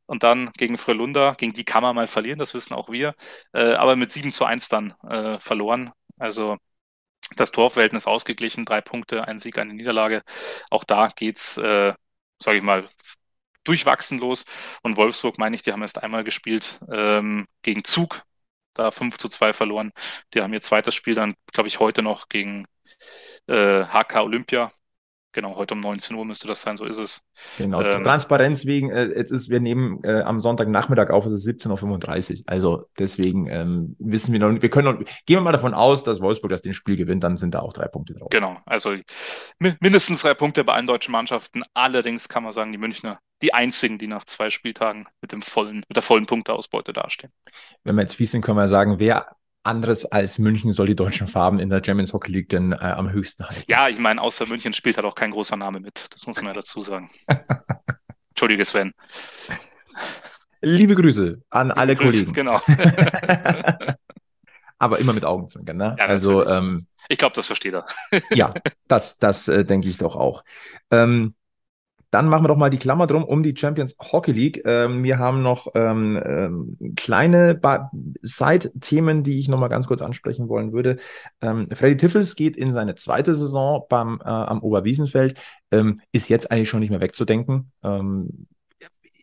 Und 0.06 0.24
dann 0.24 0.52
gegen 0.58 0.78
Frölunda, 0.78 1.34
gegen 1.38 1.54
die 1.54 1.64
kann 1.64 1.84
man 1.84 1.96
mal 1.96 2.08
verlieren, 2.08 2.40
das 2.40 2.54
wissen 2.54 2.74
auch 2.74 2.90
wir. 2.90 3.16
Äh, 3.54 3.74
aber 3.74 3.96
mit 3.96 4.12
7 4.12 4.34
zu 4.34 4.46
1 4.46 4.70
dann 4.70 4.94
äh, 5.08 5.40
verloren. 5.40 5.92
Also 6.18 6.58
das 7.36 7.52
Torverhältnis 7.52 8.08
ausgeglichen, 8.08 8.66
drei 8.66 8.82
Punkte, 8.82 9.28
ein 9.28 9.40
Sieg, 9.40 9.58
eine 9.58 9.74
Niederlage. 9.74 10.24
Auch 10.72 10.84
da 10.84 11.10
geht's, 11.16 11.58
äh, 11.58 11.94
sage 12.42 12.58
ich 12.58 12.64
mal, 12.64 12.88
durchwachsen 13.64 14.20
los. 14.20 14.46
Und 14.84 14.98
Wolfsburg, 14.98 15.38
meine 15.38 15.56
ich, 15.56 15.62
die 15.62 15.72
haben 15.72 15.82
erst 15.82 16.04
einmal 16.04 16.24
gespielt 16.24 16.80
ähm, 16.92 17.48
gegen 17.62 17.84
Zug, 17.84 18.24
da 18.74 18.92
5 18.92 19.18
zu 19.18 19.30
2 19.30 19.54
verloren. 19.54 19.92
Die 20.34 20.42
haben 20.42 20.54
ihr 20.54 20.62
zweites 20.62 20.96
Spiel 20.96 21.16
dann, 21.16 21.36
glaube 21.54 21.68
ich, 21.68 21.80
heute 21.80 22.02
noch 22.02 22.30
gegen 22.30 22.66
äh, 23.48 23.86
HK 23.86 24.24
Olympia. 24.24 24.72
Genau, 25.40 25.56
heute 25.56 25.74
um 25.74 25.80
19 25.80 26.18
Uhr 26.18 26.26
müsste 26.26 26.50
das 26.50 26.62
sein, 26.62 26.76
so 26.76 26.84
ist 26.84 26.98
es. 26.98 27.26
Genau, 27.58 27.82
ähm, 27.82 28.04
Transparenz 28.04 28.66
wegen, 28.66 28.92
äh, 28.92 29.06
jetzt 29.06 29.32
ist, 29.32 29.50
wir 29.50 29.62
nehmen 29.62 30.04
äh, 30.04 30.20
am 30.20 30.42
Sonntagnachmittag 30.42 31.12
auf, 31.12 31.26
es 31.28 31.32
ist 31.32 31.64
17.35 31.64 32.40
Uhr. 32.40 32.44
Also 32.46 32.90
deswegen 32.98 33.48
ähm, 33.48 33.96
wissen 34.00 34.34
wir 34.34 34.42
noch, 34.42 34.62
wir 34.62 34.70
können, 34.70 35.00
noch, 35.00 35.06
gehen 35.26 35.38
wir 35.38 35.42
mal 35.42 35.54
davon 35.54 35.74
aus, 35.74 36.04
dass 36.04 36.20
Wolfsburg 36.20 36.52
das 36.52 36.62
den 36.62 36.74
Spiel 36.74 36.98
gewinnt, 36.98 37.24
dann 37.24 37.38
sind 37.38 37.56
da 37.56 37.62
auch 37.62 37.72
drei 37.72 37.88
Punkte 37.88 38.16
drauf. 38.16 38.28
Genau, 38.32 38.58
also 38.66 38.94
mindestens 39.60 40.24
drei 40.24 40.34
Punkte 40.34 40.66
bei 40.66 40.74
allen 40.74 40.88
deutschen 40.88 41.14
Mannschaften. 41.14 41.64
Allerdings 41.74 42.28
kann 42.28 42.44
man 42.44 42.52
sagen, 42.52 42.74
die 42.74 42.78
Münchner 42.78 43.22
die 43.42 43.54
einzigen, 43.54 43.98
die 43.98 44.08
nach 44.08 44.26
zwei 44.26 44.50
Spieltagen 44.50 45.08
mit 45.22 45.32
dem 45.32 45.42
vollen, 45.42 45.86
mit 45.88 45.96
der 45.96 46.04
vollen 46.04 46.26
Punkteausbeute 46.26 46.92
dastehen. 46.92 47.32
Wenn 47.86 47.96
wir 47.96 48.02
jetzt 48.02 48.16
fies 48.16 48.32
sind, 48.32 48.42
können 48.42 48.58
wir 48.58 48.68
sagen, 48.68 49.00
wer 49.00 49.38
anderes 49.64 50.06
als 50.06 50.40
München 50.40 50.72
soll 50.72 50.88
die 50.88 50.96
deutschen 50.96 51.28
Farben 51.28 51.60
in 51.60 51.70
der 51.70 51.82
Champions 51.84 52.14
Hockey 52.14 52.32
League 52.32 52.50
denn 52.50 52.72
äh, 52.72 52.78
am 52.78 53.12
höchsten 53.12 53.46
halten? 53.48 53.64
Ja, 53.68 53.90
ich 53.90 54.00
meine, 54.00 54.22
außer 54.22 54.46
München 54.48 54.74
spielt 54.74 54.98
halt 54.98 55.06
auch 55.06 55.16
kein 55.16 55.32
großer 55.32 55.58
Name 55.58 55.80
mit. 55.80 56.08
Das 56.12 56.26
muss 56.28 56.38
man 56.38 56.46
ja 56.46 56.54
dazu 56.54 56.82
sagen. 56.82 57.10
Entschuldige, 58.30 58.64
Sven. 58.66 58.94
Liebe 60.62 60.96
Grüße 60.96 61.42
an 61.50 61.72
alle 61.72 61.96
Grüße, 61.96 62.26
Kollegen. 62.26 62.34
Genau. 62.34 62.62
Aber 64.78 65.00
immer 65.00 65.14
mit 65.14 65.26
Augenzwinkern, 65.26 65.76
ne? 65.78 65.96
Ja, 66.00 66.06
also, 66.06 66.46
ähm, 66.48 66.88
ich 67.10 67.18
glaube, 67.18 67.36
das 67.36 67.48
versteht 67.48 67.74
er. 67.74 67.86
ja, 68.32 68.54
das, 68.88 69.18
das 69.20 69.48
äh, 69.50 69.66
denke 69.66 69.90
ich 69.90 69.98
doch 69.98 70.16
auch. 70.16 70.44
Ähm, 70.90 71.36
dann 72.12 72.28
machen 72.28 72.44
wir 72.44 72.48
doch 72.48 72.58
mal 72.58 72.70
die 72.70 72.80
Klammer 72.80 73.08
drum 73.08 73.24
um 73.24 73.44
die 73.44 73.56
Champions 73.56 73.96
Hockey 74.00 74.32
League. 74.32 74.62
Ähm, 74.66 75.04
wir 75.04 75.20
haben 75.20 75.42
noch 75.44 75.68
ähm, 75.76 76.22
ähm, 76.26 76.94
kleine 76.96 77.60
Side-Themen, 78.22 79.24
die 79.24 79.40
ich 79.40 79.48
noch 79.48 79.60
mal 79.60 79.68
ganz 79.68 79.88
kurz 79.88 80.02
ansprechen 80.02 80.50
wollen 80.50 80.74
würde. 80.74 80.98
Ähm, 81.42 81.70
Freddy 81.72 81.98
Tiffels 81.98 82.36
geht 82.36 82.58
in 82.58 82.74
seine 82.74 82.96
zweite 82.96 83.36
Saison 83.36 83.86
beim, 83.90 84.20
äh, 84.24 84.28
am 84.28 84.62
Oberwiesenfeld, 84.62 85.36
ähm, 85.72 86.02
ist 86.12 86.30
jetzt 86.30 86.52
eigentlich 86.52 86.70
schon 86.70 86.80
nicht 86.80 86.90
mehr 86.90 87.02
wegzudenken. 87.02 87.72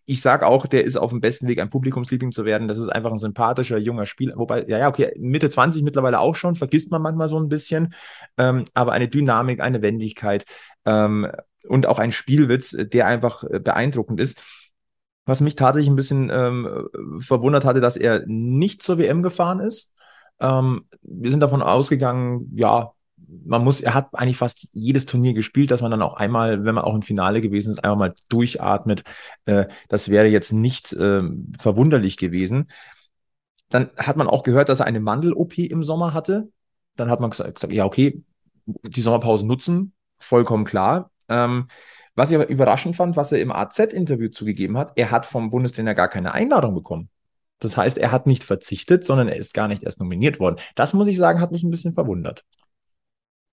Ich 0.09 0.21
sage 0.21 0.47
auch, 0.47 0.67
der 0.67 0.85
ist 0.85 0.97
auf 0.97 1.11
dem 1.11 1.21
besten 1.21 1.49
Weg, 1.49 1.59
ein 1.59 1.69
Publikumsliebling 1.69 2.31
zu 2.31 2.45
werden. 2.45 2.69
Das 2.69 2.79
ist 2.79 2.89
einfach 2.89 3.11
ein 3.11 3.19
sympathischer, 3.19 3.77
junger 3.77 4.07
Spieler. 4.07 4.37
Wobei, 4.37 4.65
ja, 4.69 4.79
ja, 4.79 4.89
okay, 4.89 5.13
Mitte 5.19 5.51
20 5.51 5.83
mittlerweile 5.83 6.21
auch 6.21 6.37
schon, 6.37 6.55
vergisst 6.55 6.93
man 6.93 7.03
manchmal 7.03 7.27
so 7.27 7.41
ein 7.41 7.49
bisschen. 7.49 7.93
Ähm, 8.39 8.65
aber 8.73 8.93
eine 8.93 9.09
Dynamik, 9.09 9.61
eine 9.61 9.83
Wendigkeit. 9.83 10.45
Ähm, 10.85 11.27
und 11.69 11.87
auch 11.87 11.99
ein 11.99 12.13
Spielwitz, 12.13 12.77
der 12.79 13.07
einfach 13.07 13.45
beeindruckend 13.45 14.21
ist. 14.21 14.43
Was 15.25 15.41
mich 15.41 15.57
tatsächlich 15.57 15.91
ein 15.91 15.97
bisschen 15.97 16.31
ähm, 16.31 16.89
verwundert 17.19 17.65
hatte, 17.65 17.81
dass 17.81 17.97
er 17.97 18.23
nicht 18.27 18.83
zur 18.83 18.99
WM 18.99 19.23
gefahren 19.23 19.61
ist. 19.61 19.93
Ähm, 20.39 20.87
wir 21.03 21.31
sind 21.31 21.41
davon 21.41 21.63
ausgegangen, 21.63 22.51
ja, 22.55 22.93
man 23.45 23.65
muss, 23.65 23.81
er 23.81 23.95
hat 23.95 24.09
eigentlich 24.13 24.37
fast 24.37 24.69
jedes 24.73 25.07
Turnier 25.07 25.35
gespielt, 25.35 25.71
dass 25.71 25.83
man 25.83 25.91
dann 25.91 26.03
auch 26.03 26.15
einmal, 26.15 26.65
wenn 26.65 26.75
man 26.75 26.85
auch 26.85 26.95
im 26.95 27.03
Finale 27.03 27.41
gewesen 27.41 27.71
ist, 27.71 27.83
einfach 27.83 27.97
mal 27.97 28.15
durchatmet. 28.29 29.05
Äh, 29.47 29.67
das 29.89 30.11
wäre 30.11 30.27
jetzt 30.27 30.53
nicht 30.53 30.93
äh, 30.93 31.23
verwunderlich 31.59 32.17
gewesen. 32.17 32.69
Dann 33.69 33.91
hat 33.97 34.17
man 34.17 34.29
auch 34.29 34.43
gehört, 34.43 34.69
dass 34.69 34.81
er 34.81 34.87
eine 34.87 35.01
Mandel-OP 35.01 35.59
im 35.59 35.83
Sommer 35.83 36.15
hatte. 36.15 36.49
Dann 36.97 37.11
hat 37.11 37.21
man 37.21 37.31
gesagt, 37.31 37.55
gesagt 37.57 37.73
ja, 37.73 37.85
okay, 37.85 38.23
die 38.67 39.01
Sommerpause 39.01 39.47
nutzen, 39.47 39.93
vollkommen 40.19 40.65
klar. 40.65 41.11
Ähm, 41.29 41.69
was 42.15 42.31
ich 42.31 42.37
aber 42.37 42.49
überraschend 42.49 42.97
fand, 42.97 43.17
was 43.17 43.33
er 43.33 43.41
im 43.41 43.53
AZ-Interview 43.53 44.29
zugegeben 44.29 44.79
hat, 44.79 44.93
er 44.97 45.11
hat 45.11 45.27
vom 45.27 45.51
Bundestrainer 45.51 45.95
gar 45.95 46.09
keine 46.09 46.33
Einladung 46.33 46.75
bekommen. 46.75 47.11
Das 47.59 47.77
heißt, 47.77 47.99
er 47.99 48.13
hat 48.13 48.27
nicht 48.27 48.45
verzichtet, 48.45 49.05
sondern 49.05 49.29
er 49.29 49.37
ist 49.37 49.55
gar 49.55 49.69
nicht 49.69 49.83
erst 49.83 50.01
nominiert 50.01 50.41
worden. 50.41 50.57
Das 50.75 50.95
muss 50.95 51.09
ich 51.09 51.17
sagen, 51.17 51.41
hat 51.41 51.53
mich 51.53 51.63
ein 51.63 51.71
bisschen 51.71 51.95
verwundert. 51.95 52.45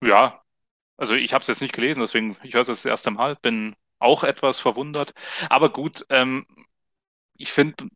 Ja, 0.01 0.41
also 0.97 1.15
ich 1.15 1.33
habe 1.33 1.41
es 1.41 1.47
jetzt 1.47 1.61
nicht 1.61 1.73
gelesen, 1.73 2.01
deswegen 2.01 2.37
ich 2.43 2.53
höre 2.53 2.61
es 2.61 2.67
das 2.67 2.85
erste 2.85 3.11
Mal, 3.11 3.37
bin 3.41 3.75
auch 3.99 4.23
etwas 4.23 4.59
verwundert. 4.59 5.13
Aber 5.49 5.69
gut, 5.69 6.05
ähm, 6.09 6.45
ich 7.37 7.51
finde, 7.51 7.87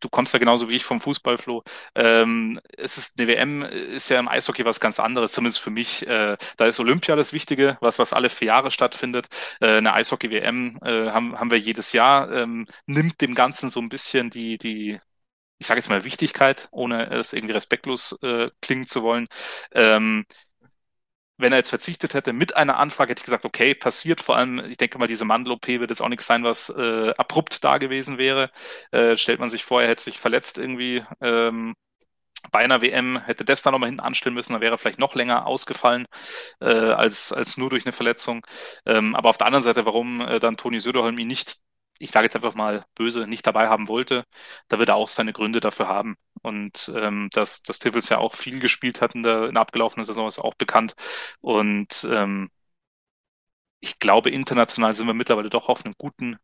du 0.00 0.08
kommst 0.08 0.32
ja 0.32 0.38
genauso 0.38 0.70
wie 0.70 0.76
ich 0.76 0.84
vom 0.84 1.00
Fußball, 1.00 1.38
Flo. 1.38 1.62
Ähm, 1.94 2.60
es 2.76 2.98
ist 2.98 3.18
eine 3.18 3.28
WM, 3.28 3.62
ist 3.62 4.08
ja 4.08 4.18
im 4.20 4.28
Eishockey 4.28 4.64
was 4.64 4.80
ganz 4.80 5.00
anderes, 5.00 5.32
zumindest 5.32 5.60
für 5.60 5.70
mich. 5.70 6.06
Äh, 6.06 6.36
da 6.56 6.66
ist 6.66 6.80
Olympia 6.80 7.16
das 7.16 7.32
Wichtige, 7.32 7.78
was 7.80 7.98
was 7.98 8.12
alle 8.12 8.30
vier 8.30 8.48
Jahre 8.48 8.70
stattfindet. 8.70 9.28
Äh, 9.60 9.78
eine 9.78 9.92
Eishockey-WM 9.94 10.78
äh, 10.82 11.10
haben 11.10 11.38
haben 11.38 11.50
wir 11.50 11.58
jedes 11.58 11.92
Jahr. 11.92 12.30
Ähm, 12.32 12.66
nimmt 12.86 13.20
dem 13.20 13.34
Ganzen 13.34 13.70
so 13.70 13.80
ein 13.80 13.88
bisschen 13.88 14.30
die 14.30 14.58
die 14.58 14.98
ich 15.58 15.66
sage 15.66 15.78
jetzt 15.78 15.88
mal 15.88 16.04
Wichtigkeit, 16.04 16.68
ohne 16.72 17.06
es 17.10 17.32
irgendwie 17.32 17.54
respektlos 17.54 18.18
äh, 18.22 18.50
klingen 18.60 18.86
zu 18.86 19.02
wollen. 19.02 19.28
Ähm, 19.72 20.26
wenn 21.36 21.52
er 21.52 21.58
jetzt 21.58 21.70
verzichtet 21.70 22.14
hätte 22.14 22.32
mit 22.32 22.56
einer 22.56 22.78
Anfrage, 22.78 23.10
hätte 23.10 23.20
ich 23.20 23.24
gesagt, 23.24 23.44
okay, 23.44 23.74
passiert. 23.74 24.20
Vor 24.20 24.36
allem, 24.36 24.58
ich 24.70 24.76
denke 24.76 24.98
mal, 24.98 25.08
diese 25.08 25.24
Mandel-OP 25.24 25.66
wird 25.66 25.90
jetzt 25.90 26.00
auch 26.00 26.08
nichts 26.08 26.26
sein, 26.26 26.44
was 26.44 26.68
äh, 26.70 27.12
abrupt 27.16 27.64
da 27.64 27.78
gewesen 27.78 28.18
wäre. 28.18 28.50
Äh, 28.92 29.16
stellt 29.16 29.40
man 29.40 29.48
sich 29.48 29.64
vor, 29.64 29.82
er 29.82 29.88
hätte 29.88 30.04
sich 30.04 30.18
verletzt 30.18 30.58
irgendwie. 30.58 31.04
Ähm, 31.20 31.74
bei 32.52 32.60
einer 32.60 32.82
WM 32.82 33.18
hätte 33.24 33.44
das 33.44 33.62
dann 33.62 33.72
nochmal 33.72 33.88
hinten 33.88 34.00
anstellen 34.02 34.34
müssen, 34.34 34.52
dann 34.52 34.62
wäre 34.62 34.74
er 34.74 34.78
vielleicht 34.78 34.98
noch 34.98 35.14
länger 35.14 35.46
ausgefallen 35.46 36.06
äh, 36.60 36.66
als, 36.66 37.32
als 37.32 37.56
nur 37.56 37.70
durch 37.70 37.86
eine 37.86 37.92
Verletzung. 37.92 38.46
Ähm, 38.86 39.14
aber 39.14 39.30
auf 39.30 39.38
der 39.38 39.46
anderen 39.46 39.64
Seite, 39.64 39.86
warum 39.86 40.20
äh, 40.20 40.40
dann 40.40 40.56
Toni 40.56 40.80
Söderholm 40.80 41.18
ihn 41.18 41.28
nicht 41.28 41.56
ich 41.98 42.10
sage 42.10 42.26
jetzt 42.26 42.36
einfach 42.36 42.54
mal 42.54 42.84
böse, 42.94 43.26
nicht 43.26 43.46
dabei 43.46 43.68
haben 43.68 43.88
wollte, 43.88 44.24
da 44.68 44.78
wird 44.78 44.88
er 44.90 44.96
auch 44.96 45.08
seine 45.08 45.32
Gründe 45.32 45.60
dafür 45.60 45.88
haben. 45.88 46.16
Und 46.42 46.92
ähm, 46.94 47.30
dass, 47.32 47.62
dass 47.62 47.78
Tivels 47.78 48.08
ja 48.10 48.18
auch 48.18 48.34
viel 48.34 48.60
gespielt 48.60 49.00
hat 49.00 49.14
in 49.14 49.22
der, 49.22 49.44
in 49.48 49.54
der 49.54 49.62
abgelaufenen 49.62 50.04
Saison, 50.04 50.28
ist 50.28 50.38
auch 50.38 50.54
bekannt. 50.54 50.94
Und 51.40 52.06
ähm, 52.10 52.50
ich 53.80 53.98
glaube, 53.98 54.30
international 54.30 54.92
sind 54.94 55.06
wir 55.06 55.14
mittlerweile 55.14 55.50
doch 55.50 55.68
auf 55.68 55.84
einem 55.84 55.94
guten 55.98 56.38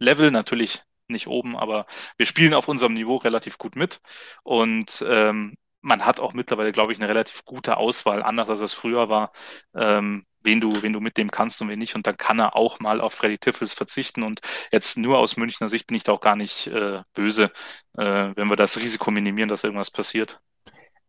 Level. 0.00 0.30
Natürlich 0.30 0.82
nicht 1.08 1.28
oben, 1.28 1.56
aber 1.56 1.86
wir 2.18 2.26
spielen 2.26 2.54
auf 2.54 2.68
unserem 2.68 2.94
Niveau 2.94 3.16
relativ 3.18 3.58
gut 3.58 3.76
mit. 3.76 4.00
Und 4.44 5.04
ähm, 5.08 5.56
man 5.82 6.06
hat 6.06 6.20
auch 6.20 6.34
mittlerweile, 6.34 6.72
glaube 6.72 6.92
ich, 6.92 6.98
eine 7.00 7.08
relativ 7.08 7.44
gute 7.46 7.78
Auswahl, 7.78 8.22
anders 8.22 8.50
als 8.50 8.60
es 8.60 8.74
früher 8.74 9.08
war. 9.10 9.32
Ähm, 9.74 10.26
wen 10.42 10.60
du, 10.60 10.70
wen 10.82 10.92
du 10.92 11.00
mitnehmen 11.00 11.30
kannst 11.30 11.60
und 11.60 11.68
wen 11.68 11.78
nicht. 11.78 11.94
Und 11.94 12.06
dann 12.06 12.16
kann 12.16 12.38
er 12.38 12.56
auch 12.56 12.80
mal 12.80 13.00
auf 13.00 13.14
Freddy 13.14 13.38
Tiffels 13.38 13.74
verzichten. 13.74 14.22
Und 14.22 14.40
jetzt 14.72 14.98
nur 14.98 15.18
aus 15.18 15.36
Münchner 15.36 15.68
Sicht 15.68 15.86
bin 15.86 15.96
ich 15.96 16.04
da 16.04 16.12
auch 16.12 16.20
gar 16.20 16.36
nicht 16.36 16.66
äh, 16.68 17.02
böse, 17.14 17.50
äh, 17.96 18.30
wenn 18.34 18.48
wir 18.48 18.56
das 18.56 18.78
Risiko 18.78 19.10
minimieren, 19.10 19.48
dass 19.48 19.64
irgendwas 19.64 19.90
passiert. 19.90 20.40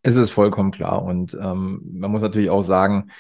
Es 0.04 0.16
ist 0.16 0.32
vollkommen 0.32 0.72
klar. 0.72 1.04
Und 1.04 1.34
ähm, 1.36 1.82
man 1.94 2.12
muss 2.12 2.22
natürlich 2.22 2.50
auch 2.50 2.64
sagen, 2.64 3.12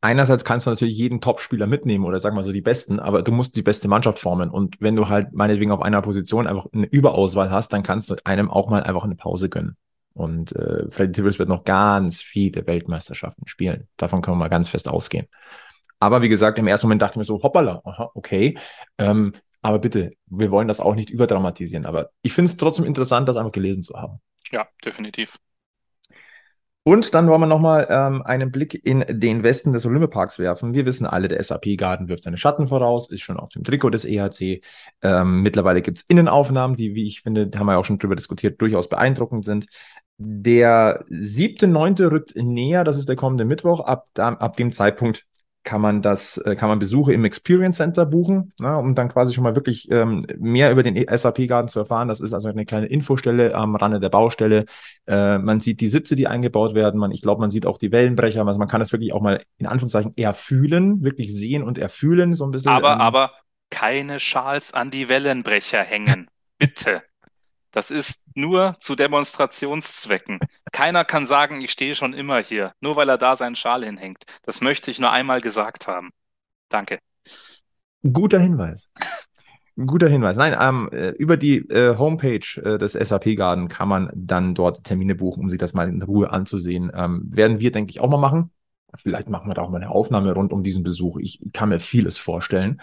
einerseits 0.00 0.44
kannst 0.44 0.66
du 0.66 0.70
natürlich 0.70 0.96
jeden 0.96 1.20
Topspieler 1.20 1.66
mitnehmen 1.66 2.04
oder 2.04 2.18
sag 2.18 2.34
mal 2.34 2.44
so 2.44 2.52
die 2.52 2.60
besten, 2.60 3.00
aber 3.00 3.22
du 3.22 3.32
musst 3.32 3.56
die 3.56 3.62
beste 3.62 3.88
Mannschaft 3.88 4.18
formen. 4.18 4.50
Und 4.50 4.76
wenn 4.80 4.96
du 4.96 5.08
halt 5.08 5.32
meinetwegen 5.32 5.72
auf 5.72 5.82
einer 5.82 6.02
Position 6.02 6.46
einfach 6.46 6.66
eine 6.72 6.86
Überauswahl 6.86 7.50
hast, 7.50 7.72
dann 7.72 7.82
kannst 7.82 8.10
du 8.10 8.16
einem 8.24 8.50
auch 8.50 8.68
mal 8.68 8.82
einfach 8.82 9.04
eine 9.04 9.16
Pause 9.16 9.48
gönnen. 9.48 9.76
Und 10.16 10.56
äh, 10.56 10.90
Freddy 10.90 11.12
Tivers 11.12 11.38
wird 11.38 11.50
noch 11.50 11.64
ganz 11.64 12.22
viele 12.22 12.66
Weltmeisterschaften 12.66 13.46
spielen. 13.46 13.86
Davon 13.98 14.22
können 14.22 14.36
wir 14.36 14.44
mal 14.44 14.48
ganz 14.48 14.68
fest 14.68 14.88
ausgehen. 14.88 15.26
Aber 16.00 16.22
wie 16.22 16.30
gesagt, 16.30 16.58
im 16.58 16.66
ersten 16.66 16.86
Moment 16.86 17.02
dachte 17.02 17.12
ich 17.12 17.18
mir 17.18 17.24
so, 17.24 17.42
hoppala, 17.42 17.82
aha, 17.84 18.10
okay. 18.14 18.58
Ähm, 18.96 19.34
aber 19.60 19.78
bitte, 19.78 20.12
wir 20.26 20.50
wollen 20.50 20.68
das 20.68 20.80
auch 20.80 20.94
nicht 20.94 21.10
überdramatisieren. 21.10 21.86
Aber 21.86 22.10
ich 22.22 22.32
finde 22.32 22.50
es 22.50 22.56
trotzdem 22.56 22.86
interessant, 22.86 23.28
das 23.28 23.36
einfach 23.36 23.52
gelesen 23.52 23.82
zu 23.82 23.94
haben. 23.94 24.20
Ja, 24.52 24.66
definitiv. 24.84 25.38
Und 26.88 27.14
dann 27.14 27.26
wollen 27.26 27.40
wir 27.40 27.48
nochmal 27.48 27.88
ähm, 27.90 28.22
einen 28.22 28.52
Blick 28.52 28.86
in 28.86 29.04
den 29.08 29.42
Westen 29.42 29.72
des 29.72 29.84
Olympiaparks 29.86 30.38
werfen. 30.38 30.72
Wir 30.72 30.86
wissen 30.86 31.04
alle, 31.04 31.26
der 31.26 31.42
SAP-Garten 31.42 32.06
wirft 32.06 32.22
seine 32.22 32.36
Schatten 32.36 32.68
voraus, 32.68 33.10
ist 33.10 33.22
schon 33.22 33.38
auf 33.38 33.48
dem 33.48 33.64
Trikot 33.64 33.90
des 33.90 34.04
EHC. 34.04 34.60
Ähm, 35.02 35.42
mittlerweile 35.42 35.82
gibt 35.82 35.98
es 35.98 36.04
Innenaufnahmen, 36.04 36.76
die, 36.76 36.94
wie 36.94 37.08
ich 37.08 37.22
finde, 37.22 37.50
haben 37.58 37.66
wir 37.66 37.72
ja 37.72 37.78
auch 37.78 37.84
schon 37.84 37.98
drüber 37.98 38.14
diskutiert, 38.14 38.60
durchaus 38.60 38.88
beeindruckend 38.88 39.44
sind. 39.44 39.66
Der 40.18 41.04
siebte, 41.08 41.66
neunte 41.66 42.10
rückt 42.10 42.36
näher, 42.36 42.84
das 42.84 42.98
ist 42.98 43.08
der 43.08 43.16
kommende 43.16 43.44
Mittwoch. 43.44 43.80
Ab, 43.80 44.08
ab 44.16 44.56
dem 44.56 44.72
Zeitpunkt 44.72 45.26
kann 45.66 45.80
man 45.80 46.00
das, 46.00 46.38
äh, 46.38 46.54
kann 46.54 46.68
man 46.68 46.78
Besuche 46.78 47.12
im 47.12 47.24
Experience 47.24 47.78
Center 47.78 48.06
buchen, 48.06 48.52
ne, 48.60 48.78
um 48.78 48.94
dann 48.94 49.08
quasi 49.08 49.34
schon 49.34 49.42
mal 49.42 49.56
wirklich 49.56 49.90
ähm, 49.90 50.24
mehr 50.38 50.70
über 50.70 50.84
den 50.84 50.94
SAP-Garten 50.96 51.68
zu 51.68 51.80
erfahren. 51.80 52.08
Das 52.08 52.20
ist 52.20 52.32
also 52.32 52.48
eine 52.48 52.64
kleine 52.64 52.86
Infostelle 52.86 53.54
am 53.54 53.74
Rande 53.74 53.98
der 53.98 54.08
Baustelle. 54.08 54.64
Äh, 55.06 55.38
man 55.38 55.58
sieht 55.58 55.80
die 55.80 55.88
Sitze, 55.88 56.14
die 56.14 56.28
eingebaut 56.28 56.74
werden. 56.74 57.00
Man, 57.00 57.10
ich 57.10 57.20
glaube, 57.20 57.40
man 57.40 57.50
sieht 57.50 57.66
auch 57.66 57.78
die 57.78 57.90
Wellenbrecher. 57.90 58.46
Also 58.46 58.60
man 58.60 58.68
kann 58.68 58.80
das 58.80 58.92
wirklich 58.92 59.12
auch 59.12 59.20
mal 59.20 59.42
in 59.58 59.66
Anführungszeichen 59.66 60.16
erfühlen, 60.16 61.02
wirklich 61.02 61.34
sehen 61.34 61.64
und 61.64 61.78
erfühlen, 61.78 62.34
so 62.34 62.44
ein 62.44 62.52
bisschen. 62.52 62.70
Aber, 62.70 62.92
ähm, 62.92 63.00
aber 63.00 63.32
keine 63.68 64.20
Schals 64.20 64.72
an 64.72 64.92
die 64.92 65.08
Wellenbrecher 65.08 65.82
hängen. 65.82 66.30
Bitte. 66.58 67.02
Das 67.76 67.90
ist 67.90 68.26
nur 68.34 68.74
zu 68.80 68.96
Demonstrationszwecken. 68.96 70.38
Keiner 70.72 71.04
kann 71.04 71.26
sagen, 71.26 71.60
ich 71.60 71.72
stehe 71.72 71.94
schon 71.94 72.14
immer 72.14 72.38
hier, 72.38 72.72
nur 72.80 72.96
weil 72.96 73.06
er 73.10 73.18
da 73.18 73.36
seinen 73.36 73.54
Schal 73.54 73.84
hinhängt. 73.84 74.24
Das 74.44 74.62
möchte 74.62 74.90
ich 74.90 74.98
nur 74.98 75.12
einmal 75.12 75.42
gesagt 75.42 75.86
haben. 75.86 76.08
Danke. 76.70 77.00
Guter 78.02 78.40
Hinweis. 78.40 78.90
Guter 79.76 80.08
Hinweis. 80.08 80.38
Nein, 80.38 80.56
ähm, 80.58 80.88
äh, 80.90 81.10
über 81.10 81.36
die 81.36 81.58
äh, 81.68 81.98
Homepage 81.98 82.46
äh, 82.64 82.78
des 82.78 82.92
SAP 82.94 83.36
Garden 83.36 83.68
kann 83.68 83.90
man 83.90 84.10
dann 84.14 84.54
dort 84.54 84.82
Termine 84.84 85.14
buchen, 85.14 85.42
um 85.42 85.50
sich 85.50 85.58
das 85.58 85.74
mal 85.74 85.86
in 85.86 86.00
Ruhe 86.00 86.30
anzusehen. 86.30 86.90
Ähm, 86.94 87.28
werden 87.30 87.60
wir, 87.60 87.72
denke 87.72 87.90
ich, 87.90 88.00
auch 88.00 88.08
mal 88.08 88.16
machen. 88.16 88.52
Vielleicht 89.02 89.28
machen 89.28 89.50
wir 89.50 89.54
da 89.54 89.60
auch 89.60 89.68
mal 89.68 89.82
eine 89.82 89.90
Aufnahme 89.90 90.32
rund 90.32 90.50
um 90.50 90.62
diesen 90.62 90.82
Besuch. 90.82 91.18
Ich 91.18 91.40
kann 91.52 91.68
mir 91.68 91.80
vieles 91.80 92.16
vorstellen. 92.16 92.80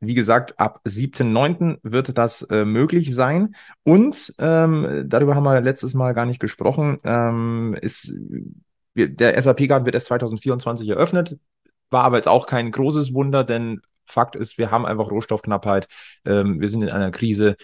Wie 0.00 0.14
gesagt, 0.14 0.58
ab 0.60 0.80
7.9. 0.84 1.78
wird 1.82 2.16
das 2.16 2.42
äh, 2.42 2.64
möglich 2.64 3.14
sein. 3.14 3.56
Und 3.82 4.34
ähm, 4.38 5.04
darüber 5.06 5.34
haben 5.34 5.42
wir 5.44 5.60
letztes 5.60 5.94
Mal 5.94 6.14
gar 6.14 6.24
nicht 6.24 6.40
gesprochen. 6.40 6.98
Ähm, 7.04 7.76
ist, 7.80 8.12
der 8.94 9.40
SAP-Garten 9.40 9.86
wird 9.86 9.94
erst 9.94 10.06
2024 10.06 10.88
eröffnet. 10.88 11.38
War 11.90 12.04
aber 12.04 12.16
jetzt 12.16 12.28
auch 12.28 12.46
kein 12.46 12.70
großes 12.70 13.12
Wunder, 13.12 13.42
denn 13.44 13.80
Fakt 14.06 14.36
ist, 14.36 14.56
wir 14.56 14.70
haben 14.70 14.86
einfach 14.86 15.10
Rohstoffknappheit. 15.10 15.88
Ähm, 16.24 16.60
wir 16.60 16.68
sind 16.68 16.82
in 16.82 16.90
einer 16.90 17.10
Krise. 17.10 17.56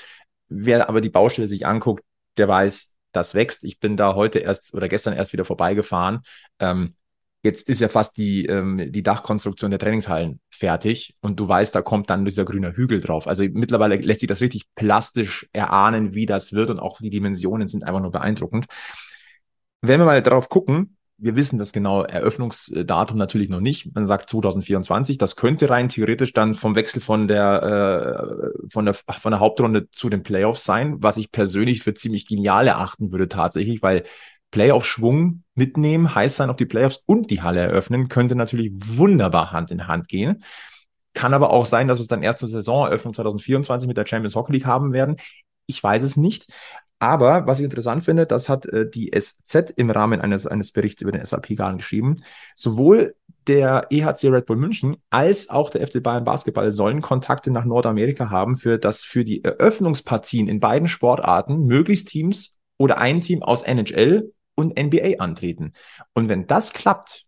Wer 0.49 0.89
aber 0.89 1.01
die 1.01 1.11
Baustelle 1.11 1.49
sich 1.49 1.66
anguckt, 1.66 2.05
der 2.37 2.49
weiß, 2.49 2.95
das 3.12 3.35
wächst. 3.35 3.64
Ich 3.64 3.80
bin 3.80 3.97
da 3.97 4.14
heute 4.14 4.41
erst 4.41 4.74
oder 4.74 4.89
gestern 4.89 5.14
erst 5.14 5.32
wieder 5.32 5.45
vorbeigefahren. 5.45 6.22
Ähm, 6.59 6.95
Jetzt 7.45 7.68
ist 7.68 7.80
ja 7.80 7.88
fast 7.88 8.16
die, 8.16 8.47
ähm, 8.47 8.90
die 8.90 9.03
Dachkonstruktion 9.03 9.70
der 9.70 9.78
Trainingshallen 9.78 10.40
fertig 10.49 11.14
und 11.20 11.38
du 11.38 11.47
weißt, 11.47 11.74
da 11.74 11.82
kommt 11.82 12.09
dann 12.09 12.24
dieser 12.24 12.47
grüne 12.47 12.74
Hügel 12.74 13.01
drauf. 13.01 13.28
Also 13.28 13.45
mittlerweile 13.53 13.97
lässt 13.97 14.20
sich 14.20 14.28
das 14.28 14.40
richtig 14.40 14.64
plastisch 14.74 15.47
erahnen, 15.53 16.14
wie 16.14 16.24
das 16.24 16.55
wird 16.55 16.70
und 16.70 16.80
auch 16.80 17.01
die 17.01 17.11
Dimensionen 17.11 17.68
sind 17.68 17.84
einfach 17.84 18.01
nur 18.01 18.12
beeindruckend. 18.12 18.64
Wenn 19.82 20.01
wir 20.01 20.07
mal 20.07 20.22
darauf 20.22 20.49
gucken, 20.49 20.97
wir 21.16 21.36
wissen 21.36 21.59
das 21.59 21.72
genaue 21.72 22.09
Eröffnungsdatum 22.09 23.16
natürlich 23.16 23.49
noch 23.49 23.61
nicht. 23.61 23.95
Man 23.95 24.07
sagt 24.07 24.30
2024. 24.30 25.16
Das 25.18 25.36
könnte 25.36 25.70
rein 25.70 25.88
theoretisch 25.88 26.32
dann 26.32 26.55
vom 26.55 26.74
Wechsel 26.74 27.01
von 27.01 27.28
der, 27.28 28.53
äh, 28.55 28.68
von 28.68 28.86
der, 28.86 28.95
von 28.95 29.30
der 29.30 29.38
Hauptrunde 29.38 29.90
zu 29.90 30.09
den 30.09 30.22
Playoffs 30.22 30.64
sein, 30.64 30.97
was 31.03 31.16
ich 31.16 31.30
persönlich 31.30 31.82
für 31.82 31.95
ziemlich 31.95 32.26
genial 32.26 32.66
erachten 32.66 33.12
würde 33.12 33.28
tatsächlich, 33.28 33.80
weil 33.82 34.05
Playoff-Schwung 34.55 35.42
mitnehmen, 35.57 36.14
heißt 36.14 36.36
sein, 36.36 36.48
ob 36.48 36.57
die 36.57 36.64
Playoffs 36.64 37.02
und 37.07 37.28
die 37.32 37.42
Halle 37.42 37.59
eröffnen, 37.59 38.07
könnte 38.07 38.36
natürlich 38.36 38.70
wunderbar 38.72 39.50
Hand 39.50 39.72
in 39.72 39.88
Hand 39.88 40.07
gehen. 40.07 40.44
Kann 41.12 41.34
aber 41.34 41.50
auch 41.50 41.66
sein, 41.66 41.88
dass 41.88 41.98
wir 41.98 42.02
es 42.02 42.07
dann 42.07 42.22
erst 42.22 42.38
zur 42.38 42.48
Saisoneröffnung 42.48 43.14
2024 43.14 43.88
mit 43.88 43.96
der 43.96 44.07
Champions 44.07 44.36
Hockey 44.36 44.52
League 44.52 44.64
haben 44.64 44.92
werden. 44.92 45.16
Ich 45.66 45.82
weiß 45.82 46.05
es 46.05 46.16
nicht. 46.16 46.52
Aber 47.00 47.48
was 47.48 47.59
ich 47.59 47.64
interessant 47.64 48.05
finde, 48.05 48.26
das 48.26 48.48
hat 48.48 48.66
äh, 48.66 48.88
die 48.88 49.11
SZ 49.11 49.72
im 49.74 49.90
Rahmen 49.90 50.20
eines, 50.20 50.46
eines 50.46 50.70
Berichts 50.70 51.02
über 51.02 51.11
den 51.11 51.24
SAP-Garn 51.24 51.78
geschrieben. 51.78 52.22
Sowohl 52.55 53.16
der 53.48 53.88
EHC 53.90 54.28
Red 54.28 54.46
Bull 54.46 54.57
München 54.57 54.94
als 55.11 55.50
auch 55.50 55.70
der 55.70 55.84
FC 55.84 56.00
Bayern 56.00 56.22
Basketball 56.24 56.70
sollen 56.70 57.00
Kontakte 57.00 57.50
nach 57.50 57.64
Nordamerika 57.64 58.30
haben, 58.30 58.57
für 58.57 58.78
das 58.78 59.02
für 59.02 59.24
die 59.24 59.42
Eröffnungspartien 59.42 60.46
in 60.46 60.61
beiden 60.61 60.86
Sportarten 60.86 61.66
möglichst 61.66 62.09
Teams 62.09 62.57
oder 62.78 62.98
ein 62.98 63.20
Team 63.20 63.42
aus 63.42 63.62
NHL 63.62 64.32
und 64.55 64.78
NBA 64.78 65.22
antreten. 65.22 65.72
Und 66.12 66.28
wenn 66.28 66.46
das 66.46 66.72
klappt, 66.72 67.26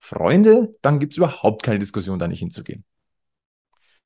Freunde, 0.00 0.76
dann 0.82 0.98
gibt 0.98 1.12
es 1.12 1.16
überhaupt 1.18 1.62
keine 1.62 1.78
Diskussion, 1.78 2.18
da 2.18 2.28
nicht 2.28 2.40
hinzugehen. 2.40 2.84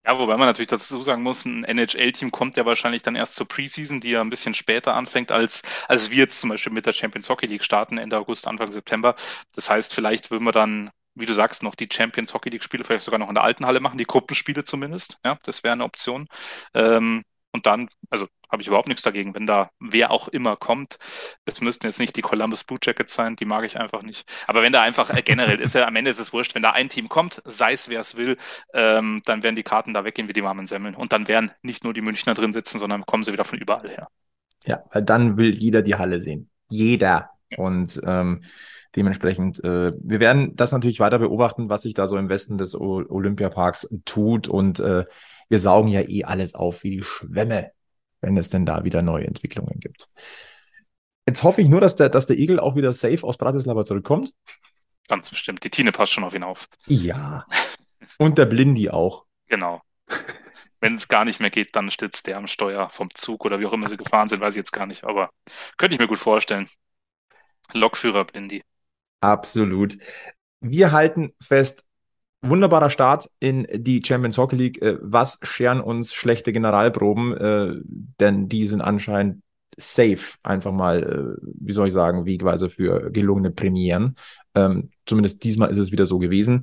Ja, 0.07 0.17
wobei 0.19 0.37
man 0.37 0.47
natürlich 0.47 0.69
dazu 0.69 1.03
sagen 1.03 1.23
muss, 1.23 1.45
ein 1.45 1.65
NHL-Team 1.65 2.31
kommt 2.31 2.57
ja 2.57 2.65
wahrscheinlich 2.65 3.03
dann 3.03 3.17
erst 3.17 3.35
zur 3.35 3.49
Preseason, 3.49 4.01
die 4.01 4.11
ja 4.11 4.21
ein 4.21 4.31
bisschen 4.31 4.55
später 4.55 4.95
anfängt, 4.95 5.33
als, 5.33 5.63
als 5.89 6.11
wir 6.11 6.19
jetzt 6.19 6.41
zum 6.41 6.51
Beispiel 6.51 6.73
mit 6.73 6.87
der 6.87 6.93
Champions 6.93 7.29
Hockey 7.29 7.47
League 7.47 7.65
starten, 7.65 7.99
Ende 7.99 8.17
August, 8.17 8.47
Anfang 8.47 8.71
September. 8.71 9.17
Das 9.53 9.69
heißt, 9.69 9.93
vielleicht 9.93 10.31
würden 10.31 10.45
wir 10.45 10.53
dann, 10.53 10.91
wie 11.17 11.27
du 11.27 11.33
sagst, 11.35 11.65
noch 11.65 11.75
die 11.75 11.89
Champions 11.93 12.35
Hockey 12.35 12.51
League-Spiele 12.51 12.85
vielleicht 12.85 13.05
sogar 13.05 13.19
noch 13.19 13.29
in 13.29 13.35
der 13.35 13.43
alten 13.43 13.67
Halle 13.67 13.81
machen, 13.81 13.99
die 13.99 14.05
Gruppenspiele 14.07 14.63
zumindest. 14.63 15.19
Ja, 15.25 15.39
das 15.43 15.65
wäre 15.65 15.73
eine 15.73 15.85
Option. 15.85 16.29
Ähm, 16.73 17.25
und 17.57 17.65
dann, 17.65 17.89
also 18.11 18.27
habe 18.51 18.61
ich 18.61 18.69
überhaupt 18.69 18.87
nichts 18.87 19.03
dagegen, 19.03 19.35
wenn 19.35 19.47
da 19.47 19.71
wer 19.81 20.11
auch 20.11 20.29
immer 20.29 20.57
kommt. 20.57 20.99
Es 21.47 21.63
müssten 21.63 21.87
jetzt 21.87 21.99
nicht 21.99 22.15
die 22.17 22.21
Columbus 22.21 22.65
Blue 22.65 22.79
Jackets 22.83 23.15
sein, 23.15 23.35
die 23.35 23.47
mag 23.47 23.65
ich 23.65 23.79
einfach 23.81 24.03
nicht. 24.03 24.29
Aber 24.47 24.63
wenn 24.63 24.73
da 24.73 24.83
einfach 24.83 25.09
äh, 25.09 25.23
generell 25.23 25.59
ist 25.59 25.75
ja 25.75 25.87
am 25.87 25.97
Ende 25.97 26.11
ist 26.11 26.21
es 26.21 26.35
wurscht, 26.35 26.55
wenn 26.55 26.63
da 26.63 26.73
ein 26.73 26.91
Team 26.91 27.09
kommt, 27.09 27.41
sei 27.47 27.73
es 27.73 27.89
wer 27.89 28.01
es 28.01 28.17
will, 28.17 28.37
ähm, 28.75 29.23
dann 29.25 29.43
werden 29.43 29.57
die 29.57 29.63
Karten 29.63 29.95
da 29.95 30.05
weggehen 30.05 30.29
wie 30.29 30.35
die 30.35 30.45
warmen 30.45 30.67
Semmeln. 30.67 30.95
Und 30.95 31.15
dann 31.15 31.29
werden 31.29 31.51
nicht 31.63 31.83
nur 31.83 31.95
die 31.95 32.03
Münchner 32.03 32.35
drin 32.35 32.53
sitzen, 32.53 32.79
sondern 32.79 33.07
kommen 33.07 33.25
sie 33.25 33.33
wieder 33.33 33.45
von 33.45 33.59
überall 33.59 33.89
her. 33.89 34.09
Ja, 34.67 34.83
weil 34.93 35.03
dann 35.03 35.39
will 35.39 35.55
jeder 35.55 35.81
die 35.81 35.95
Halle 35.95 36.21
sehen. 36.21 36.51
Jeder. 36.69 37.31
Ja. 37.51 37.59
Und 37.59 38.01
ähm, 38.05 38.45
dementsprechend, 38.95 39.63
äh, 39.65 39.93
wir 39.99 40.21
werden 40.21 40.55
das 40.57 40.73
natürlich 40.73 41.01
weiter 41.01 41.19
beobachten, 41.19 41.69
was 41.69 41.83
sich 41.83 41.95
da 41.95 42.07
so 42.07 42.19
im 42.19 42.29
Westen 42.29 42.59
des 42.59 42.75
o 42.75 43.03
Olympiaparks 43.09 43.89
tut. 44.05 44.47
Und 44.47 44.79
äh, 44.81 45.05
wir 45.49 45.59
saugen 45.59 45.89
ja 45.89 46.01
eh 46.01 46.25
alles 46.25 46.55
auf 46.55 46.83
wie 46.83 46.91
die 46.91 47.05
Schwämme, 47.05 47.73
wenn 48.21 48.37
es 48.37 48.51
denn 48.51 48.67
da 48.67 48.85
wieder 48.85 49.03
neue 49.03 49.27
Entwicklungen 49.27 49.81
gibt. 49.81 50.09
Jetzt 51.27 51.43
hoffe 51.43 51.61
ich 51.61 51.69
nur, 51.69 51.81
dass 51.81 51.97
der, 51.97 52.09
dass 52.09 52.27
der 52.27 52.39
Igel 52.39 52.61
auch 52.61 52.77
wieder 52.77 52.93
safe 52.93 53.25
aus 53.25 53.37
Bratislava 53.37 53.85
zurückkommt. 53.85 54.33
Ganz 55.09 55.31
bestimmt. 55.31 55.63
Die 55.65 55.71
Tine 55.71 55.93
passt 55.93 56.13
schon 56.13 56.25
auf 56.25 56.35
ihn 56.35 56.43
auf. 56.43 56.69
Ja. 56.87 57.45
Und 58.19 58.39
der 58.39 58.47
Blindy 58.47 58.91
auch. 58.91 59.25
Genau. 59.49 59.83
Wenn 60.81 60.95
es 60.95 61.09
gar 61.09 61.25
nicht 61.25 61.41
mehr 61.41 61.51
geht, 61.51 61.75
dann 61.75 61.91
stützt 61.91 62.27
der 62.27 62.37
am 62.37 62.47
Steuer 62.47 62.91
vom 62.91 63.11
Zug 63.15 63.45
oder 63.45 63.59
wie 63.61 63.67
auch 63.67 63.73
immer 63.73 63.89
sie 63.89 63.97
gefahren 63.97 64.29
sind, 64.29 64.41
weiß 64.41 64.51
ich 64.51 64.59
jetzt 64.59 64.73
gar 64.73 64.87
nicht. 64.87 65.05
Aber 65.05 65.31
könnte 65.77 65.95
ich 65.95 66.01
mir 66.01 66.07
gut 66.07 66.19
vorstellen. 66.19 66.69
Lokführer 67.73 68.25
Blindy. 68.25 68.63
Absolut. 69.21 69.99
Wir 70.61 70.93
halten 70.93 71.35
fest, 71.41 71.85
wunderbarer 72.43 72.91
Start 72.91 73.29
in 73.41 73.67
die 73.73 74.03
Champions 74.05 74.39
Hockey 74.39 74.57
League. 74.57 74.83
Äh, 74.83 74.99
was 75.01 75.39
scheren 75.43 75.81
uns 75.81 76.15
schlechte 76.15 76.53
Generalproben? 76.53 77.37
Äh, 77.37 77.75
denn 78.21 78.49
die 78.49 78.67
sind 78.67 78.81
anscheinend 78.81 79.43
safe, 79.77 80.37
einfach 80.43 80.73
mal, 80.73 81.03
äh, 81.03 81.49
wie 81.61 81.73
soll 81.73 81.89
ich 81.89 81.93
sagen, 81.93 82.25
wegweise 82.25 82.71
für 82.71 83.11
gelungene 83.11 83.51
Premieren. 83.51 84.15
Ähm, 84.55 84.91
zumindest 85.05 85.45
diesmal 85.45 85.71
ist 85.71 85.79
es 85.79 85.93
wieder 85.93 86.07
so 86.07 86.19
gewesen. 86.19 86.63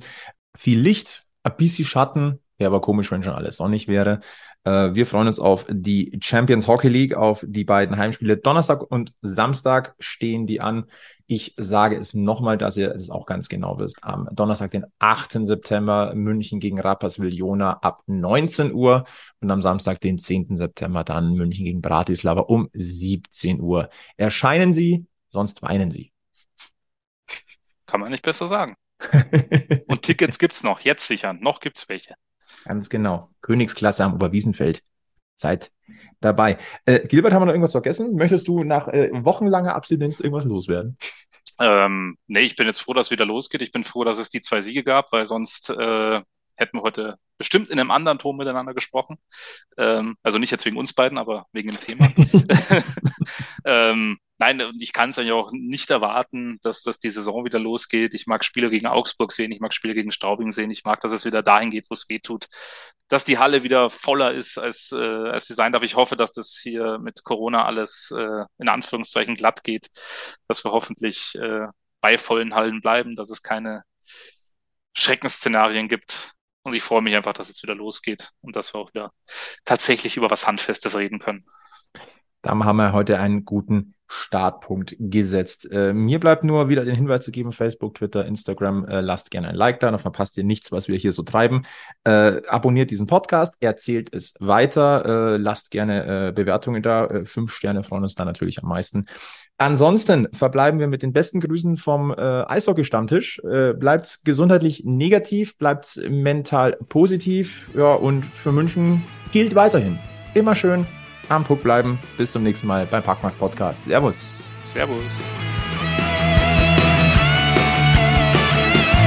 Viel 0.56 0.80
Licht, 0.80 1.24
ein 1.42 1.56
bisschen 1.56 1.84
Schatten. 1.84 2.40
Ja, 2.58 2.68
aber 2.68 2.80
komisch, 2.80 3.10
wenn 3.10 3.22
schon 3.22 3.34
alles 3.34 3.56
sonnig 3.56 3.88
wäre. 3.88 4.20
Äh, 4.64 4.94
wir 4.94 5.06
freuen 5.06 5.28
uns 5.28 5.38
auf 5.38 5.66
die 5.68 6.18
Champions 6.22 6.66
Hockey 6.66 6.88
League, 6.88 7.14
auf 7.14 7.44
die 7.46 7.64
beiden 7.64 7.96
Heimspiele. 7.96 8.38
Donnerstag 8.38 8.82
und 8.82 9.14
Samstag 9.20 9.94
stehen 9.98 10.46
die 10.46 10.60
an. 10.60 10.86
Ich 11.26 11.54
sage 11.56 11.96
es 11.96 12.14
nochmal, 12.14 12.58
dass 12.58 12.76
ihr 12.76 12.94
es 12.94 13.10
auch 13.10 13.26
ganz 13.26 13.48
genau 13.48 13.78
wisst. 13.78 14.02
Am 14.02 14.28
Donnerstag, 14.32 14.70
den 14.70 14.84
8. 14.98 15.44
September, 15.46 16.14
München 16.14 16.60
gegen 16.60 16.80
Rapperswil-Jona 16.80 17.78
ab 17.80 18.02
19 18.06 18.72
Uhr 18.72 19.04
und 19.40 19.50
am 19.50 19.62
Samstag, 19.62 20.00
den 20.00 20.18
10. 20.18 20.56
September, 20.56 21.04
dann 21.04 21.34
München 21.34 21.64
gegen 21.64 21.80
Bratislava 21.80 22.40
um 22.40 22.68
17 22.72 23.60
Uhr. 23.60 23.88
Erscheinen 24.16 24.72
Sie, 24.72 25.06
sonst 25.28 25.62
weinen 25.62 25.90
Sie. 25.90 26.12
Kann 27.86 28.00
man 28.00 28.10
nicht 28.10 28.24
besser 28.24 28.48
sagen. 28.48 28.76
und 29.88 30.02
Tickets 30.02 30.38
gibt's 30.38 30.62
noch, 30.62 30.80
jetzt 30.80 31.06
sichern. 31.06 31.38
Noch 31.40 31.60
gibt's 31.60 31.88
welche. 31.88 32.14
Ganz 32.64 32.88
genau. 32.88 33.30
Königsklasse 33.42 34.04
am 34.04 34.14
Oberwiesenfeld. 34.14 34.82
Seid 35.34 35.70
dabei. 36.20 36.58
Äh, 36.86 37.06
Gilbert, 37.06 37.32
haben 37.32 37.42
wir 37.42 37.46
noch 37.46 37.52
irgendwas 37.52 37.72
vergessen? 37.72 38.14
Möchtest 38.14 38.48
du 38.48 38.64
nach 38.64 38.88
äh, 38.88 39.10
wochenlanger 39.12 39.74
Abstinenz 39.74 40.20
irgendwas 40.20 40.44
loswerden? 40.44 40.96
Ähm, 41.60 42.16
nee, 42.26 42.40
ich 42.40 42.56
bin 42.56 42.66
jetzt 42.66 42.80
froh, 42.80 42.94
dass 42.94 43.08
es 43.08 43.10
wieder 43.10 43.26
losgeht. 43.26 43.62
Ich 43.62 43.72
bin 43.72 43.84
froh, 43.84 44.04
dass 44.04 44.18
es 44.18 44.30
die 44.30 44.40
zwei 44.40 44.60
Siege 44.60 44.82
gab, 44.82 45.12
weil 45.12 45.26
sonst 45.26 45.70
äh, 45.70 46.20
hätten 46.56 46.78
wir 46.78 46.82
heute 46.82 47.16
bestimmt 47.38 47.68
in 47.70 47.78
einem 47.78 47.90
anderen 47.90 48.18
Ton 48.18 48.36
miteinander 48.36 48.74
gesprochen. 48.74 49.18
Ähm, 49.76 50.16
also 50.22 50.38
nicht 50.38 50.50
jetzt 50.50 50.64
wegen 50.64 50.76
uns 50.76 50.92
beiden, 50.92 51.18
aber 51.18 51.46
wegen 51.52 51.68
dem 51.68 51.78
Thema. 51.78 52.12
ähm, 53.64 54.18
nein, 54.38 54.62
ich 54.80 54.92
kann 54.92 55.10
es 55.10 55.18
eigentlich 55.18 55.32
auch 55.32 55.50
nicht 55.52 55.90
erwarten, 55.90 56.58
dass, 56.62 56.82
dass 56.82 57.00
die 57.00 57.10
Saison 57.10 57.44
wieder 57.44 57.58
losgeht. 57.58 58.14
Ich 58.14 58.26
mag 58.26 58.44
Spiele 58.44 58.70
gegen 58.70 58.86
Augsburg 58.86 59.32
sehen, 59.32 59.52
ich 59.52 59.60
mag 59.60 59.72
Spiele 59.72 59.94
gegen 59.94 60.10
Straubing 60.10 60.52
sehen, 60.52 60.70
ich 60.70 60.84
mag, 60.84 61.00
dass 61.00 61.12
es 61.12 61.24
wieder 61.24 61.42
dahin 61.42 61.70
geht, 61.70 61.88
wo 61.90 61.94
es 61.94 62.08
weh 62.08 62.18
tut. 62.18 62.46
Dass 63.08 63.24
die 63.24 63.38
Halle 63.38 63.62
wieder 63.62 63.90
voller 63.90 64.32
ist, 64.32 64.58
als, 64.58 64.92
äh, 64.92 64.96
als 64.96 65.46
sie 65.46 65.54
sein 65.54 65.72
darf. 65.72 65.82
Ich 65.82 65.96
hoffe, 65.96 66.16
dass 66.16 66.32
das 66.32 66.58
hier 66.60 66.98
mit 66.98 67.24
Corona 67.24 67.64
alles 67.64 68.12
äh, 68.16 68.44
in 68.58 68.68
Anführungszeichen 68.68 69.36
glatt 69.36 69.62
geht, 69.62 69.88
dass 70.48 70.64
wir 70.64 70.72
hoffentlich 70.72 71.34
äh, 71.36 71.66
bei 72.00 72.18
vollen 72.18 72.54
Hallen 72.54 72.80
bleiben, 72.80 73.14
dass 73.16 73.30
es 73.30 73.42
keine 73.42 73.82
Schreckensszenarien 74.94 75.88
gibt, 75.88 76.34
und 76.64 76.72
ich 76.74 76.82
freue 76.82 77.02
mich 77.02 77.14
einfach, 77.14 77.34
dass 77.34 77.50
es 77.50 77.62
wieder 77.62 77.74
losgeht 77.74 78.30
und 78.40 78.56
dass 78.56 78.74
wir 78.74 78.80
auch 78.80 78.88
wieder 78.94 79.12
tatsächlich 79.66 80.16
über 80.16 80.30
was 80.30 80.46
Handfestes 80.46 80.96
reden 80.96 81.18
können. 81.18 81.44
Da 82.40 82.50
haben 82.50 82.76
wir 82.76 82.92
heute 82.92 83.18
einen 83.18 83.44
guten 83.44 83.93
Startpunkt 84.06 84.96
gesetzt. 84.98 85.70
Äh, 85.70 85.92
mir 85.92 86.20
bleibt 86.20 86.44
nur 86.44 86.68
wieder 86.68 86.84
den 86.84 86.94
Hinweis 86.94 87.22
zu 87.22 87.30
geben: 87.30 87.52
Facebook, 87.52 87.94
Twitter, 87.94 88.24
Instagram. 88.24 88.86
Äh, 88.86 89.00
lasst 89.00 89.30
gerne 89.30 89.48
ein 89.48 89.54
Like 89.54 89.80
da, 89.80 89.90
dann 89.90 89.98
verpasst 89.98 90.36
ihr 90.38 90.44
nichts, 90.44 90.72
was 90.72 90.88
wir 90.88 90.96
hier 90.96 91.12
so 91.12 91.22
treiben. 91.22 91.62
Äh, 92.04 92.42
abonniert 92.48 92.90
diesen 92.90 93.06
Podcast, 93.06 93.54
erzählt 93.60 94.14
es 94.14 94.34
weiter, 94.40 95.34
äh, 95.34 95.36
lasst 95.36 95.70
gerne 95.70 96.28
äh, 96.28 96.32
Bewertungen 96.32 96.82
da. 96.82 97.06
Äh, 97.06 97.24
fünf 97.24 97.52
Sterne 97.52 97.82
freuen 97.82 98.02
uns 98.02 98.14
da 98.14 98.24
natürlich 98.24 98.62
am 98.62 98.68
meisten. 98.68 99.06
Ansonsten 99.56 100.28
verbleiben 100.32 100.80
wir 100.80 100.88
mit 100.88 101.02
den 101.02 101.12
besten 101.12 101.38
Grüßen 101.38 101.76
vom 101.76 102.12
Eishockey-Stammtisch. 102.12 103.40
bleibt 103.78 104.24
gesundheitlich 104.24 104.82
negativ, 104.84 105.56
bleibt 105.58 105.96
mental 106.10 106.76
positiv. 106.88 107.70
Ja, 107.72 107.94
und 107.94 108.24
für 108.24 108.50
München 108.50 109.04
gilt 109.30 109.54
weiterhin. 109.54 110.00
Immer 110.34 110.56
schön 110.56 110.86
am 111.28 111.44
Puck 111.44 111.62
bleiben. 111.62 111.98
Bis 112.16 112.30
zum 112.30 112.42
nächsten 112.42 112.66
Mal 112.66 112.86
beim 112.86 113.02
Packmas 113.02 113.36
Podcast. 113.36 113.84
Servus. 113.84 114.44
Servus. 114.64 115.12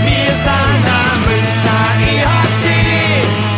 Wir 0.05 0.32
sind 0.32 0.86
am 1.01 1.20
Münchner 1.28 1.88
EHC, 2.07 2.65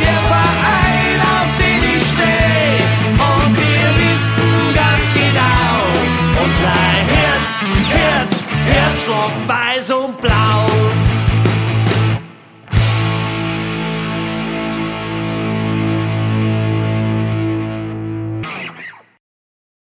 der 0.01 0.21
Verein, 0.27 1.19
auf 1.21 1.49
den 1.59 1.83
ich 1.97 2.05
stehe. 2.07 2.81
Und 3.13 3.57
wir 3.57 3.87
wissen 4.01 4.53
ganz 4.73 5.05
genau, 5.13 5.71
unser 6.43 6.79
Herz, 7.13 7.51
Herz, 7.89 8.45
Herzschlag 8.65 9.33
weiß 9.47 9.91
und 9.91 10.21
blau. 10.21 10.48